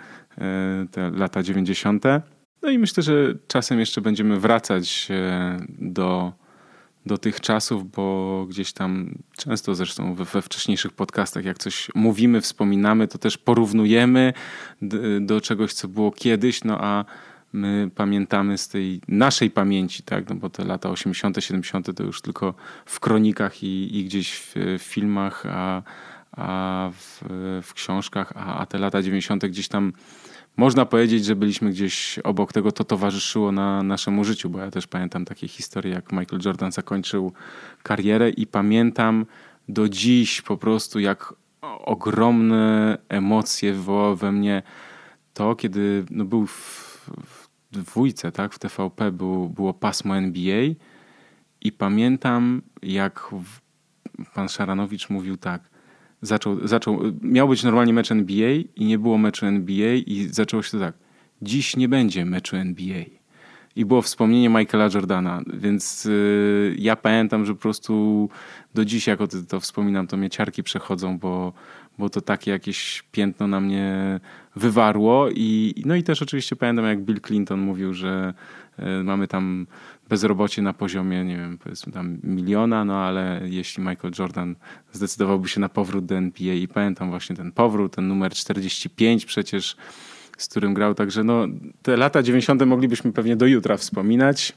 [0.91, 2.05] te lata 90.
[2.63, 5.09] No i myślę, że czasem jeszcze będziemy wracać
[5.69, 6.33] do
[7.07, 12.41] do tych czasów, bo gdzieś tam często zresztą we, we, wcześniejszych podcastach, jak coś mówimy,
[12.41, 14.33] wspominamy, to też porównujemy
[15.21, 17.05] do czegoś, co było kiedyś, no a
[17.53, 21.97] my pamiętamy z tej naszej pamięci, tak, no bo te lata 80., 70.
[21.97, 22.55] to już tylko
[22.87, 25.83] w kronikach i, i gdzieś w, w, filmach, a,
[26.33, 27.23] a w,
[27.63, 29.47] w książkach, a, a te lata 90.
[29.47, 29.93] gdzieś tam
[30.57, 34.87] można powiedzieć, że byliśmy gdzieś obok tego, to towarzyszyło na naszemu życiu, bo ja też
[34.87, 37.33] pamiętam takie historie, jak Michael Jordan zakończył
[37.83, 39.27] karierę i pamiętam
[39.69, 41.35] do dziś po prostu, jak
[41.85, 44.63] ogromne emocje wywołało we mnie
[45.35, 50.63] to, kiedy no był w, w dwójce, tak, w TVP był, było pasmo NBA
[51.61, 53.31] i pamiętam, jak
[54.35, 55.74] pan Szaranowicz mówił tak,
[56.27, 60.71] zaczął, zaczął, miał być normalnie mecz NBA i nie było meczu NBA i zaczęło się
[60.71, 60.95] to tak.
[61.43, 63.05] Dziś nie będzie meczu NBA.
[63.77, 68.29] I było wspomnienie Michaela Jordana, więc yy, ja pamiętam, że po prostu
[68.75, 71.53] do dziś, jak to, to wspominam, to mnie ciarki przechodzą, bo,
[71.99, 74.21] bo to takie jakieś piętno na mnie
[74.57, 75.29] wywarło.
[75.31, 78.35] I, no i też oczywiście pamiętam, jak Bill Clinton mówił, że
[78.79, 79.67] yy, mamy tam
[80.09, 84.57] bezrobocie na poziomie, nie wiem, powiedzmy tam miliona, no ale jeśli Michael Jordan
[84.93, 89.77] zdecydowałby się na powrót do NBA i pamiętam właśnie ten powrót, ten numer 45 przecież,
[90.39, 91.47] z którym grał, także no
[91.83, 92.67] te lata 90.
[92.67, 94.53] moglibyśmy pewnie do jutra wspominać.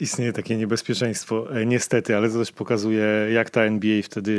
[0.00, 4.32] Istnieje takie niebezpieczeństwo, e, niestety, ale to też pokazuje, jak ta NBA wtedy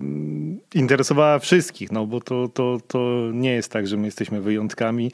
[0.00, 5.12] mm, interesowała wszystkich, no bo to, to, to nie jest tak, że my jesteśmy wyjątkami.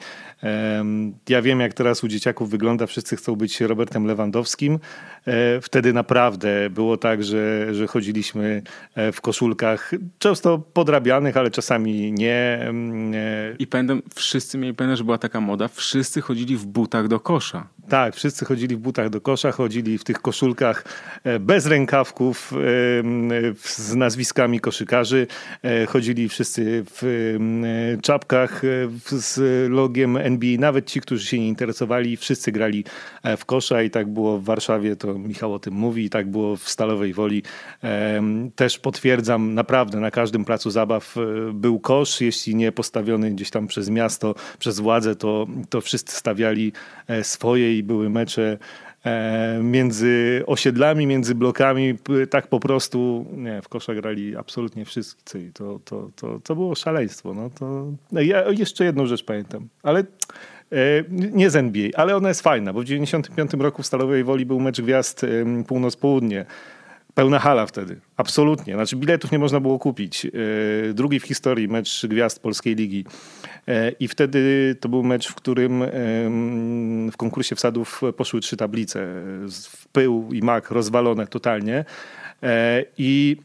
[1.29, 4.79] Ja wiem, jak teraz u dzieciaków wygląda, wszyscy chcą być Robertem Lewandowskim.
[5.27, 8.61] E, wtedy naprawdę było tak, że, że chodziliśmy
[8.95, 12.71] e, w koszulkach, często podrabianych, ale czasami nie.
[13.59, 17.67] I pamiętam, wszyscy mieli pamiętać, że była taka moda, wszyscy chodzili w butach do kosza.
[17.89, 20.83] Tak, wszyscy chodzili w butach do kosza, chodzili w tych koszulkach
[21.23, 22.53] e, bez rękawków
[23.63, 25.27] z nazwiskami koszykarzy.
[25.63, 27.37] E, chodzili wszyscy w
[28.01, 28.61] czapkach
[29.05, 29.39] z
[29.71, 30.59] logiem NBA.
[30.59, 32.83] Nawet ci, którzy się nie interesowali, wszyscy grali
[33.23, 36.27] e, w kosza i tak było w Warszawie, to Michał o tym mówi, i tak
[36.27, 37.43] było w Stalowej Woli.
[38.55, 41.15] Też potwierdzam, naprawdę na każdym placu zabaw
[41.53, 46.71] był kosz, jeśli nie postawiony gdzieś tam przez miasto, przez władzę, to, to wszyscy stawiali
[47.21, 48.57] swoje były mecze
[49.05, 51.97] e, między osiedlami, między blokami,
[52.29, 56.75] tak po prostu, nie, w kosza grali absolutnie wszyscy i to, to, to, to było
[56.75, 57.33] szaleństwo.
[57.33, 60.05] No to, no ja jeszcze jedną rzecz pamiętam, ale e,
[61.09, 64.59] nie z NBA, ale ona jest fajna, bo w 95 roku w Stalowej Woli był
[64.59, 65.25] mecz gwiazd
[65.67, 66.45] północ-południe.
[67.15, 68.73] Pełna hala wtedy, absolutnie.
[68.73, 70.25] Znaczy biletów nie można było kupić.
[70.25, 70.29] E,
[70.93, 73.05] drugi w historii mecz gwiazd Polskiej Ligi.
[73.67, 75.83] E, I wtedy to był mecz, w którym
[77.11, 78.99] w konkursie wsadów poszły trzy tablice.
[79.71, 81.85] W pył i mak rozwalone totalnie.
[82.43, 83.37] E, I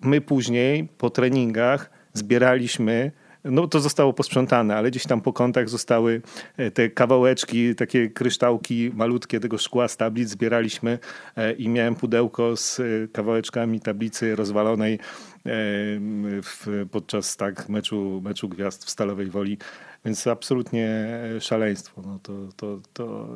[0.00, 3.12] my później po treningach zbieraliśmy
[3.44, 6.22] no to zostało posprzątane, ale gdzieś tam po kątach zostały
[6.56, 10.98] e, te kawałeczki, takie kryształki malutkie tego szkła z tablic zbieraliśmy
[11.36, 14.98] e, i miałem pudełko z e, kawałeczkami tablicy rozwalonej
[16.42, 19.58] w, podczas tak meczu, meczu gwiazd w Stalowej Woli.
[20.04, 21.08] Więc absolutnie
[21.40, 22.02] szaleństwo.
[22.06, 23.28] No to, to, to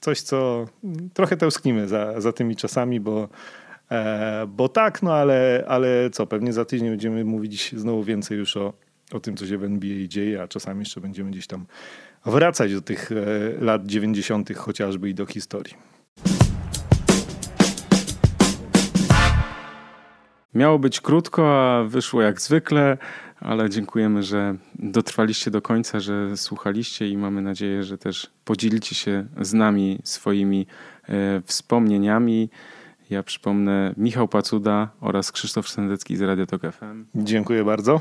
[0.00, 0.66] coś, co
[1.14, 3.28] trochę tęsknimy za, za tymi czasami, bo
[4.48, 8.72] bo tak, no ale, ale co, pewnie za tydzień będziemy mówić znowu więcej już o,
[9.12, 11.66] o tym, co się w NBA dzieje, a czasami jeszcze będziemy gdzieś tam
[12.26, 13.14] wracać do tych e,
[13.64, 14.56] lat 90.
[14.56, 15.74] chociażby i do historii.
[20.54, 22.98] Miało być krótko, a wyszło jak zwykle,
[23.40, 29.26] ale dziękujemy, że dotrwaliście do końca, że słuchaliście i mamy nadzieję, że też podzielicie się
[29.40, 30.66] z nami swoimi
[31.08, 32.50] e, wspomnieniami.
[33.10, 37.04] Ja przypomnę Michał Pacuda oraz Krzysztof Sendecki z Radiotok FM.
[37.14, 38.00] Dziękuję bardzo.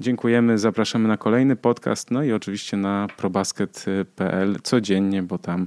[0.00, 5.66] Dziękujemy, zapraszamy na kolejny podcast, no i oczywiście na probasket.pl codziennie, bo tam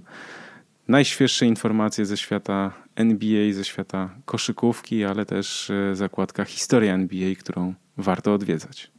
[0.88, 7.74] najświeższe informacje ze świata NBA, ze świata koszykówki, ale też e, zakładka Historia NBA, którą
[7.98, 8.92] warto odwiedzać.